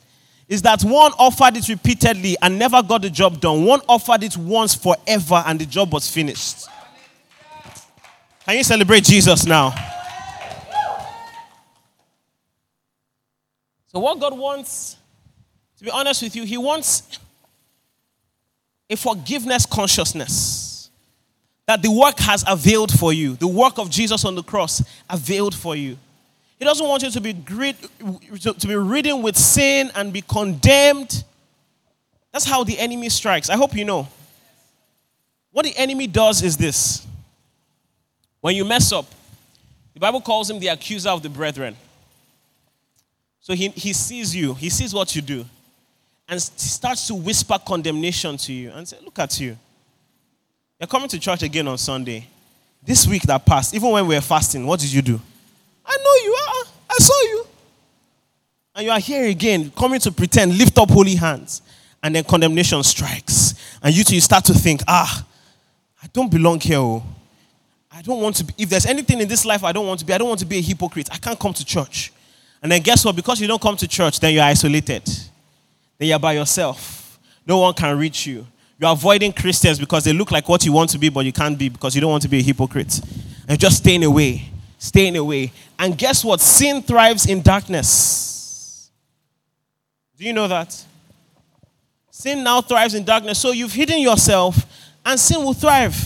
is 0.48 0.62
that 0.62 0.82
one 0.82 1.12
offered 1.18 1.56
it 1.56 1.68
repeatedly 1.68 2.36
and 2.40 2.58
never 2.58 2.82
got 2.82 3.02
the 3.02 3.10
job 3.10 3.40
done. 3.40 3.64
One 3.64 3.80
offered 3.88 4.22
it 4.22 4.36
once 4.38 4.74
forever 4.74 5.42
and 5.46 5.60
the 5.60 5.66
job 5.66 5.92
was 5.92 6.08
finished. 6.08 6.66
Can 8.46 8.56
you 8.56 8.64
celebrate 8.64 9.04
Jesus 9.04 9.44
now? 9.44 9.74
So, 13.88 13.98
what 13.98 14.18
God 14.18 14.38
wants, 14.38 14.96
to 15.78 15.84
be 15.84 15.90
honest 15.90 16.22
with 16.22 16.36
you, 16.36 16.44
He 16.44 16.56
wants 16.56 17.18
a 18.88 18.96
forgiveness 18.96 19.66
consciousness 19.66 20.90
that 21.66 21.82
the 21.82 21.90
work 21.90 22.18
has 22.20 22.44
availed 22.46 22.96
for 22.96 23.12
you. 23.12 23.34
The 23.34 23.48
work 23.48 23.78
of 23.78 23.90
Jesus 23.90 24.24
on 24.24 24.34
the 24.34 24.42
cross 24.42 24.82
availed 25.10 25.54
for 25.54 25.74
you. 25.74 25.98
He 26.58 26.64
doesn't 26.64 26.86
want 26.86 27.02
you 27.02 27.10
to 27.10 27.20
be 27.20 27.34
to, 27.34 28.52
to 28.54 28.66
be 28.66 28.76
ridden 28.76 29.22
with 29.22 29.36
sin 29.36 29.90
and 29.94 30.12
be 30.12 30.22
condemned. 30.22 31.24
That's 32.32 32.44
how 32.44 32.64
the 32.64 32.78
enemy 32.78 33.08
strikes. 33.08 33.50
I 33.50 33.56
hope 33.56 33.74
you 33.74 33.84
know. 33.84 34.08
What 35.52 35.64
the 35.64 35.76
enemy 35.76 36.06
does 36.06 36.42
is 36.42 36.56
this. 36.56 37.06
When 38.40 38.54
you 38.54 38.64
mess 38.64 38.92
up, 38.92 39.06
the 39.94 40.00
Bible 40.00 40.20
calls 40.20 40.50
him 40.50 40.60
the 40.60 40.68
accuser 40.68 41.08
of 41.08 41.22
the 41.22 41.30
brethren. 41.30 41.76
So 43.40 43.54
he, 43.54 43.68
he 43.68 43.92
sees 43.92 44.36
you, 44.36 44.54
he 44.54 44.68
sees 44.68 44.92
what 44.92 45.16
you 45.16 45.22
do, 45.22 45.46
and 46.28 46.40
starts 46.40 47.06
to 47.06 47.14
whisper 47.14 47.58
condemnation 47.64 48.36
to 48.36 48.52
you 48.52 48.70
and 48.70 48.86
say, 48.86 48.96
Look 49.04 49.18
at 49.18 49.38
you. 49.40 49.56
You're 50.78 50.86
coming 50.88 51.08
to 51.08 51.18
church 51.18 51.42
again 51.42 51.68
on 51.68 51.78
Sunday. 51.78 52.26
This 52.82 53.06
week 53.06 53.22
that 53.22 53.44
passed, 53.44 53.74
even 53.74 53.90
when 53.90 54.06
we 54.06 54.14
were 54.14 54.20
fasting, 54.20 54.66
what 54.66 54.78
did 54.80 54.92
you 54.92 55.02
do? 55.02 55.20
I 55.84 55.96
know 55.96 56.24
you 56.24 56.32
are. 56.32 56.64
I 56.90 56.94
saw 56.98 57.20
you. 57.22 57.46
And 58.74 58.84
you 58.84 58.92
are 58.92 59.00
here 59.00 59.26
again, 59.26 59.70
coming 59.70 59.98
to 60.00 60.12
pretend, 60.12 60.58
lift 60.58 60.76
up 60.78 60.90
holy 60.90 61.14
hands. 61.14 61.62
And 62.02 62.14
then 62.14 62.24
condemnation 62.24 62.82
strikes. 62.82 63.54
And 63.82 63.94
you 63.96 64.04
two 64.04 64.14
you 64.14 64.20
start 64.20 64.44
to 64.44 64.54
think, 64.54 64.82
ah, 64.86 65.26
I 66.02 66.06
don't 66.12 66.30
belong 66.30 66.60
here. 66.60 66.78
Oh. 66.78 67.02
I 67.90 68.02
don't 68.02 68.20
want 68.20 68.36
to 68.36 68.44
be. 68.44 68.52
If 68.58 68.68
there's 68.68 68.84
anything 68.84 69.20
in 69.20 69.28
this 69.28 69.46
life 69.46 69.64
I 69.64 69.72
don't 69.72 69.86
want 69.86 70.00
to 70.00 70.06
be, 70.06 70.12
I 70.12 70.18
don't 70.18 70.28
want 70.28 70.40
to 70.40 70.46
be 70.46 70.58
a 70.58 70.60
hypocrite. 70.60 71.08
I 71.10 71.16
can't 71.16 71.38
come 71.38 71.54
to 71.54 71.64
church. 71.64 72.12
And 72.62 72.70
then 72.70 72.82
guess 72.82 73.04
what? 73.04 73.16
Because 73.16 73.40
you 73.40 73.46
don't 73.46 73.60
come 73.60 73.76
to 73.78 73.88
church, 73.88 74.20
then 74.20 74.34
you're 74.34 74.44
isolated. 74.44 75.08
Then 75.98 76.08
you're 76.08 76.18
by 76.18 76.34
yourself. 76.34 77.18
No 77.46 77.58
one 77.58 77.74
can 77.74 77.98
reach 77.98 78.26
you. 78.26 78.46
You're 78.78 78.92
avoiding 78.92 79.32
Christians 79.32 79.78
because 79.78 80.04
they 80.04 80.12
look 80.12 80.30
like 80.30 80.48
what 80.48 80.64
you 80.64 80.72
want 80.72 80.90
to 80.90 80.98
be, 80.98 81.08
but 81.08 81.24
you 81.24 81.32
can't 81.32 81.58
be 81.58 81.68
because 81.68 81.94
you 81.94 82.00
don't 82.00 82.10
want 82.10 82.22
to 82.22 82.28
be 82.28 82.38
a 82.38 82.42
hypocrite. 82.42 83.00
And 83.48 83.58
just 83.58 83.78
staying 83.78 84.04
away. 84.04 84.48
staying 84.78 85.16
away. 85.16 85.52
And 85.78 85.96
guess 85.96 86.24
what? 86.24 86.40
Sin 86.40 86.82
thrives 86.82 87.26
in 87.26 87.42
darkness. 87.42 88.90
Do 90.18 90.24
you 90.24 90.32
know 90.32 90.48
that? 90.48 90.84
Sin 92.10 92.42
now 92.42 92.60
thrives 92.60 92.94
in 92.94 93.04
darkness. 93.04 93.38
So 93.38 93.52
you've 93.52 93.72
hidden 93.72 94.00
yourself, 94.00 94.66
and 95.04 95.20
sin 95.20 95.44
will 95.44 95.54
thrive. 95.54 95.96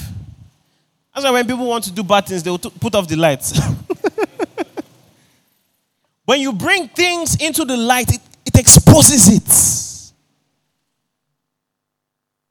That's 1.15 1.25
why 1.25 1.31
when 1.33 1.47
people 1.47 1.67
want 1.67 1.85
to 1.85 1.93
do 1.93 2.03
bad 2.03 2.27
things, 2.27 2.43
they 2.43 2.51
will 2.51 2.59
t- 2.59 2.73
put 2.81 2.95
off 2.95 3.07
the 3.07 3.17
lights. 3.17 3.59
when 6.25 6.41
you 6.41 6.53
bring 6.53 6.89
things 6.89 7.37
into 7.41 7.65
the 7.65 7.77
light, 7.77 8.13
it, 8.13 8.21
it 8.47 8.59
exposes 8.59 9.29
it. 9.29 9.80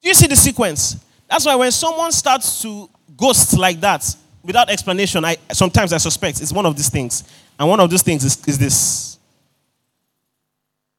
Do 0.02 0.08
you 0.08 0.14
see 0.14 0.28
the 0.28 0.36
sequence? 0.36 1.04
That's 1.30 1.46
why 1.46 1.56
when 1.56 1.72
someone 1.72 2.12
starts 2.12 2.62
to 2.62 2.90
ghost 3.18 3.58
like 3.58 3.80
that, 3.82 4.16
without 4.44 4.70
explanation, 4.70 5.26
I 5.26 5.38
sometimes 5.52 5.94
I 5.94 5.98
suspect 5.98 6.42
it's 6.42 6.54
one 6.54 6.66
of 6.66 6.76
these 6.76 6.90
things. 6.90 7.24
And 7.60 7.68
one 7.68 7.80
of 7.80 7.90
these 7.90 8.02
things 8.02 8.24
is, 8.24 8.42
is 8.48 8.58
this. 8.58 9.18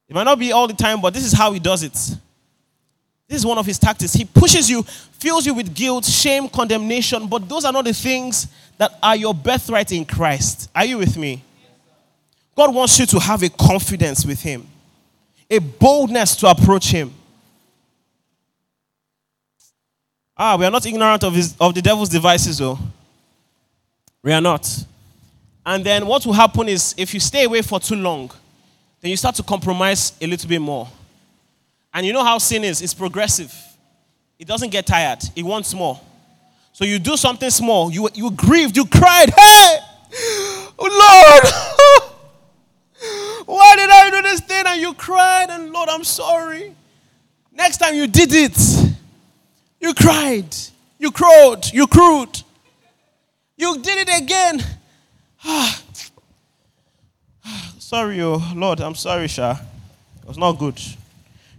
It 0.09 0.15
might 0.15 0.25
not 0.25 0.39
be 0.39 0.53
all 0.53 0.67
the 0.67 0.75
time, 0.75 1.01
but 1.01 1.15
this 1.15 1.25
is 1.25 1.33
how 1.33 1.53
he 1.53 1.61
does 1.61 1.83
it. 1.83 1.93
This 1.93 3.39
is 3.39 3.47
one 3.47 3.59
of 3.59 3.65
his 3.65 3.79
tactics. 3.79 4.13
He 4.13 4.25
pushes 4.25 4.69
you, 4.69 4.83
fills 4.83 5.47
you 5.47 5.55
with 5.55 5.73
guilt, 5.73 6.05
shame, 6.05 6.49
condemnation, 6.49 7.29
but 7.29 7.49
those 7.49 7.65
are 7.65 7.73
not 7.73 7.85
the 7.85 7.95
things 7.95 8.49
that 8.77 8.99
are 9.01 9.15
your 9.15 9.33
birthright 9.33 9.93
in 9.93 10.05
Christ. 10.05 10.69
Are 10.75 10.85
you 10.85 10.99
with 10.99 11.17
me? 11.17 11.43
God 12.57 12.75
wants 12.75 12.99
you 12.99 13.07
to 13.07 13.21
have 13.21 13.43
a 13.43 13.49
confidence 13.49 14.27
with 14.27 14.43
him, 14.43 14.67
a 15.49 15.61
boldness 15.61 16.35
to 16.37 16.49
approach 16.49 16.87
him. 16.91 17.15
Ah, 20.43 20.57
we 20.57 20.65
are 20.65 20.71
not 20.71 20.87
ignorant 20.87 21.23
of, 21.23 21.35
his, 21.35 21.55
of 21.61 21.75
the 21.75 21.83
devil's 21.83 22.09
devices, 22.09 22.57
though. 22.57 22.79
We 24.23 24.33
are 24.33 24.41
not. 24.41 24.67
And 25.67 25.85
then 25.85 26.07
what 26.07 26.25
will 26.25 26.33
happen 26.33 26.67
is 26.67 26.95
if 26.97 27.13
you 27.13 27.21
stay 27.21 27.45
away 27.45 27.61
for 27.61 27.79
too 27.79 27.97
long, 27.97 28.31
then 29.03 29.11
you 29.11 29.19
start 29.19 29.35
to 29.35 29.43
compromise 29.43 30.15
a 30.19 30.27
little 30.27 30.49
bit 30.49 30.63
more. 30.63 30.89
And 31.93 32.07
you 32.07 32.15
know 32.15 32.25
how 32.25 32.39
sin 32.39 32.65
is 32.65 32.81
it's 32.81 32.95
progressive, 32.95 33.55
it 34.39 34.49
doesn't 34.49 34.71
get 34.71 34.87
tired, 34.87 35.19
it 35.37 35.43
wants 35.43 35.75
more. 35.75 36.01
So 36.73 36.87
you 36.87 36.99
do 36.99 37.19
something 37.19 37.51
small, 37.51 37.91
you, 37.91 38.09
you 38.15 38.31
grieved, 38.31 38.79
you 38.79 38.87
cried, 38.87 39.29
hey, 39.29 39.79
Lord, 40.81 41.45
why 43.45 43.75
did 43.77 43.91
I 43.91 44.09
do 44.11 44.23
this 44.23 44.41
thing? 44.41 44.65
And 44.67 44.81
you 44.81 44.95
cried, 44.95 45.51
and 45.51 45.71
Lord, 45.71 45.91
I'm 45.91 46.05
sorry. 46.05 46.75
Next 47.53 47.77
time 47.77 47.95
you 47.95 48.07
did 48.07 48.33
it, 48.33 48.91
you 49.81 49.95
cried, 49.95 50.55
you 50.99 51.11
crowed, 51.11 51.73
you 51.73 51.87
crowed. 51.87 52.43
You 53.57 53.79
did 53.79 54.09
it 54.09 54.23
again. 54.23 54.63
Ah. 55.45 55.83
Ah, 57.45 57.75
sorry, 57.79 58.21
oh 58.21 58.43
Lord, 58.55 58.81
I'm 58.81 58.95
sorry, 58.95 59.29
Sha. 59.29 59.53
It 60.23 60.29
was 60.29 60.39
not 60.39 60.53
good. 60.53 60.79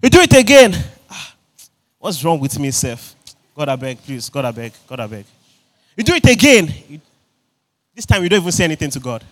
You 0.01 0.09
do 0.09 0.19
it 0.22 0.34
again. 0.38 0.76
Ah. 1.09 1.36
What's 1.99 2.24
wrong 2.24 2.39
with 2.39 2.57
me, 2.57 2.72
Seth? 2.72 3.15
God, 3.55 3.69
I 3.69 3.76
beg, 3.76 3.97
please. 3.99 4.30
God, 4.30 4.45
I 4.45 4.51
beg. 4.51 4.74
God, 4.88 4.99
I 4.99 5.07
beg. 5.07 5.26
You 5.95 6.03
do 6.03 6.13
it 6.13 6.26
again. 6.30 6.74
You, 6.89 7.01
this 7.93 8.05
time, 8.05 8.24
you 8.24 8.30
don't 8.30 8.41
even 8.41 8.51
say 8.51 8.63
anything 8.63 8.89
to 8.91 8.99
God. 8.99 9.24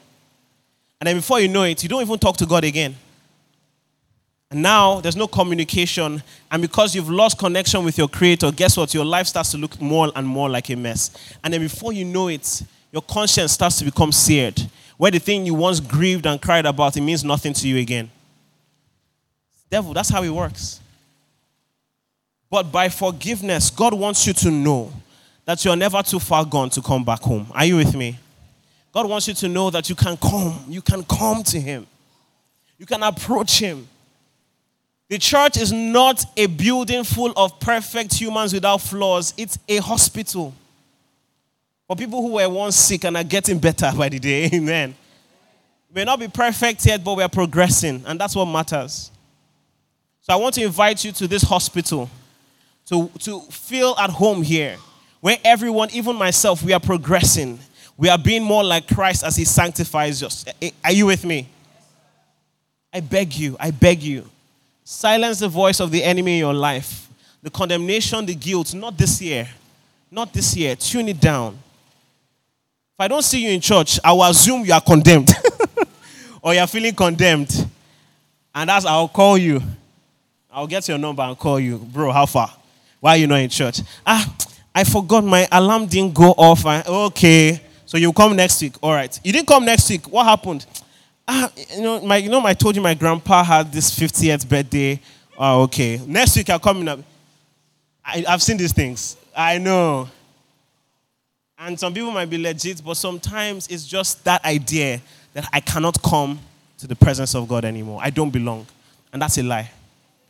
And 1.00 1.08
then 1.08 1.16
before 1.16 1.40
you 1.40 1.48
know 1.48 1.64
it, 1.64 1.82
you 1.82 1.90
don't 1.90 2.02
even 2.02 2.20
talk 2.20 2.36
to 2.38 2.46
God 2.46 2.64
again. 2.64 2.96
And 4.52 4.64
now 4.64 5.00
there's 5.00 5.16
no 5.16 5.28
communication. 5.28 6.24
And 6.52 6.62
because 6.62 6.95
you've 6.95 7.10
lost 7.10 7.38
connection 7.38 7.84
with 7.86 7.97
your 7.97 8.08
Creator, 8.08 8.52
guess 8.52 8.76
what? 8.76 8.93
Your 8.93 9.06
life 9.06 9.28
starts 9.28 9.52
to 9.52 9.58
look 9.58 9.80
more 9.80 10.12
and 10.16 10.26
more 10.26 10.50
like 10.50 10.70
a 10.70 10.76
mess. 10.76 11.12
And 11.43 11.54
then 11.54 11.62
before 11.62 11.93
you 11.93 12.04
know 12.04 12.30
it, 12.30 12.64
your 12.91 13.04
conscience 13.04 13.52
starts 13.52 13.78
to 13.80 13.86
become 13.86 14.12
seared. 14.12 14.60
Where 14.97 15.12
the 15.12 15.20
thing 15.20 15.45
you 15.45 15.54
once 15.54 15.80
grieved 15.80 16.26
and 16.26 16.41
cried 16.41 16.66
about, 16.66 16.97
it 16.97 17.02
means 17.02 17.24
nothing 17.24 17.54
to 17.54 17.68
you 17.68 17.78
again. 17.78 18.10
Devil, 19.70 19.93
that's 19.93 20.10
how 20.10 20.24
it 20.24 20.30
works. 20.30 20.80
But 22.50 22.72
by 22.72 22.89
forgiveness, 22.89 23.70
God 23.70 23.93
wants 23.93 24.26
you 24.26 24.34
to 24.34 24.50
know 24.50 24.91
that 25.45 25.64
you're 25.64 25.76
never 25.76 26.02
too 26.02 26.20
far 26.20 26.43
gone 26.43 26.72
to 26.72 26.82
come 26.82 27.04
back 27.04 27.22
home. 27.22 27.47
Are 27.52 27.66
you 27.66 27.76
with 27.76 27.95
me? 27.95 28.18
God 28.91 29.08
wants 29.08 29.28
you 29.28 29.36
to 29.36 29.47
know 29.47 29.70
that 29.70 29.88
you 29.89 29.95
can 29.95 30.18
come. 30.18 30.66
You 30.68 30.82
can 30.82 31.04
come 31.04 31.43
to 31.43 31.60
Him. 31.60 31.86
You 32.80 32.88
can 32.88 33.04
approach 33.04 33.60
Him. 33.60 33.88
The 35.10 35.18
church 35.18 35.57
is 35.57 35.72
not 35.72 36.24
a 36.38 36.45
building 36.45 37.03
full 37.03 37.34
of 37.36 37.60
perfect 37.60 38.14
humans 38.14 38.53
without 38.53 38.78
flaws, 38.78 39.34
it's 39.38 39.57
a 39.68 39.78
hospital 39.78 40.53
for 41.88 41.95
people 41.95 42.22
who 42.22 42.34
were 42.34 42.47
once 42.47 42.76
sick 42.76 43.03
and 43.03 43.18
are 43.18 43.24
getting 43.24 43.57
better 43.57 43.91
by 43.97 44.10
the 44.10 44.20
day. 44.20 44.47
Amen. 44.53 44.93
We 45.89 45.95
may 45.95 46.05
not 46.05 46.20
be 46.20 46.28
perfect 46.28 46.86
yet, 46.86 47.03
but 47.03 47.18
we 47.18 47.24
are 47.24 47.30
progressing, 47.30 48.03
and 48.05 48.20
that's 48.20 48.36
what 48.36 48.45
matters. 48.45 49.10
So 50.22 50.34
I 50.34 50.36
want 50.36 50.53
to 50.55 50.62
invite 50.62 51.03
you 51.03 51.12
to 51.14 51.28
this 51.28 51.41
hospital 51.41 52.07
to, 52.86 53.10
to 53.22 53.39
feel 53.49 53.95
at 53.97 54.12
home 54.12 54.43
here, 54.43 54.78
where 55.22 55.38
everyone, 55.43 55.89
even 55.91 56.16
myself, 56.16 56.62
we 56.62 56.74
are 56.74 56.80
progressing. 56.80 57.57
We 57.97 58.10
are 58.10 58.20
being 58.20 58.43
more 58.43 58.64
like 58.64 58.88
Christ 58.88 59.24
as 59.24 59.36
He 59.36 59.45
sanctifies 59.45 60.22
us. 60.22 60.45
Are 60.84 60.91
you 60.91 61.07
with 61.07 61.26
me? 61.26 61.49
I 62.93 62.99
beg 62.99 63.34
you, 63.34 63.57
I 63.60 63.72
beg 63.72 64.03
you 64.03 64.30
Silence 64.92 65.38
the 65.38 65.48
voice 65.48 65.80
of 65.80 65.92
the 65.92 66.04
enemy 66.04 66.34
in 66.34 66.40
your 66.40 66.54
life. 66.54 67.08
The 67.44 67.52
condemnation, 67.52 68.26
the 68.26 68.34
guilt, 68.34 68.74
not 68.74 68.98
this 68.98 69.22
year. 69.22 69.48
Not 70.10 70.34
this 70.34 70.58
year. 70.58 70.76
Tune 70.76 71.10
it 71.10 71.22
down. 71.22 71.54
If 71.54 73.00
I 73.00 73.08
don't 73.08 73.22
see 73.22 73.44
you 73.46 73.52
in 73.52 73.62
church, 73.62 74.00
I 74.04 74.12
will 74.14 74.24
assume 74.24 74.66
you 74.66 74.74
are 74.74 74.82
condemned 74.82 75.30
or 76.42 76.56
you're 76.56 76.66
feeling 76.66 76.96
condemned. 76.96 77.68
And 78.56 78.68
that's, 78.68 78.84
I'll 78.84 79.08
call 79.08 79.38
you. 79.38 79.62
I'll 80.52 80.66
get 80.66 80.88
your 80.88 80.98
number 80.98 81.22
and 81.22 81.38
call 81.38 81.60
you. 81.60 81.78
Bro, 81.78 82.12
how 82.12 82.26
far? 82.26 82.52
Why 83.00 83.12
are 83.12 83.18
you 83.18 83.28
not 83.28 83.42
in 83.42 83.50
church? 83.50 83.82
Ah, 84.04 84.36
I 84.74 84.86
forgot 84.86 85.24
my 85.24 85.48
alarm 85.52 85.86
didn't 85.86 86.16
go 86.16 86.32
off. 86.32 86.66
okay. 86.66 87.62
So 87.86 88.00
you 88.00 88.12
come 88.12 88.36
next 88.36 88.60
week. 88.60 88.74
All 88.82 88.94
right. 88.94 89.20
You 89.24 89.34
didn't 89.34 89.48
come 89.50 89.66
next 89.66 89.88
week. 89.88 90.12
What 90.12 90.26
happened? 90.26 90.66
Ah, 91.30 91.52
you 91.76 91.82
know, 91.82 92.02
my, 92.02 92.18
you 92.18 92.30
know, 92.30 92.44
I 92.46 92.54
told 92.54 92.76
you 92.76 92.82
my 92.82 92.96
grandpa 92.96 93.44
had 93.44 93.72
this 93.72 93.98
50th 93.98 94.50
birthday. 94.50 95.00
Oh, 95.38 95.64
okay. 95.64 96.02
Next 96.06 96.36
week 96.36 96.50
I'm 96.50 96.60
coming 96.60 96.88
up. 96.88 97.00
I, 98.04 98.26
I've 98.28 98.42
seen 98.42 98.58
these 98.58 98.74
things. 98.74 99.16
I 99.36 99.60
know. 99.60 100.10
And 101.58 101.80
some 101.80 101.94
people 101.94 102.12
might 102.12 102.30
be 102.30 102.38
legit, 102.38 102.82
but 102.84 102.96
sometimes 102.96 103.68
it's 103.68 103.86
just 103.86 104.24
that 104.24 104.44
idea 104.44 105.02
that 105.34 105.48
I 105.54 105.60
cannot 105.60 106.02
come 106.02 106.40
to 106.80 106.88
the 106.88 106.96
presence 106.96 107.36
of 107.36 107.48
God 107.48 107.64
anymore. 107.64 108.00
I 108.02 108.10
don't 108.10 108.32
belong. 108.32 108.66
And 109.14 109.22
that's 109.22 109.38
a 109.38 109.44
lie. 109.44 109.70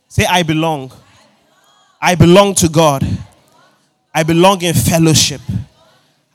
Say, 0.10 0.26
I 0.26 0.44
belong. 0.44 0.92
I 2.02 2.16
belong 2.16 2.56
to 2.56 2.70
God. 2.70 3.06
I 4.14 4.24
belong 4.24 4.64
in 4.64 4.74
fellowship. 4.74 5.42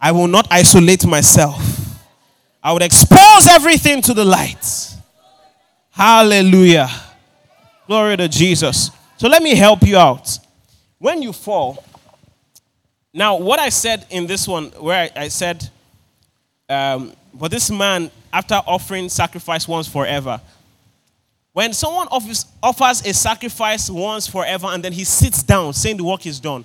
I 0.00 0.12
will 0.12 0.28
not 0.28 0.46
isolate 0.50 1.06
myself. 1.06 1.93
I 2.64 2.72
would 2.72 2.82
expose 2.82 3.46
everything 3.50 4.00
to 4.00 4.14
the 4.14 4.24
light. 4.24 4.94
Hallelujah. 5.90 6.88
Glory 7.86 8.16
to 8.16 8.26
Jesus. 8.26 8.90
So 9.18 9.28
let 9.28 9.42
me 9.42 9.54
help 9.54 9.82
you 9.82 9.98
out. 9.98 10.38
When 10.98 11.20
you 11.20 11.34
fall, 11.34 11.84
now 13.12 13.36
what 13.36 13.60
I 13.60 13.68
said 13.68 14.06
in 14.08 14.26
this 14.26 14.48
one, 14.48 14.70
where 14.70 15.10
I, 15.14 15.24
I 15.24 15.28
said, 15.28 15.68
um, 16.70 17.12
but 17.34 17.50
this 17.50 17.70
man, 17.70 18.10
after 18.32 18.54
offering 18.54 19.10
sacrifice 19.10 19.68
once 19.68 19.86
forever, 19.86 20.40
when 21.52 21.74
someone 21.74 22.08
offers, 22.10 22.46
offers 22.62 23.06
a 23.06 23.12
sacrifice 23.12 23.90
once 23.90 24.26
forever 24.26 24.68
and 24.68 24.82
then 24.82 24.92
he 24.92 25.04
sits 25.04 25.42
down 25.42 25.74
saying 25.74 25.98
the 25.98 26.04
work 26.04 26.24
is 26.24 26.40
done, 26.40 26.64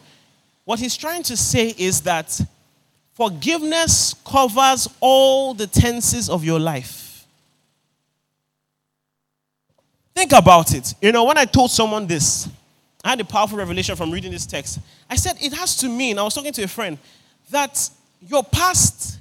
what 0.63 0.79
he's 0.79 0.95
trying 0.95 1.23
to 1.23 1.35
say 1.35 1.75
is 1.77 2.01
that 2.01 2.39
Forgiveness 3.19 4.15
covers 4.25 4.87
all 5.01 5.53
the 5.53 5.67
tenses 5.67 6.29
of 6.29 6.45
your 6.45 6.57
life. 6.57 7.25
Think 10.15 10.31
about 10.31 10.73
it. 10.73 10.93
You 11.01 11.11
know, 11.11 11.25
when 11.25 11.37
I 11.37 11.43
told 11.43 11.69
someone 11.69 12.07
this, 12.07 12.47
I 13.03 13.09
had 13.09 13.19
a 13.19 13.25
powerful 13.25 13.57
revelation 13.57 13.97
from 13.97 14.11
reading 14.11 14.31
this 14.31 14.45
text. 14.45 14.79
I 15.09 15.17
said 15.17 15.35
it 15.41 15.51
has 15.51 15.75
to 15.79 15.89
mean, 15.89 16.17
I 16.17 16.23
was 16.23 16.33
talking 16.33 16.53
to 16.53 16.63
a 16.63 16.67
friend, 16.69 16.97
that 17.49 17.89
your 18.25 18.41
past, 18.41 19.19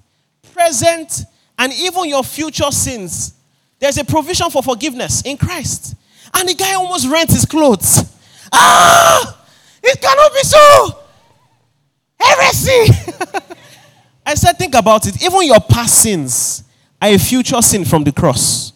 present, 0.53 1.25
and 1.59 1.73
even 1.73 2.09
your 2.09 2.23
future 2.23 2.71
sins, 2.71 3.35
there's 3.81 3.99
a 3.99 4.05
provision 4.05 4.49
for 4.49 4.63
forgiveness 4.63 5.23
in 5.23 5.37
Christ. 5.37 5.97
And 6.33 6.49
the 6.49 6.55
guy 6.55 6.75
almost 6.75 7.09
rent 7.09 7.31
his 7.31 7.45
clothes. 7.45 8.05
Ah! 8.53 9.45
It 9.83 10.01
cannot 10.01 10.33
be 10.33 10.43
so! 10.43 10.99
Heresy! 12.21 13.15
I 14.29 14.35
said, 14.35 14.59
think 14.59 14.75
about 14.75 15.07
it. 15.07 15.23
Even 15.23 15.45
your 15.45 15.59
past 15.59 16.03
sins 16.03 16.63
are 17.01 17.09
a 17.09 17.17
future 17.17 17.63
sin 17.63 17.83
from 17.87 18.05
the 18.05 18.13
cross. 18.13 18.75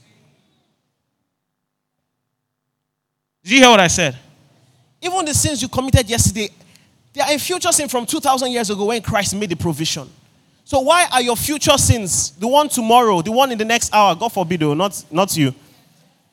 Did 3.45 3.53
you 3.53 3.59
hear 3.59 3.69
what 3.69 3.81
I 3.81 3.89
said? 3.89 4.17
Even 5.03 5.27
the 5.27 5.35
sins 5.35 5.61
you 5.61 5.69
committed 5.69 6.09
yesterday, 6.09 6.49
they 7.13 7.21
are 7.21 7.31
a 7.31 7.39
future 7.39 7.71
sin 7.71 7.87
from 7.87 8.07
2,000 8.07 8.51
years 8.51 8.71
ago 8.71 8.87
when 8.87 9.03
Christ 9.03 9.37
made 9.37 9.51
the 9.51 9.57
provision. 9.57 10.09
So 10.65 10.81
why 10.81 11.07
are 11.13 11.21
your 11.21 11.37
future 11.37 11.77
sins, 11.77 12.31
the 12.31 12.49
one 12.49 12.71
tomorrow, 12.71 13.21
the 13.21 13.33
one 13.33 13.53
in 13.53 13.59
the 13.59 13.67
next 13.67 13.93
hour, 13.93 14.15
God 14.15 14.33
forbid, 14.33 14.61
though, 14.61 14.73
not, 14.73 15.05
not 15.11 15.37
you. 15.37 15.55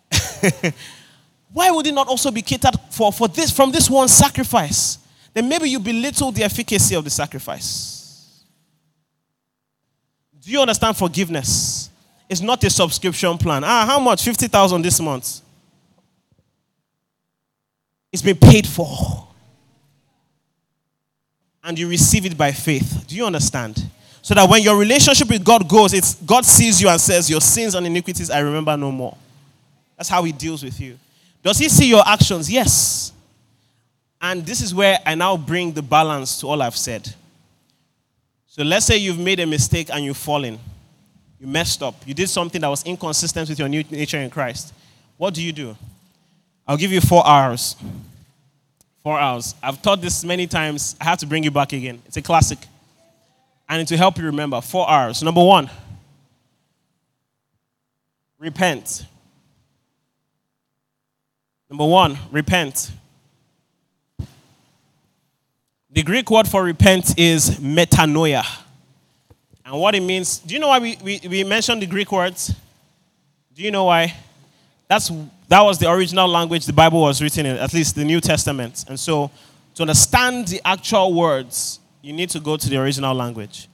why 1.51 1.71
would 1.71 1.85
it 1.85 1.93
not 1.93 2.07
also 2.07 2.31
be 2.31 2.41
catered 2.41 2.75
for, 2.89 3.11
for 3.11 3.27
this 3.27 3.51
from 3.51 3.69
this 3.73 3.89
one 3.89 4.07
sacrifice? 4.07 4.97
Then 5.33 5.49
maybe 5.49 5.69
you 5.69 5.81
belittle 5.81 6.31
the 6.31 6.45
efficacy 6.45 6.95
of 6.95 7.03
the 7.03 7.09
sacrifice. 7.09 7.98
Do 10.49 10.53
you 10.53 10.61
understand 10.61 10.97
forgiveness? 10.97 11.91
It's 12.27 12.41
not 12.41 12.63
a 12.63 12.71
subscription 12.71 13.37
plan. 13.37 13.63
Ah, 13.63 13.85
how 13.85 13.99
much? 13.99 14.23
50,000 14.23 14.81
this 14.81 14.99
month. 14.99 15.41
It's 18.11 18.23
been 18.23 18.35
paid 18.35 18.65
for. 18.65 19.27
And 21.63 21.77
you 21.77 21.87
receive 21.87 22.25
it 22.25 22.35
by 22.35 22.51
faith. 22.51 23.05
Do 23.07 23.15
you 23.15 23.27
understand? 23.27 23.79
So 24.23 24.33
that 24.33 24.49
when 24.49 24.63
your 24.63 24.75
relationship 24.75 25.29
with 25.29 25.43
God 25.43 25.69
goes, 25.69 25.93
it's 25.93 26.15
God 26.15 26.43
sees 26.43 26.81
you 26.81 26.89
and 26.89 26.99
says, 26.99 27.29
Your 27.29 27.41
sins 27.41 27.75
and 27.75 27.85
iniquities 27.85 28.31
I 28.31 28.39
remember 28.39 28.75
no 28.75 28.91
more. 28.91 29.15
That's 29.97 30.09
how 30.09 30.23
He 30.23 30.31
deals 30.31 30.63
with 30.63 30.81
you. 30.81 30.97
Does 31.43 31.59
He 31.59 31.69
see 31.69 31.87
your 31.87 32.01
actions? 32.07 32.51
Yes. 32.51 33.13
And 34.19 34.43
this 34.43 34.61
is 34.61 34.73
where 34.73 34.97
I 35.05 35.13
now 35.13 35.37
bring 35.37 35.73
the 35.73 35.83
balance 35.83 36.39
to 36.39 36.47
all 36.47 36.59
I've 36.59 36.75
said. 36.75 37.13
So 38.49 38.63
let's 38.63 38.87
say 38.87 38.97
you've 38.97 39.19
made 39.19 39.39
a 39.39 39.45
mistake 39.45 39.89
and 39.93 40.03
you've 40.03 40.17
fallen. 40.17 40.57
You 41.39 41.45
messed 41.45 41.83
up. 41.83 41.95
You 42.05 42.15
did 42.15 42.29
something 42.29 42.59
that 42.59 42.67
was 42.67 42.83
inconsistent 42.83 43.47
with 43.47 43.59
your 43.59 43.69
new 43.69 43.83
nature 43.91 44.17
in 44.17 44.29
Christ. 44.31 44.73
What 45.17 45.35
do 45.35 45.41
you 45.43 45.53
do? 45.53 45.77
I'll 46.67 46.75
give 46.75 46.91
you 46.91 46.99
four 46.99 47.25
hours. 47.25 47.75
Four 49.03 49.19
hours. 49.19 49.53
I've 49.61 49.79
taught 49.81 50.01
this 50.01 50.25
many 50.25 50.47
times. 50.47 50.95
I 50.99 51.05
have 51.05 51.19
to 51.19 51.27
bring 51.27 51.43
you 51.43 51.51
back 51.51 51.73
again. 51.73 52.01
It's 52.07 52.17
a 52.17 52.23
classic. 52.23 52.57
And 53.69 53.87
to 53.87 53.95
help 53.95 54.17
you 54.17 54.25
remember, 54.25 54.59
four 54.61 54.89
hours. 54.89 55.21
Number 55.21 55.43
one, 55.43 55.69
repent. 58.39 59.05
Number 61.69 61.85
one, 61.85 62.17
repent. 62.31 62.91
The 65.91 66.03
Greek 66.03 66.29
word 66.29 66.47
for 66.47 66.63
repent 66.63 67.17
is 67.17 67.57
metanoia. 67.57 68.45
And 69.65 69.79
what 69.79 69.95
it 69.95 70.01
means, 70.01 70.37
do 70.37 70.53
you 70.53 70.59
know 70.59 70.67
why 70.67 70.77
we, 70.77 70.97
we, 71.03 71.19
we 71.27 71.43
mentioned 71.43 71.81
the 71.81 71.87
Greek 71.87 72.11
words? 72.11 72.53
Do 73.55 73.63
you 73.63 73.71
know 73.71 73.85
why? 73.85 74.15
That's 74.87 75.11
that 75.47 75.61
was 75.61 75.79
the 75.79 75.89
original 75.89 76.27
language 76.27 76.67
the 76.67 76.73
Bible 76.73 77.01
was 77.01 77.23
written 77.23 77.47
in, 77.47 77.57
at 77.57 77.73
least 77.73 77.95
the 77.95 78.05
New 78.05 78.21
Testament. 78.21 78.85
And 78.87 78.99
so, 78.99 79.31
to 79.75 79.81
understand 79.81 80.49
the 80.49 80.61
actual 80.63 81.11
words, 81.11 81.79
you 82.03 82.13
need 82.13 82.29
to 82.29 82.39
go 82.39 82.55
to 82.55 82.69
the 82.69 82.77
original 82.77 83.15
language. 83.15 83.67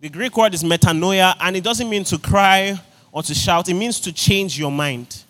The 0.00 0.08
Greek 0.08 0.34
word 0.38 0.54
is 0.54 0.62
metanoia, 0.62 1.36
and 1.40 1.56
it 1.56 1.62
doesn't 1.62 1.90
mean 1.90 2.04
to 2.04 2.18
cry 2.18 2.80
or 3.12 3.22
to 3.22 3.34
shout, 3.34 3.68
it 3.68 3.74
means 3.74 4.00
to 4.00 4.12
change 4.12 4.58
your 4.58 4.72
mind. 4.72 5.24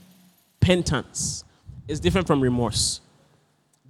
Repentance 0.61 1.43
is 1.89 1.99
different 1.99 2.27
from 2.29 2.41
remorse. 2.41 3.01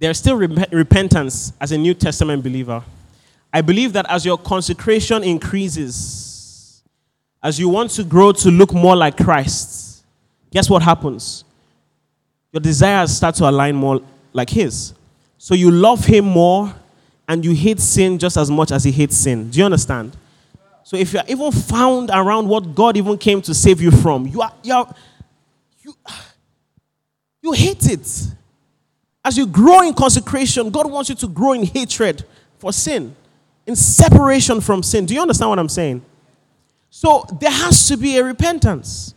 There's 0.01 0.17
still 0.17 0.35
rep- 0.35 0.73
repentance 0.73 1.53
as 1.61 1.71
a 1.71 1.77
New 1.77 1.93
Testament 1.93 2.43
believer. 2.43 2.83
I 3.53 3.61
believe 3.61 3.93
that 3.93 4.05
as 4.09 4.25
your 4.25 4.37
consecration 4.37 5.23
increases, 5.23 6.83
as 7.41 7.57
you 7.57 7.69
want 7.69 7.91
to 7.91 8.03
grow 8.03 8.33
to 8.33 8.51
look 8.51 8.73
more 8.73 8.97
like 8.97 9.15
Christ, 9.15 10.03
guess 10.51 10.69
what 10.69 10.81
happens? 10.81 11.45
your 12.51 12.59
desires 12.59 13.15
start 13.15 13.35
to 13.35 13.49
align 13.49 13.75
more 13.75 14.01
like 14.33 14.49
His. 14.49 14.93
So 15.37 15.55
you 15.55 15.71
love 15.71 16.05
Him 16.05 16.25
more 16.25 16.73
and 17.27 17.43
you 17.45 17.53
hate 17.53 17.79
sin 17.79 18.19
just 18.19 18.37
as 18.37 18.51
much 18.51 18.71
as 18.71 18.83
He 18.83 18.91
hates 18.91 19.17
sin. 19.17 19.49
Do 19.49 19.59
you 19.59 19.65
understand? 19.65 20.15
So 20.83 20.97
if 20.97 21.13
you're 21.13 21.23
even 21.27 21.51
found 21.51 22.09
around 22.11 22.49
what 22.49 22.75
God 22.75 22.97
even 22.97 23.17
came 23.17 23.41
to 23.43 23.53
save 23.53 23.81
you 23.81 23.91
from, 23.91 24.27
you 24.27 24.41
are, 24.41 24.53
you, 24.63 24.73
are, 24.73 24.95
you, 25.81 25.93
you 27.41 27.51
hate 27.53 27.85
it. 27.87 28.27
As 29.23 29.37
you 29.37 29.45
grow 29.45 29.81
in 29.81 29.93
consecration, 29.93 30.69
God 30.71 30.89
wants 30.91 31.09
you 31.09 31.15
to 31.15 31.27
grow 31.27 31.53
in 31.53 31.63
hatred 31.63 32.25
for 32.57 32.73
sin, 32.73 33.15
in 33.67 33.75
separation 33.75 34.61
from 34.61 34.81
sin. 34.81 35.05
Do 35.05 35.13
you 35.13 35.21
understand 35.21 35.49
what 35.49 35.59
I'm 35.59 35.69
saying? 35.69 36.03
So 36.89 37.25
there 37.39 37.51
has 37.51 37.87
to 37.87 37.97
be 37.97 38.17
a 38.17 38.23
repentance. 38.23 39.13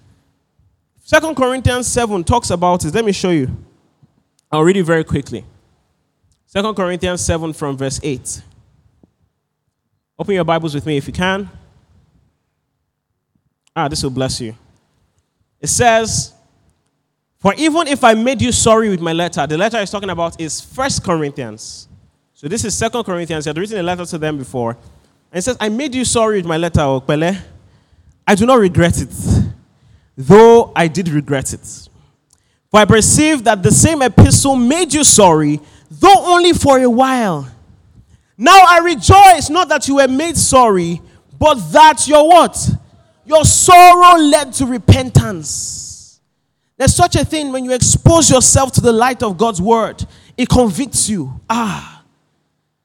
Second 1.02 1.34
Corinthians 1.34 1.86
7 1.86 2.22
talks 2.24 2.50
about 2.50 2.84
it. 2.84 2.94
Let 2.94 3.04
me 3.04 3.12
show 3.12 3.30
you. 3.30 3.56
I'll 4.50 4.62
read 4.62 4.76
it 4.76 4.84
very 4.84 5.04
quickly. 5.04 5.44
Second 6.46 6.74
Corinthians 6.74 7.20
7 7.20 7.52
from 7.52 7.76
verse 7.76 7.98
8. 8.02 8.42
Open 10.18 10.34
your 10.34 10.44
Bibles 10.44 10.74
with 10.74 10.86
me 10.86 10.96
if 10.96 11.06
you 11.06 11.12
can. 11.12 11.50
Ah, 13.74 13.88
this 13.88 14.02
will 14.02 14.10
bless 14.10 14.40
you. 14.40 14.54
It 15.60 15.66
says, 15.66 16.33
For 17.44 17.54
even 17.54 17.86
if 17.86 18.02
I 18.02 18.14
made 18.14 18.42
you 18.42 18.50
sorry 18.50 18.88
with 18.88 19.00
my 19.00 19.12
letter, 19.12 19.46
the 19.46 19.56
letter 19.56 19.78
he's 19.78 19.90
talking 19.90 20.10
about 20.10 20.40
is 20.40 20.60
First 20.60 21.04
Corinthians. 21.04 21.86
So 22.32 22.48
this 22.48 22.64
is 22.64 22.74
Second 22.74 23.04
Corinthians. 23.04 23.44
He 23.44 23.50
had 23.50 23.58
written 23.58 23.78
a 23.78 23.82
letter 23.84 24.04
to 24.04 24.18
them 24.18 24.38
before. 24.38 24.76
And 25.30 25.44
says, 25.44 25.56
I 25.60 25.68
made 25.68 25.94
you 25.94 26.04
sorry 26.04 26.38
with 26.38 26.46
my 26.46 26.56
letter, 26.56 26.80
oh, 26.80 27.00
Okpele. 27.00 27.40
I 28.26 28.34
do 28.34 28.46
not 28.46 28.58
regret 28.58 29.00
it 29.00 29.10
though 30.16 30.72
I 30.74 30.88
did 30.88 31.08
regret 31.08 31.52
it. 31.52 31.88
For 32.70 32.80
I 32.80 32.84
perceive 32.84 33.44
that 33.44 33.62
the 33.62 33.70
same 33.70 34.02
epistle 34.02 34.56
made 34.56 34.92
you 34.92 35.04
sorry, 35.04 35.60
though 35.90 36.34
only 36.34 36.52
for 36.52 36.78
a 36.80 36.90
while. 36.90 37.48
Now 38.36 38.58
I 38.66 38.80
rejoice 38.80 39.48
not 39.48 39.68
that 39.68 39.86
you 39.86 39.96
were 39.96 40.08
made 40.08 40.36
sorry, 40.36 41.00
but 41.38 41.54
that 41.72 42.06
your 42.08 42.28
what? 42.28 42.56
Your 43.24 43.44
sorrow 43.44 44.18
led 44.18 44.52
to 44.54 44.66
repentance. 44.66 45.83
There's 46.76 46.94
such 46.94 47.16
a 47.16 47.24
thing 47.24 47.52
when 47.52 47.64
you 47.64 47.72
expose 47.72 48.30
yourself 48.30 48.72
to 48.72 48.80
the 48.80 48.92
light 48.92 49.22
of 49.22 49.38
God's 49.38 49.62
word, 49.62 50.04
it 50.36 50.48
convicts 50.48 51.08
you. 51.08 51.40
Ah, 51.48 52.02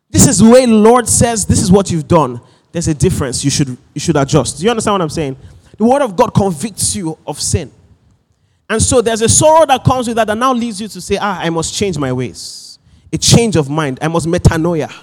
this 0.09 0.27
is 0.27 0.39
the 0.39 0.49
way 0.49 0.65
the 0.65 0.73
Lord 0.73 1.07
says, 1.07 1.45
this 1.45 1.61
is 1.61 1.71
what 1.71 1.91
you've 1.91 2.07
done. 2.07 2.41
There's 2.71 2.87
a 2.87 2.93
difference. 2.93 3.43
You 3.43 3.49
should, 3.49 3.69
you 3.93 3.99
should 3.99 4.15
adjust. 4.15 4.57
Do 4.57 4.63
you 4.63 4.69
understand 4.69 4.93
what 4.93 5.01
I'm 5.01 5.09
saying? 5.09 5.37
The 5.77 5.85
word 5.85 6.01
of 6.01 6.15
God 6.15 6.33
convicts 6.33 6.95
you 6.95 7.17
of 7.25 7.39
sin. 7.39 7.71
And 8.69 8.81
so 8.81 9.01
there's 9.01 9.21
a 9.21 9.29
sorrow 9.29 9.65
that 9.65 9.83
comes 9.83 10.07
with 10.07 10.17
that 10.17 10.27
that 10.27 10.37
now 10.37 10.53
leads 10.53 10.79
you 10.79 10.87
to 10.87 11.01
say, 11.01 11.17
ah, 11.19 11.39
I 11.39 11.49
must 11.49 11.73
change 11.73 11.97
my 11.97 12.13
ways. 12.13 12.77
A 13.11 13.17
change 13.17 13.55
of 13.55 13.69
mind. 13.69 13.97
I 14.01 14.07
must 14.07 14.27
metanoia. 14.27 14.93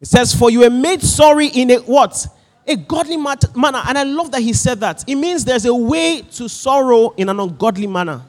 It 0.00 0.06
says, 0.06 0.34
for 0.34 0.50
you 0.50 0.60
were 0.60 0.70
made 0.70 1.02
sorry 1.02 1.46
in 1.46 1.70
a 1.70 1.76
what? 1.78 2.26
A 2.68 2.76
godly 2.76 3.16
manner. 3.16 3.82
And 3.86 3.98
I 3.98 4.02
love 4.02 4.30
that 4.32 4.42
he 4.42 4.52
said 4.52 4.78
that. 4.80 5.02
It 5.06 5.16
means 5.16 5.44
there's 5.44 5.64
a 5.64 5.74
way 5.74 6.22
to 6.32 6.48
sorrow 6.48 7.10
in 7.16 7.28
an 7.28 7.40
ungodly 7.40 7.86
manner. 7.86 8.22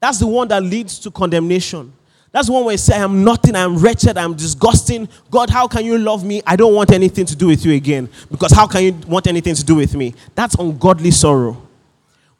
That's 0.00 0.18
the 0.18 0.26
one 0.26 0.48
that 0.48 0.62
leads 0.62 0.98
to 1.00 1.10
condemnation. 1.10 1.92
That's 2.32 2.50
one 2.50 2.64
where 2.64 2.72
you 2.72 2.78
say, 2.78 2.96
I 2.96 3.04
am 3.04 3.22
nothing, 3.22 3.54
I 3.54 3.60
am 3.60 3.76
wretched, 3.76 4.18
I 4.18 4.24
am 4.24 4.34
disgusting. 4.34 5.08
God, 5.30 5.50
how 5.50 5.68
can 5.68 5.84
you 5.84 5.98
love 5.98 6.24
me? 6.24 6.42
I 6.44 6.56
don't 6.56 6.74
want 6.74 6.90
anything 6.90 7.26
to 7.26 7.36
do 7.36 7.46
with 7.46 7.64
you 7.64 7.74
again. 7.74 8.08
Because 8.28 8.50
how 8.50 8.66
can 8.66 8.82
you 8.82 8.92
want 9.06 9.28
anything 9.28 9.54
to 9.54 9.64
do 9.64 9.76
with 9.76 9.94
me? 9.94 10.14
That's 10.34 10.56
ungodly 10.56 11.12
sorrow. 11.12 11.62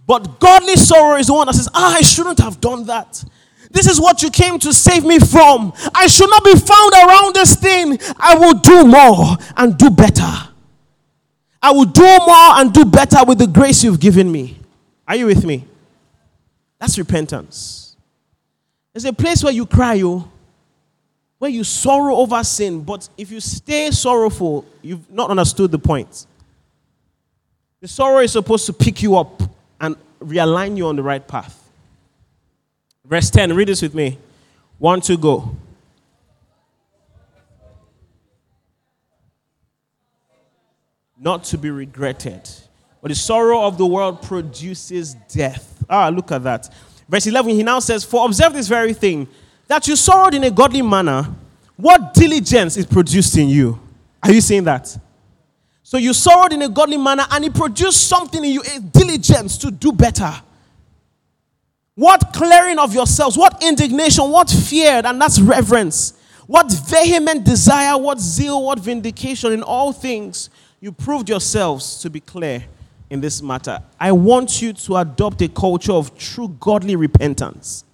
But 0.06 0.40
godly 0.40 0.74
sorrow 0.74 1.16
is 1.16 1.28
the 1.28 1.34
one 1.34 1.46
that 1.46 1.54
says, 1.54 1.68
Ah, 1.72 1.96
I 1.96 2.00
shouldn't 2.00 2.40
have 2.40 2.60
done 2.60 2.86
that. 2.86 3.24
This 3.70 3.86
is 3.86 4.00
what 4.00 4.22
you 4.22 4.30
came 4.30 4.58
to 4.60 4.72
save 4.72 5.04
me 5.04 5.18
from. 5.18 5.72
I 5.94 6.06
should 6.06 6.30
not 6.30 6.44
be 6.44 6.54
found 6.54 6.92
around 6.92 7.34
this 7.34 7.56
thing. 7.56 7.98
I 8.18 8.36
will 8.36 8.54
do 8.54 8.84
more 8.84 9.36
and 9.56 9.76
do 9.78 9.90
better. 9.90 10.53
I 11.64 11.70
will 11.70 11.86
do 11.86 12.02
more 12.02 12.60
and 12.60 12.74
do 12.74 12.84
better 12.84 13.24
with 13.24 13.38
the 13.38 13.46
grace 13.46 13.82
you've 13.82 13.98
given 13.98 14.30
me. 14.30 14.58
Are 15.08 15.16
you 15.16 15.24
with 15.24 15.46
me? 15.46 15.66
That's 16.78 16.98
repentance. 16.98 17.96
There's 18.92 19.06
a 19.06 19.14
place 19.14 19.42
where 19.42 19.52
you 19.54 19.64
cry, 19.64 20.02
oh, 20.04 20.30
where 21.38 21.50
you 21.50 21.64
sorrow 21.64 22.16
over 22.16 22.44
sin, 22.44 22.82
but 22.82 23.08
if 23.16 23.30
you 23.30 23.40
stay 23.40 23.90
sorrowful, 23.92 24.66
you've 24.82 25.10
not 25.10 25.30
understood 25.30 25.70
the 25.70 25.78
point. 25.78 26.26
The 27.80 27.88
sorrow 27.88 28.18
is 28.18 28.32
supposed 28.32 28.66
to 28.66 28.74
pick 28.74 29.02
you 29.02 29.16
up 29.16 29.42
and 29.80 29.96
realign 30.20 30.76
you 30.76 30.86
on 30.88 30.96
the 30.96 31.02
right 31.02 31.26
path. 31.26 31.70
Verse 33.06 33.30
10, 33.30 33.54
read 33.54 33.68
this 33.68 33.80
with 33.80 33.94
me. 33.94 34.18
One, 34.76 35.00
two, 35.00 35.16
go. 35.16 35.56
Not 41.24 41.42
to 41.44 41.58
be 41.58 41.70
regretted. 41.70 42.48
But 43.00 43.08
the 43.08 43.14
sorrow 43.14 43.62
of 43.62 43.78
the 43.78 43.86
world 43.86 44.20
produces 44.20 45.14
death. 45.28 45.82
Ah, 45.88 46.10
look 46.10 46.30
at 46.30 46.42
that. 46.44 46.68
Verse 47.08 47.26
11, 47.26 47.50
he 47.52 47.62
now 47.62 47.78
says, 47.78 48.04
For 48.04 48.26
observe 48.26 48.52
this 48.52 48.68
very 48.68 48.92
thing, 48.92 49.26
that 49.66 49.88
you 49.88 49.96
sorrowed 49.96 50.34
in 50.34 50.44
a 50.44 50.50
godly 50.50 50.82
manner, 50.82 51.26
what 51.76 52.12
diligence 52.12 52.76
is 52.76 52.84
produced 52.84 53.38
in 53.38 53.48
you? 53.48 53.80
Are 54.22 54.30
you 54.30 54.42
seeing 54.42 54.64
that? 54.64 54.96
So 55.82 55.96
you 55.96 56.12
sorrowed 56.12 56.52
in 56.52 56.60
a 56.60 56.68
godly 56.68 56.98
manner 56.98 57.24
and 57.30 57.44
it 57.44 57.54
produced 57.54 58.06
something 58.06 58.44
in 58.44 58.50
you, 58.50 58.62
a 58.76 58.80
diligence 58.80 59.56
to 59.58 59.70
do 59.70 59.92
better. 59.92 60.32
What 61.94 62.32
clearing 62.34 62.78
of 62.78 62.92
yourselves, 62.92 63.38
what 63.38 63.62
indignation, 63.62 64.30
what 64.30 64.50
fear, 64.50 65.00
and 65.02 65.20
that's 65.20 65.40
reverence. 65.40 66.12
What 66.46 66.70
vehement 66.70 67.44
desire, 67.44 67.96
what 67.96 68.20
zeal, 68.20 68.62
what 68.62 68.78
vindication 68.78 69.52
in 69.52 69.62
all 69.62 69.92
things 69.92 70.50
You 70.84 70.92
proved 70.92 71.30
yourselves 71.30 71.98
to 72.00 72.10
be 72.10 72.20
clear 72.20 72.62
in 73.08 73.22
this 73.22 73.40
matter. 73.40 73.82
I 73.98 74.12
want 74.12 74.60
you 74.60 74.74
to 74.74 74.96
adopt 74.96 75.40
a 75.40 75.48
culture 75.48 75.94
of 75.94 76.14
true 76.18 76.48
godly 76.60 76.94
repentance. 76.94 77.84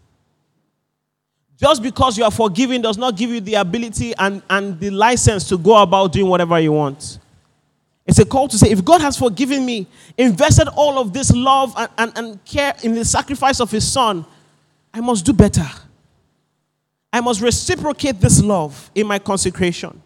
Just 1.57 1.84
because 1.84 2.18
you 2.18 2.24
are 2.24 2.32
forgiven 2.32 2.82
does 2.82 2.99
not 2.99 3.16
give 3.16 3.30
you 3.30 3.41
the 3.41 3.55
ability 3.55 4.12
and, 4.18 4.43
and 4.51 4.80
the 4.80 4.91
license 4.91 5.49
to 5.51 5.57
go 5.57 5.80
about 5.80 6.11
doing 6.11 6.26
whatever 6.26 6.59
you 6.59 6.72
want. 6.72 7.20
It's 8.07 8.18
a 8.18 8.24
call 8.24 8.49
to 8.49 8.59
say, 8.59 8.70
if 8.70 8.84
God 8.84 9.01
has 9.03 9.16
forgiven 9.16 9.64
me, 9.64 9.86
invested 10.18 10.66
all 10.74 10.99
of 10.99 11.12
this 11.12 11.30
love 11.30 11.72
and, 11.76 11.91
and, 11.97 12.12
and 12.16 12.45
care 12.45 12.74
in 12.82 12.97
the 12.97 13.05
sacrifice 13.05 13.61
of 13.61 13.70
His 13.70 13.86
Son, 13.86 14.26
I 14.93 15.01
must 15.01 15.24
do 15.24 15.32
better. 15.32 15.68
I 17.12 17.20
must 17.20 17.41
reciprocate 17.41 18.18
this 18.18 18.43
love 18.43 18.91
in 18.97 19.07
my 19.07 19.20
consecration. 19.20 20.03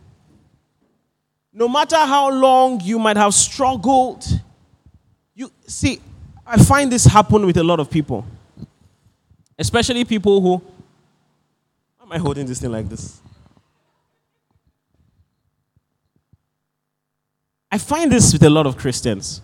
No 1.56 1.68
matter 1.68 1.96
how 1.96 2.32
long 2.32 2.80
you 2.80 2.98
might 2.98 3.16
have 3.16 3.32
struggled, 3.32 4.26
you 5.36 5.52
see, 5.68 6.00
I 6.44 6.60
find 6.62 6.90
this 6.90 7.04
happen 7.04 7.46
with 7.46 7.56
a 7.56 7.62
lot 7.62 7.78
of 7.78 7.88
people, 7.88 8.26
especially 9.56 10.04
people 10.04 10.40
who 10.40 10.60
am 12.02 12.10
I 12.10 12.18
holding 12.18 12.44
this 12.44 12.60
thing 12.60 12.72
like 12.72 12.88
this? 12.88 13.20
I 17.70 17.78
find 17.78 18.10
this 18.10 18.32
with 18.32 18.42
a 18.42 18.50
lot 18.50 18.66
of 18.66 18.76
Christians. 18.76 19.40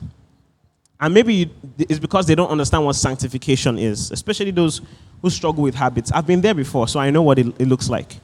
And 1.01 1.15
maybe 1.15 1.51
it's 1.79 2.01
because 2.01 2.27
they 2.27 2.35
don't 2.35 2.51
understand 2.51 2.85
what 2.85 2.95
sanctification 2.95 3.79
is, 3.79 4.11
especially 4.11 4.51
those 4.51 4.81
who 5.23 5.31
struggle 5.31 5.63
with 5.63 5.77
habits. 5.77 6.11
I've 6.11 6.27
been 6.27 6.41
there 6.41 6.55
before, 6.55 6.89
so 6.89 6.99
I 6.99 7.11
know 7.11 7.23
what 7.23 7.39
it, 7.39 7.47
it 7.61 7.69
looks 7.69 7.89
like. 7.89 8.17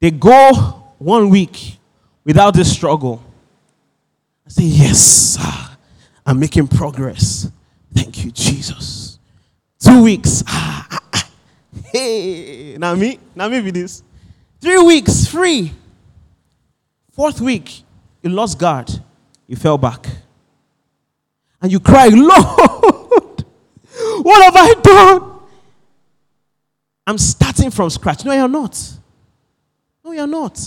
They 0.00 0.12
go 0.12 0.52
one 0.98 1.28
week 1.28 1.78
without 2.24 2.54
this 2.54 2.72
struggle. 2.72 3.22
I 4.46 4.50
say, 4.50 4.64
Yes, 4.64 5.38
I'm 6.26 6.38
making 6.38 6.68
progress. 6.68 7.50
Thank 7.94 8.24
you, 8.24 8.30
Jesus. 8.30 9.18
Two 9.78 10.02
weeks. 10.02 10.42
Ah, 10.46 10.86
ah, 10.90 11.00
ah. 11.14 11.30
Hey, 11.92 12.76
now 12.78 12.94
me, 12.94 13.18
now 13.34 13.48
maybe 13.48 13.70
this. 13.70 14.02
Three 14.60 14.82
weeks 14.82 15.26
free. 15.26 15.72
Fourth 17.12 17.40
week, 17.40 17.84
you 18.22 18.30
lost 18.30 18.58
God, 18.58 18.90
you 19.46 19.54
fell 19.54 19.78
back. 19.78 20.06
And 21.62 21.70
you 21.70 21.78
cry, 21.78 22.08
Lord, 22.08 23.44
what 24.22 24.42
have 24.42 24.56
I 24.56 24.74
done? 24.82 25.40
I'm 27.06 27.18
starting 27.18 27.70
from 27.70 27.90
scratch. 27.90 28.24
No, 28.24 28.32
you're 28.32 28.48
not. 28.48 28.78
No, 30.04 30.12
you're 30.12 30.26
not. 30.26 30.58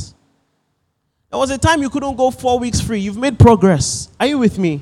There 1.30 1.40
was 1.40 1.52
a 1.52 1.58
time 1.58 1.82
you 1.82 1.90
couldn't 1.90 2.16
go 2.16 2.32
four 2.32 2.58
weeks 2.58 2.80
free. 2.80 3.00
You've 3.00 3.18
made 3.18 3.38
progress. 3.38 4.10
Are 4.20 4.28
you 4.28 4.38
with 4.40 4.58
me? 4.58 4.82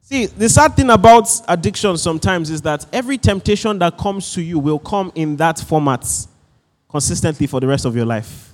See, 0.00 0.26
the 0.26 0.48
sad 0.48 0.74
thing 0.74 0.90
about 0.90 1.28
addiction 1.46 1.96
sometimes 1.96 2.50
is 2.50 2.60
that 2.62 2.84
every 2.92 3.16
temptation 3.16 3.78
that 3.78 3.96
comes 3.96 4.32
to 4.34 4.42
you 4.42 4.58
will 4.58 4.80
come 4.80 5.12
in 5.14 5.36
that 5.36 5.60
format 5.60 6.04
consistently 6.88 7.46
for 7.46 7.60
the 7.60 7.68
rest 7.68 7.84
of 7.84 7.94
your 7.94 8.04
life. 8.04 8.52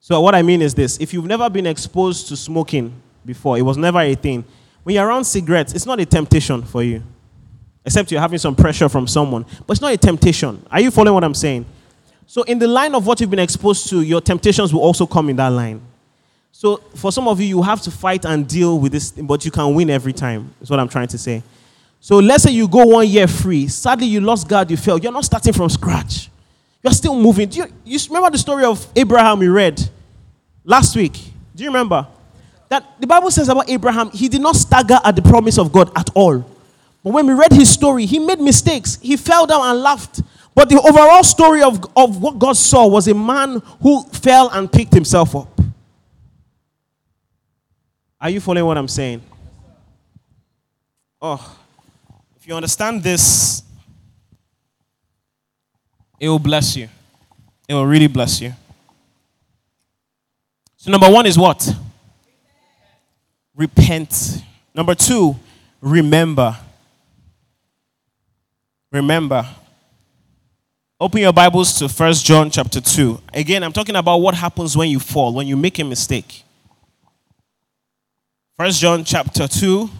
So, 0.00 0.20
what 0.20 0.34
I 0.34 0.42
mean 0.42 0.60
is 0.60 0.74
this 0.74 0.98
if 1.00 1.14
you've 1.14 1.26
never 1.26 1.48
been 1.48 1.66
exposed 1.66 2.26
to 2.28 2.36
smoking 2.36 3.00
before, 3.24 3.56
it 3.56 3.62
was 3.62 3.76
never 3.76 4.00
a 4.00 4.14
thing. 4.16 4.44
When 4.82 4.96
you're 4.96 5.06
around 5.06 5.24
cigarettes, 5.24 5.72
it's 5.72 5.86
not 5.86 6.00
a 6.00 6.04
temptation 6.04 6.62
for 6.62 6.82
you, 6.82 7.04
except 7.86 8.10
you're 8.10 8.20
having 8.20 8.38
some 8.38 8.56
pressure 8.56 8.88
from 8.88 9.06
someone, 9.06 9.46
but 9.66 9.74
it's 9.74 9.80
not 9.80 9.92
a 9.92 9.96
temptation. 9.96 10.66
Are 10.72 10.80
you 10.80 10.90
following 10.90 11.14
what 11.14 11.22
I'm 11.24 11.34
saying? 11.34 11.64
So, 12.26 12.42
in 12.42 12.58
the 12.58 12.66
line 12.66 12.94
of 12.94 13.06
what 13.06 13.20
you've 13.20 13.30
been 13.30 13.38
exposed 13.38 13.88
to, 13.90 14.00
your 14.02 14.20
temptations 14.20 14.72
will 14.72 14.80
also 14.80 15.06
come 15.06 15.28
in 15.28 15.36
that 15.36 15.48
line. 15.48 15.80
So 16.56 16.76
for 16.94 17.10
some 17.10 17.26
of 17.26 17.40
you, 17.40 17.48
you 17.48 17.62
have 17.62 17.82
to 17.82 17.90
fight 17.90 18.24
and 18.24 18.46
deal 18.46 18.78
with 18.78 18.92
this, 18.92 19.10
but 19.10 19.44
you 19.44 19.50
can 19.50 19.74
win 19.74 19.90
every 19.90 20.12
time, 20.12 20.54
is 20.60 20.70
what 20.70 20.78
I'm 20.78 20.88
trying 20.88 21.08
to 21.08 21.18
say. 21.18 21.42
So 21.98 22.18
let's 22.18 22.44
say 22.44 22.52
you 22.52 22.68
go 22.68 22.86
one 22.86 23.08
year 23.08 23.26
free. 23.26 23.66
Sadly, 23.66 24.06
you 24.06 24.20
lost 24.20 24.48
God, 24.48 24.70
you 24.70 24.76
failed. 24.76 25.02
You're 25.02 25.12
not 25.12 25.24
starting 25.24 25.52
from 25.52 25.68
scratch. 25.68 26.30
You're 26.80 26.92
still 26.92 27.16
moving. 27.20 27.48
Do 27.48 27.58
you, 27.58 27.66
you 27.84 27.98
remember 28.08 28.30
the 28.30 28.38
story 28.38 28.64
of 28.64 28.86
Abraham 28.94 29.40
we 29.40 29.48
read 29.48 29.82
last 30.62 30.94
week? 30.94 31.14
Do 31.56 31.64
you 31.64 31.70
remember? 31.70 32.06
That 32.68 33.00
the 33.00 33.06
Bible 33.08 33.32
says 33.32 33.48
about 33.48 33.68
Abraham, 33.68 34.10
he 34.12 34.28
did 34.28 34.40
not 34.40 34.54
stagger 34.54 35.00
at 35.04 35.16
the 35.16 35.22
promise 35.22 35.58
of 35.58 35.72
God 35.72 35.90
at 35.96 36.08
all. 36.14 36.38
But 37.02 37.12
when 37.12 37.26
we 37.26 37.32
read 37.32 37.52
his 37.52 37.68
story, 37.68 38.06
he 38.06 38.20
made 38.20 38.38
mistakes. 38.38 38.96
He 39.02 39.16
fell 39.16 39.44
down 39.44 39.60
and 39.66 39.80
laughed. 39.80 40.22
But 40.54 40.68
the 40.68 40.80
overall 40.80 41.24
story 41.24 41.62
of, 41.62 41.84
of 41.96 42.22
what 42.22 42.38
God 42.38 42.56
saw 42.56 42.86
was 42.86 43.08
a 43.08 43.14
man 43.14 43.60
who 43.82 44.04
fell 44.04 44.50
and 44.50 44.70
picked 44.70 44.94
himself 44.94 45.34
up. 45.34 45.60
Are 48.20 48.30
you 48.30 48.40
following 48.40 48.64
what 48.64 48.78
I'm 48.78 48.88
saying? 48.88 49.20
Oh, 51.20 51.58
if 52.36 52.46
you 52.46 52.54
understand 52.54 53.02
this, 53.02 53.62
it 56.20 56.28
will 56.28 56.38
bless 56.38 56.76
you. 56.76 56.88
It 57.68 57.74
will 57.74 57.86
really 57.86 58.06
bless 58.06 58.40
you. 58.40 58.52
So, 60.76 60.90
number 60.90 61.10
one 61.10 61.26
is 61.26 61.38
what? 61.38 61.68
Repent. 63.56 64.42
Number 64.74 64.94
two, 64.94 65.34
remember. 65.80 66.56
Remember. 68.92 69.46
Open 71.00 71.20
your 71.20 71.32
Bibles 71.32 71.76
to 71.80 71.88
First 71.88 72.24
John 72.24 72.50
chapter 72.50 72.80
2. 72.80 73.20
Again, 73.34 73.64
I'm 73.64 73.72
talking 73.72 73.96
about 73.96 74.18
what 74.18 74.36
happens 74.36 74.76
when 74.76 74.88
you 74.88 75.00
fall, 75.00 75.34
when 75.34 75.44
you 75.44 75.56
make 75.56 75.76
a 75.80 75.84
mistake. 75.84 76.44
First 78.56 78.80
John 78.80 79.02
chapter 79.02 79.48
2. 79.48 79.90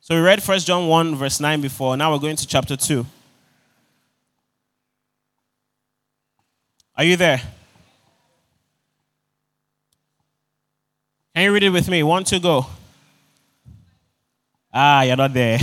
So 0.00 0.14
we 0.16 0.20
read 0.20 0.42
First 0.42 0.66
John 0.66 0.88
1, 0.88 1.14
verse 1.14 1.38
9 1.38 1.60
before. 1.60 1.96
Now 1.96 2.10
we're 2.12 2.18
going 2.18 2.34
to 2.34 2.44
chapter 2.44 2.76
2. 2.76 3.06
Are 6.96 7.04
you 7.04 7.16
there? 7.16 7.40
Can 11.36 11.44
you 11.44 11.52
read 11.52 11.62
it 11.62 11.70
with 11.70 11.88
me? 11.88 12.02
One 12.02 12.24
to 12.24 12.40
go. 12.40 12.66
Ah, 14.74 15.02
you're 15.02 15.16
not 15.16 15.32
there. 15.32 15.60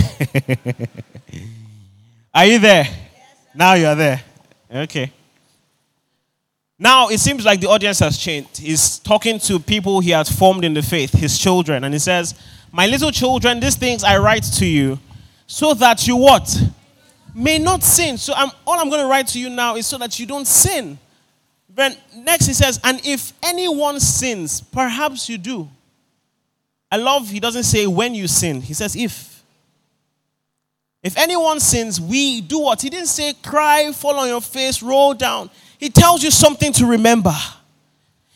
Are 2.34 2.46
you 2.46 2.58
there? 2.58 2.84
Yes, 2.84 2.96
now 3.54 3.74
you're 3.74 3.94
there. 3.94 4.22
Okay. 4.72 5.12
Now 6.78 7.08
it 7.08 7.18
seems 7.18 7.44
like 7.44 7.60
the 7.60 7.68
audience 7.68 7.98
has 8.00 8.18
changed. 8.18 8.58
He's 8.58 8.98
talking 8.98 9.38
to 9.40 9.58
people 9.58 10.00
he 10.00 10.10
has 10.10 10.30
formed 10.30 10.64
in 10.64 10.74
the 10.74 10.82
faith, 10.82 11.12
his 11.12 11.38
children, 11.38 11.84
and 11.84 11.92
he 11.92 11.98
says, 11.98 12.34
My 12.70 12.86
little 12.86 13.10
children, 13.10 13.58
these 13.60 13.76
things 13.76 14.04
I 14.04 14.18
write 14.18 14.44
to 14.44 14.66
you, 14.66 14.98
so 15.46 15.74
that 15.74 16.06
you 16.06 16.16
what? 16.16 16.54
May 17.34 17.58
not 17.58 17.82
sin. 17.82 18.16
So 18.18 18.32
I'm, 18.36 18.50
all 18.66 18.78
I'm 18.78 18.88
going 18.88 19.00
to 19.00 19.08
write 19.08 19.26
to 19.28 19.40
you 19.40 19.50
now 19.50 19.76
is 19.76 19.86
so 19.86 19.98
that 19.98 20.18
you 20.20 20.26
don't 20.26 20.46
sin. 20.46 20.98
Then 21.68 21.96
next 22.16 22.46
he 22.46 22.54
says, 22.54 22.78
And 22.84 23.00
if 23.04 23.32
anyone 23.42 24.00
sins, 24.00 24.60
perhaps 24.60 25.28
you 25.28 25.38
do. 25.38 25.68
I 26.90 26.96
love 26.96 27.30
he 27.30 27.40
doesn't 27.40 27.64
say 27.64 27.86
when 27.86 28.14
you 28.14 28.28
sin, 28.28 28.60
he 28.60 28.74
says 28.74 28.96
if. 28.96 29.37
If 31.02 31.16
anyone 31.16 31.60
sins, 31.60 32.00
we 32.00 32.40
do 32.40 32.60
what? 32.60 32.82
He 32.82 32.90
didn't 32.90 33.06
say 33.06 33.34
cry, 33.34 33.92
fall 33.92 34.18
on 34.18 34.28
your 34.28 34.40
face, 34.40 34.82
roll 34.82 35.14
down 35.14 35.50
he 35.78 35.88
tells 35.90 36.22
you 36.22 36.30
something 36.30 36.72
to 36.74 36.86
remember. 36.86 37.34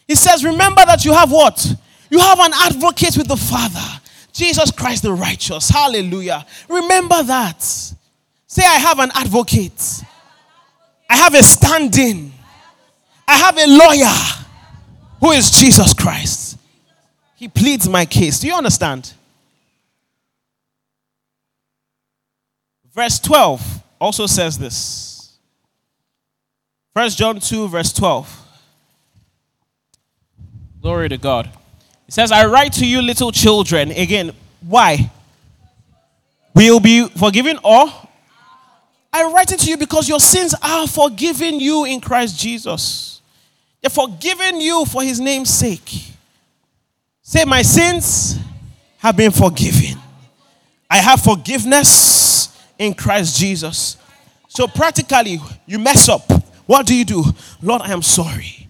He 0.06 0.14
says, 0.14 0.44
Remember 0.44 0.82
that 0.86 1.04
you 1.04 1.12
have 1.12 1.30
what? 1.30 1.74
You 2.08 2.18
have 2.20 2.38
an 2.38 2.52
advocate 2.54 3.16
with 3.16 3.26
the 3.26 3.36
Father, 3.36 4.00
Jesus 4.32 4.70
Christ 4.70 5.02
the 5.02 5.12
righteous. 5.12 5.68
Hallelujah. 5.68 6.46
Remember 6.68 7.22
that. 7.24 7.62
Say, 7.62 8.62
I 8.64 8.78
have 8.78 8.98
an 8.98 9.10
advocate. 9.14 10.02
I 11.10 11.16
have 11.16 11.34
a 11.34 11.42
standing. 11.42 12.32
I 13.26 13.36
have 13.36 13.58
a 13.58 13.66
lawyer 13.66 14.44
who 15.20 15.30
is 15.32 15.50
Jesus 15.50 15.94
Christ. 15.94 16.58
He 17.36 17.48
pleads 17.48 17.88
my 17.88 18.04
case. 18.04 18.40
Do 18.40 18.46
you 18.46 18.54
understand? 18.54 19.14
Verse 22.94 23.18
12 23.20 23.82
also 24.00 24.26
says 24.26 24.58
this. 24.58 25.38
First 26.94 27.16
John 27.16 27.40
2, 27.40 27.68
verse 27.68 27.92
12. 27.92 28.38
Glory 30.80 31.08
to 31.08 31.16
God. 31.16 31.48
It 32.06 32.12
says, 32.12 32.32
I 32.32 32.46
write 32.46 32.74
to 32.74 32.86
you, 32.86 33.00
little 33.00 33.32
children. 33.32 33.90
Again, 33.92 34.32
why? 34.60 35.10
Will 36.54 36.80
be 36.80 37.08
forgiven 37.08 37.58
or? 37.64 37.86
I 39.12 39.24
write 39.24 39.52
it 39.52 39.60
to 39.60 39.70
you 39.70 39.76
because 39.76 40.08
your 40.08 40.20
sins 40.20 40.54
are 40.62 40.86
forgiven 40.86 41.60
you 41.60 41.84
in 41.84 42.00
Christ 42.00 42.38
Jesus. 42.38 43.20
They're 43.80 43.90
forgiven 43.90 44.60
you 44.60 44.84
for 44.84 45.02
his 45.02 45.20
name's 45.20 45.50
sake. 45.50 46.12
Say, 47.22 47.44
My 47.44 47.62
sins 47.62 48.38
have 48.98 49.16
been 49.16 49.30
forgiven. 49.30 49.98
I 50.90 50.98
have 50.98 51.20
forgiveness 51.20 52.11
in 52.78 52.94
Christ 52.94 53.38
Jesus. 53.38 53.96
So, 54.48 54.66
practically, 54.66 55.40
you 55.66 55.78
mess 55.78 56.08
up 56.08 56.30
what 56.66 56.86
do 56.86 56.94
you 56.94 57.04
do? 57.04 57.24
Lord, 57.60 57.82
I 57.82 57.92
am 57.92 58.02
sorry. 58.02 58.68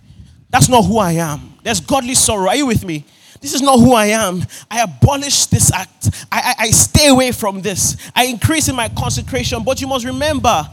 That's 0.51 0.69
not 0.69 0.83
who 0.83 0.99
I 0.99 1.13
am. 1.13 1.55
There's 1.63 1.81
godly 1.81 2.15
sorrow. 2.15 2.49
Are 2.49 2.57
you 2.57 2.67
with 2.67 2.85
me? 2.85 3.05
This 3.41 3.55
is 3.55 3.63
not 3.63 3.79
who 3.79 3.93
I 3.95 4.07
am. 4.07 4.43
I 4.71 4.83
abolish 4.83 5.47
this 5.47 5.73
act. 5.73 6.11
I, 6.31 6.55
I, 6.59 6.65
I 6.65 6.71
stay 6.71 7.09
away 7.09 7.33
from 7.33 7.61
this. 7.61 7.97
I 8.15 8.27
increase 8.27 8.69
in 8.69 8.77
my 8.77 8.89
consecration. 8.89 9.63
But 9.65 9.81
you 9.81 9.87
must 9.87 10.05
remember 10.05 10.69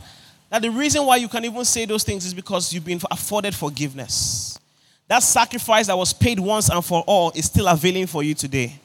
that 0.50 0.62
the 0.62 0.70
reason 0.70 1.06
why 1.06 1.18
you 1.18 1.28
can 1.28 1.46
even 1.46 1.66
say 1.66 1.86
those 1.86 2.04
things 2.04 2.26
is 2.26 2.34
because 2.34 2.74
you've 2.74 2.86
been 2.86 3.02
afforded 3.10 3.56
forgiveness. 3.56 4.60
That 5.08 5.24
sacrifice 5.24 5.88
that 5.88 5.98
was 5.98 6.14
paid 6.14 6.40
once 6.40 6.70
and 6.70 6.86
for 6.86 7.04
all 7.08 7.32
is 7.36 7.46
still 7.46 7.68
availing 7.68 8.08
for 8.08 8.22
you 8.22 8.36
today. 8.36 8.80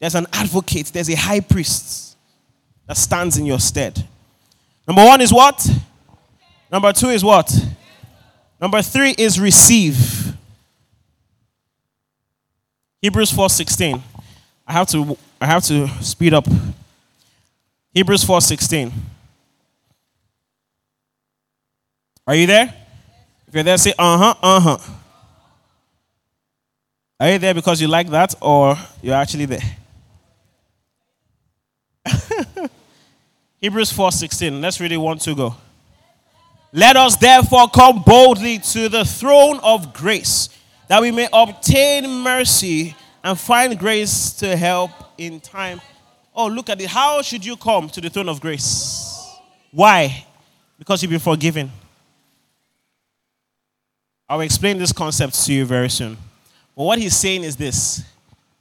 There's 0.00 0.14
an 0.14 0.26
advocate, 0.32 0.86
there's 0.86 1.10
a 1.10 1.16
high 1.16 1.40
priest 1.40 2.16
that 2.88 2.96
stands 2.96 3.36
in 3.36 3.46
your 3.46 3.60
stead. 3.60 4.02
Number 4.86 5.04
one 5.04 5.20
is 5.20 5.32
what? 5.32 5.64
Number 6.72 6.92
two 6.92 7.10
is 7.10 7.22
what? 7.22 7.52
Number 8.60 8.82
three 8.82 9.14
is 9.16 9.38
receive. 9.38 10.34
Hebrews 13.00 13.30
4:16. 13.30 14.02
I 14.66 14.72
have 14.72 14.88
to 14.88 15.16
I 15.40 15.46
have 15.46 15.62
to 15.64 15.86
speed 16.02 16.34
up. 16.34 16.46
Hebrews 17.94 18.24
4:16. 18.24 18.90
Are 22.26 22.34
you 22.34 22.46
there? 22.46 22.74
If 23.46 23.54
you're 23.54 23.62
there, 23.62 23.78
say 23.78 23.94
uh-huh, 23.98 24.34
uh-huh. 24.42 24.78
Are 27.20 27.30
you 27.30 27.38
there 27.38 27.54
because 27.54 27.80
you 27.80 27.88
like 27.88 28.08
that 28.10 28.34
or 28.40 28.76
you're 29.02 29.14
actually 29.14 29.46
there? 29.46 29.76
Hebrews 33.60 33.92
4:16. 33.92 34.60
Let's 34.60 34.80
it 34.92 34.96
one 34.96 35.18
to 35.18 35.34
go. 35.34 35.56
Let 36.72 36.96
us 36.96 37.16
therefore 37.16 37.68
come 37.68 38.02
boldly 38.02 38.58
to 38.58 38.88
the 38.88 39.04
throne 39.04 39.58
of 39.60 39.92
grace, 39.92 40.48
that 40.86 41.00
we 41.00 41.10
may 41.10 41.28
obtain 41.32 42.08
mercy 42.08 42.94
and 43.24 43.38
find 43.38 43.78
grace 43.78 44.32
to 44.34 44.56
help 44.56 44.90
in 45.16 45.40
time. 45.40 45.80
Oh, 46.34 46.46
look 46.46 46.68
at 46.68 46.80
it. 46.80 46.88
How 46.88 47.20
should 47.22 47.44
you 47.44 47.56
come 47.56 47.88
to 47.90 48.00
the 48.00 48.10
throne 48.10 48.28
of 48.28 48.40
grace? 48.40 49.26
Why? 49.72 50.24
Because 50.78 51.02
you've 51.02 51.10
been 51.10 51.18
forgiven. 51.18 51.72
I'll 54.28 54.40
explain 54.42 54.78
this 54.78 54.92
concept 54.92 55.34
to 55.46 55.52
you 55.52 55.64
very 55.64 55.88
soon. 55.88 56.16
But 56.76 56.84
what 56.84 56.98
he's 56.98 57.16
saying 57.16 57.42
is 57.42 57.56
this 57.56 58.04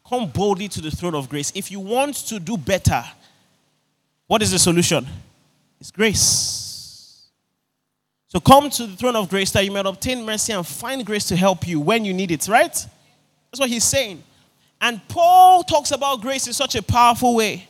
come 0.08 0.30
boldly 0.30 0.70
to 0.70 0.82
the 0.82 0.90
throne 0.90 1.14
of 1.14 1.30
grace. 1.30 1.52
If 1.54 1.70
you 1.70 1.82
want 1.82 2.16
to 2.28 2.40
do 2.40 2.58
better, 2.58 3.04
what 4.28 4.42
is 4.42 4.52
the 4.52 4.60
solution? 4.60 5.08
It's 5.80 5.92
grace. 5.92 7.28
So 8.28 8.40
come 8.40 8.70
to 8.70 8.88
the 8.88 8.96
throne 8.96 9.16
of 9.16 9.30
grace 9.30 9.52
that 9.52 9.64
you 9.64 9.72
might 9.72 9.86
obtain 9.86 10.26
mercy 10.26 10.52
and 10.52 10.68
find 10.68 11.06
grace 11.06 11.26
to 11.30 11.36
help 11.36 11.68
you 11.68 11.80
when 11.80 12.04
you 12.04 12.14
need 12.14 12.32
it, 12.32 12.48
right? 12.48 12.74
That's 12.74 13.60
what 13.60 13.70
he's 13.70 13.86
saying. 13.86 14.22
And 14.82 15.06
Paul 15.08 15.64
talks 15.64 15.92
about 15.92 16.22
grace 16.22 16.46
in 16.46 16.54
such 16.54 16.76
a 16.76 16.84
powerful 16.84 17.36
way. 17.36 17.68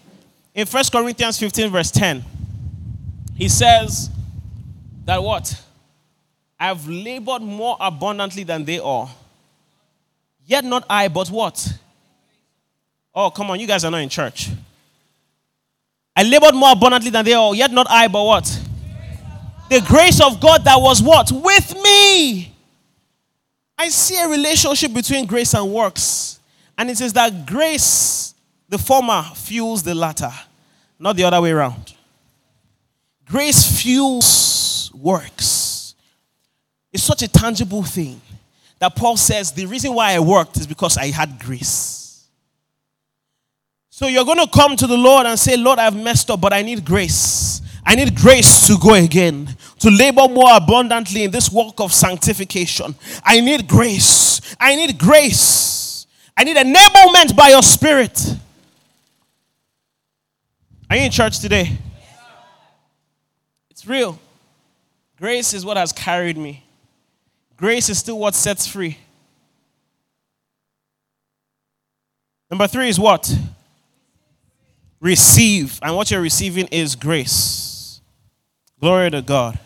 In 0.55 0.66
1 0.66 0.84
Corinthians 0.91 1.38
15, 1.38 1.70
verse 1.72 1.91
10, 1.91 2.24
he 3.36 3.47
says 3.47 4.10
that 5.05 5.22
what? 5.22 5.64
I've 6.60 6.88
labored 6.88 7.43
more 7.43 7.78
abundantly 7.80 8.43
than 8.43 8.66
they 8.66 8.80
all. 8.80 9.12
Yet 10.45 10.66
not 10.66 10.86
I, 10.89 11.08
but 11.08 11.30
what? 11.30 11.72
Oh, 13.14 13.30
come 13.30 13.51
on, 13.51 13.60
you 13.60 13.68
guys 13.68 13.86
are 13.86 13.91
not 13.91 14.01
in 14.01 14.10
church. 14.10 14.49
I 16.18 16.24
labored 16.24 16.55
more 16.55 16.72
abundantly 16.72 17.11
than 17.11 17.24
they 17.24 17.34
all, 17.34 17.53
yet 17.53 17.72
not 17.72 17.86
I, 17.91 18.07
but 18.07 18.24
what? 18.24 18.45
The 19.70 19.82
grace 19.82 20.20
of 20.20 20.39
God 20.41 20.63
that 20.63 20.82
was 20.82 20.99
what? 20.99 21.32
With 21.32 21.76
me. 21.84 22.55
I 23.78 23.89
see 23.89 24.18
a 24.20 24.28
relationship 24.28 24.95
between 24.95 25.28
grace 25.28 25.53
and 25.53 25.72
works. 25.72 26.39
And 26.76 26.89
it 26.89 26.97
says 26.97 27.13
that 27.13 27.45
grace, 27.45 28.34
the 28.68 28.80
former, 28.80 29.22
fuels 29.36 29.84
the 29.84 29.93
latter, 29.93 30.32
not 30.97 31.15
the 31.18 31.24
other 31.24 31.39
way 31.39 31.51
around. 31.51 31.93
Grace 33.26 33.80
fuels 33.80 34.91
works. 34.95 35.93
It's 36.91 37.03
such 37.03 37.22
a 37.22 37.28
tangible 37.28 37.84
thing 37.84 38.20
that 38.80 38.95
Paul 38.95 39.18
says 39.18 39.51
the 39.51 39.68
reason 39.68 39.93
why 39.93 40.13
I 40.13 40.20
worked 40.20 40.57
is 40.57 40.65
because 40.65 40.97
I 40.97 41.11
had 41.11 41.38
grace. 41.38 41.97
So 43.98 44.06
you're 44.06 44.26
going 44.26 44.38
to 44.38 44.48
come 44.54 44.76
to 44.76 44.86
the 44.86 44.95
Lord 44.95 45.26
and 45.26 45.39
say, 45.39 45.58
Lord, 45.58 45.80
I've 45.80 45.95
messed 45.95 46.30
up, 46.30 46.39
but 46.39 46.54
I 46.54 46.62
need 46.62 46.86
grace. 46.86 47.64
I 47.84 47.95
need 47.95 48.16
grace 48.16 48.68
to 48.68 48.78
go 48.78 48.93
again, 48.93 49.58
to 49.80 49.89
labor 49.89 50.28
more 50.28 50.56
abundantly 50.56 51.24
in 51.24 51.32
this 51.32 51.52
work 51.52 51.80
of 51.80 51.91
sanctification. 51.91 52.93
I 53.24 53.39
need 53.39 53.68
grace. 53.68 54.56
I 54.60 54.76
need 54.76 55.00
grace. 55.00 56.06
I 56.38 56.43
need 56.43 56.58
enablement 56.58 57.36
by 57.36 57.48
your 57.48 57.64
spirit. 57.64 58.36
Are 60.91 60.95
you 60.95 61.06
in 61.06 61.10
church 61.10 61.39
today? 61.39 61.76
It's 63.72 63.88
real. 63.88 64.20
Grace 65.18 65.56
is 65.56 65.66
what 65.66 65.76
has 65.76 65.91
carried 65.91 66.38
me. 66.38 66.64
Grace 67.58 67.89
is 67.89 67.98
still 67.98 68.20
what 68.20 68.36
sets 68.36 68.68
free. 68.68 69.00
Number 72.52 72.68
three 72.68 72.89
is 72.89 73.00
what? 73.00 73.36
Receive. 75.00 75.80
And 75.82 75.95
what 75.95 76.12
you're 76.12 76.22
receiving 76.22 76.68
is 76.68 76.95
grace. 76.95 78.02
Glory 78.80 79.10
to 79.12 79.22
God. 79.22 79.60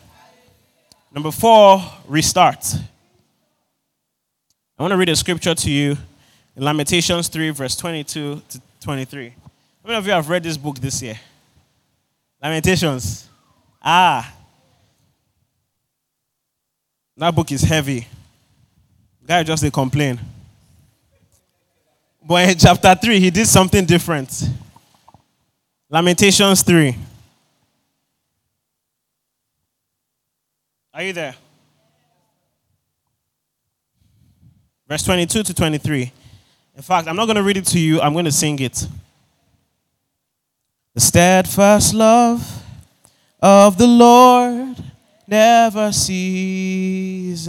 Number 1.12 1.30
four, 1.30 1.82
restart. 2.08 2.74
I 4.78 4.82
want 4.82 4.92
to 4.92 4.96
read 4.96 5.10
a 5.10 5.16
scripture 5.16 5.54
to 5.54 5.70
you 5.70 5.96
in 6.56 6.64
Lamentations 6.64 7.28
3, 7.28 7.50
verse 7.50 7.76
22 7.76 8.42
to 8.48 8.60
23. 8.80 9.28
How 9.28 9.34
many 9.84 9.98
of 9.98 10.06
you 10.06 10.12
have 10.12 10.28
read 10.28 10.42
this 10.42 10.56
book 10.56 10.78
this 10.78 11.02
year? 11.02 11.18
Lamentations. 12.42 13.28
Ah. 13.82 14.34
That 17.16 17.34
book 17.34 17.52
is 17.52 17.62
heavy. 17.62 18.06
Guy 19.26 19.42
just 19.42 19.62
they 19.62 19.70
complain. 19.70 20.18
But 22.24 22.48
in 22.48 22.58
chapter 22.58 22.94
3, 22.94 23.20
he 23.20 23.30
did 23.30 23.46
something 23.46 23.84
different. 23.84 24.48
Lamentations 25.92 26.62
3. 26.62 26.96
Are 30.94 31.02
you 31.02 31.12
there? 31.12 31.34
Verse 34.88 35.02
22 35.02 35.42
to 35.42 35.52
23. 35.52 36.10
In 36.76 36.82
fact, 36.82 37.06
I'm 37.08 37.16
not 37.16 37.26
going 37.26 37.36
to 37.36 37.42
read 37.42 37.58
it 37.58 37.66
to 37.66 37.78
you, 37.78 38.00
I'm 38.00 38.14
going 38.14 38.24
to 38.24 38.32
sing 38.32 38.58
it. 38.60 38.88
The 40.94 41.00
steadfast 41.02 41.92
love 41.92 42.64
of 43.42 43.76
the 43.76 43.86
Lord 43.86 44.78
never 45.28 45.92
ceases, 45.92 47.44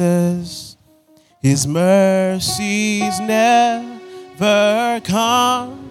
His 1.41 1.65
mercies 1.65 3.21
never 3.21 4.99
come 4.99 5.82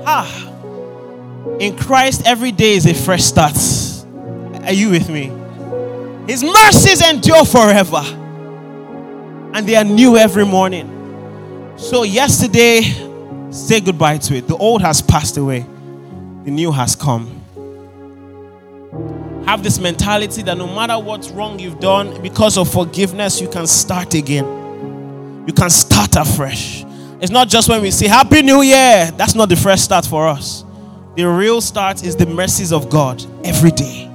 Ah. 0.06 0.48
In 1.58 1.76
Christ, 1.76 2.22
every 2.24 2.52
day 2.52 2.74
is 2.74 2.86
a 2.86 2.94
fresh 2.94 3.24
start. 3.24 3.56
Are 4.62 4.72
you 4.72 4.90
with 4.90 5.08
me? 5.10 5.32
His 6.28 6.44
mercies 6.44 7.02
endure 7.04 7.44
forever. 7.44 8.00
And 9.52 9.66
they 9.66 9.74
are 9.74 9.82
new 9.82 10.16
every 10.16 10.46
morning. 10.46 10.86
So, 11.76 12.04
yesterday, 12.04 12.82
say 13.50 13.80
goodbye 13.80 14.18
to 14.18 14.36
it. 14.36 14.46
The 14.46 14.56
old 14.56 14.82
has 14.82 15.02
passed 15.02 15.36
away, 15.36 15.66
the 16.44 16.52
new 16.52 16.70
has 16.70 16.94
come. 16.94 17.26
Have 19.46 19.64
this 19.64 19.80
mentality 19.80 20.42
that 20.42 20.56
no 20.56 20.68
matter 20.68 20.96
what's 20.96 21.28
wrong 21.30 21.58
you've 21.58 21.80
done, 21.80 22.22
because 22.22 22.56
of 22.56 22.72
forgiveness, 22.72 23.40
you 23.40 23.48
can 23.48 23.66
start 23.66 24.14
again 24.14 24.59
you 25.46 25.52
can 25.52 25.70
start 25.70 26.16
afresh. 26.16 26.84
It's 27.20 27.30
not 27.30 27.48
just 27.48 27.68
when 27.68 27.82
we 27.82 27.90
say 27.90 28.08
Happy 28.08 28.42
New 28.42 28.62
Year, 28.62 29.10
that's 29.16 29.34
not 29.34 29.48
the 29.48 29.56
fresh 29.56 29.82
start 29.82 30.06
for 30.06 30.26
us. 30.26 30.64
The 31.16 31.24
real 31.24 31.60
start 31.60 32.02
is 32.02 32.16
the 32.16 32.26
mercies 32.26 32.72
of 32.72 32.88
God 32.88 33.24
every 33.44 33.70
day. 33.72 34.10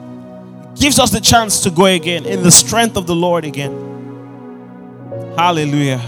gives 0.76 1.00
us 1.00 1.12
the 1.12 1.22
chance 1.22 1.62
to 1.62 1.70
go 1.70 1.86
again 1.86 2.26
in 2.26 2.44
the 2.44 2.52
strength 2.52 2.98
of 2.98 3.08
the 3.08 3.16
Lord 3.16 3.46
again. 3.46 3.74
Hallelujah. 5.38 6.02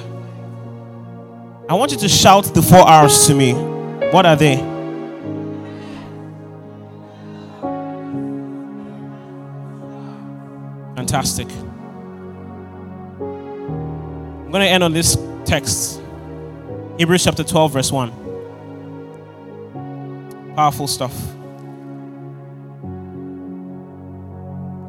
I 1.69 1.73
want 1.73 1.91
you 1.91 1.97
to 1.97 2.09
shout 2.09 2.45
the 2.45 2.61
four 2.61 2.79
R's 2.79 3.27
to 3.27 3.35
me. 3.35 3.53
What 4.11 4.25
are 4.25 4.35
they? 4.35 4.55
Fantastic. 10.95 11.47
Going 14.57 14.69
to 14.69 14.73
end 14.73 14.83
on 14.83 14.91
this 14.91 15.15
text 15.45 16.01
Hebrews 16.97 17.23
chapter 17.23 17.43
12, 17.43 17.73
verse 17.73 17.91
1. 17.91 18.11
Powerful 20.55 20.87
stuff. 20.87 21.13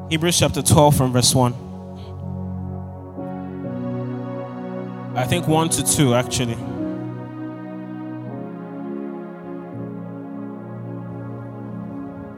Hebrews 0.09 0.39
chapter 0.39 0.63
12 0.63 0.97
from 0.97 1.13
verse 1.13 1.35
1. 1.35 1.53
I 5.15 5.27
think 5.27 5.47
1 5.47 5.69
to 5.69 5.85
2 5.85 6.15
actually. 6.15 6.55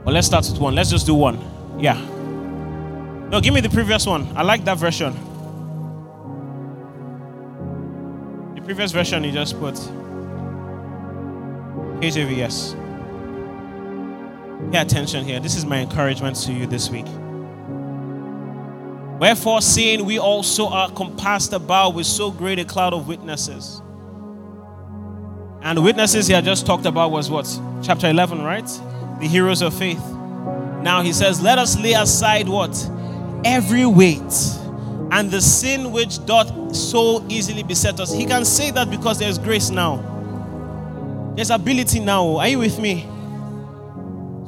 Well, 0.04 0.14
let's 0.14 0.26
start 0.26 0.48
with 0.50 0.58
1. 0.60 0.74
Let's 0.74 0.90
just 0.90 1.06
do 1.06 1.14
1. 1.14 1.78
Yeah. 1.78 1.94
No, 3.30 3.40
give 3.40 3.54
me 3.54 3.60
the 3.60 3.70
previous 3.70 4.04
one. 4.04 4.36
I 4.36 4.42
like 4.42 4.64
that 4.64 4.78
version. 4.78 5.29
The 8.60 8.66
previous 8.66 8.92
version 8.92 9.24
he 9.24 9.32
just 9.32 9.58
put. 9.58 9.74
KJV, 12.00 12.36
yes. 12.36 12.74
Pay 14.72 14.78
attention 14.78 15.24
here. 15.24 15.40
This 15.40 15.56
is 15.56 15.64
my 15.64 15.78
encouragement 15.78 16.36
to 16.36 16.52
you 16.52 16.66
this 16.66 16.88
week. 16.90 17.06
Wherefore, 19.18 19.60
seeing 19.60 20.04
we 20.04 20.18
also 20.18 20.68
are 20.68 20.90
compassed 20.90 21.52
about 21.52 21.94
with 21.94 22.06
so 22.06 22.30
great 22.30 22.58
a 22.58 22.64
cloud 22.64 22.94
of 22.94 23.08
witnesses. 23.08 23.82
And 25.62 25.76
the 25.76 25.82
witnesses 25.82 26.26
he 26.26 26.32
had 26.32 26.44
just 26.44 26.64
talked 26.64 26.86
about 26.86 27.10
was 27.10 27.30
what? 27.30 27.46
Chapter 27.82 28.08
11, 28.08 28.42
right? 28.42 28.66
The 29.20 29.26
heroes 29.26 29.60
of 29.60 29.74
faith. 29.74 30.02
Now 30.82 31.02
he 31.02 31.12
says, 31.12 31.42
Let 31.42 31.58
us 31.58 31.78
lay 31.78 31.92
aside 31.92 32.48
what? 32.48 32.90
Every 33.44 33.84
weight 33.84 34.32
and 35.12 35.30
the 35.30 35.40
sin 35.40 35.92
which 35.92 36.24
doth 36.26 36.74
so 36.74 37.24
easily 37.28 37.62
beset 37.62 37.98
us. 38.00 38.12
He 38.12 38.26
can 38.26 38.44
say 38.44 38.70
that 38.70 38.90
because 38.90 39.18
there's 39.18 39.38
grace 39.38 39.70
now. 39.70 40.06
There's 41.34 41.50
ability 41.50 42.00
now. 42.00 42.36
Are 42.36 42.48
you 42.48 42.58
with 42.58 42.78
me? 42.78 43.02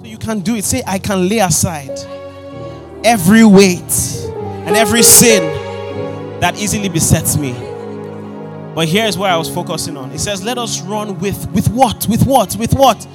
So 0.01 0.03
you 0.05 0.19
can 0.19 0.41
do 0.41 0.55
it. 0.57 0.65
Say, 0.65 0.83
I 0.87 0.99
can 0.99 1.29
lay 1.29 1.39
aside 1.39 1.99
every 3.05 3.45
weight 3.45 3.83
and 4.67 4.77
every 4.77 5.03
sin 5.03 5.43
that 6.41 6.59
easily 6.59 6.89
besets 6.89 7.37
me. 7.37 7.53
But 8.75 8.89
here's 8.89 9.19
where 9.19 9.31
I 9.31 9.37
was 9.37 9.53
focusing 9.53 9.97
on. 9.97 10.13
It 10.13 10.19
says, 10.19 10.43
Let 10.43 10.59
us 10.59 10.81
run 10.83 11.19
with 11.19 11.51
with 11.53 11.69
what? 11.69 12.07
With 12.09 12.25
what? 12.25 12.57
With 12.57 12.73
what? 12.75 13.07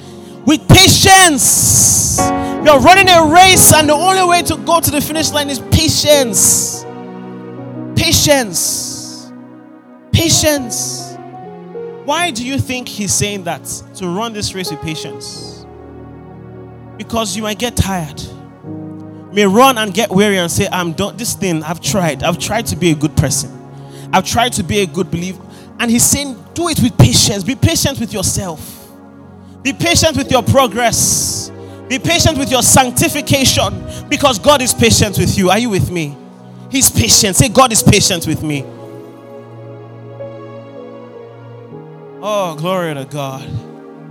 With 0.46 0.68
patience. 0.68 2.18
You're 2.64 2.80
running 2.80 3.08
a 3.08 3.32
race, 3.32 3.72
and 3.72 3.88
the 3.88 3.94
only 3.94 4.28
way 4.28 4.42
to 4.42 4.56
go 4.58 4.80
to 4.80 4.90
the 4.90 5.00
finish 5.00 5.30
line 5.30 5.50
is 5.50 5.58
patience. 5.58 6.84
Patience. 8.08 9.30
Patience. 10.12 11.14
Why 12.06 12.30
do 12.30 12.46
you 12.46 12.58
think 12.58 12.88
he's 12.88 13.12
saying 13.12 13.44
that? 13.44 13.64
To 13.96 14.08
run 14.08 14.32
this 14.32 14.54
race 14.54 14.70
with 14.70 14.80
patience? 14.80 15.66
Because 16.96 17.36
you 17.36 17.42
might 17.42 17.58
get 17.58 17.76
tired 17.76 18.22
may 19.30 19.46
run 19.46 19.76
and 19.76 19.92
get 19.92 20.10
weary 20.10 20.38
and 20.38 20.50
say, 20.50 20.66
I'm 20.72 20.94
done. 20.94 21.18
This 21.18 21.34
thing, 21.34 21.62
I've 21.62 21.80
tried. 21.80 22.22
I've 22.22 22.38
tried 22.38 22.64
to 22.68 22.76
be 22.76 22.92
a 22.92 22.94
good 22.94 23.14
person. 23.14 23.50
I've 24.10 24.24
tried 24.24 24.54
to 24.54 24.62
be 24.62 24.80
a 24.80 24.86
good 24.86 25.10
believer. 25.10 25.42
And 25.78 25.90
he's 25.90 26.02
saying, 26.02 26.42
do 26.54 26.68
it 26.68 26.80
with 26.80 26.96
patience. 26.96 27.44
Be 27.44 27.54
patient 27.54 28.00
with 28.00 28.14
yourself. 28.14 28.88
Be 29.62 29.74
patient 29.74 30.16
with 30.16 30.30
your 30.30 30.42
progress. 30.42 31.52
Be 31.88 31.98
patient 31.98 32.38
with 32.38 32.50
your 32.50 32.62
sanctification 32.62 33.84
because 34.08 34.38
God 34.38 34.62
is 34.62 34.72
patient 34.72 35.18
with 35.18 35.36
you. 35.36 35.50
Are 35.50 35.58
you 35.58 35.68
with 35.68 35.90
me? 35.90 36.16
He's 36.70 36.90
patient. 36.90 37.36
Say, 37.36 37.48
God 37.48 37.72
is 37.72 37.82
patient 37.82 38.26
with 38.26 38.42
me. 38.42 38.64
Oh, 42.20 42.56
glory 42.58 42.94
to 42.94 43.04
God. 43.04 43.67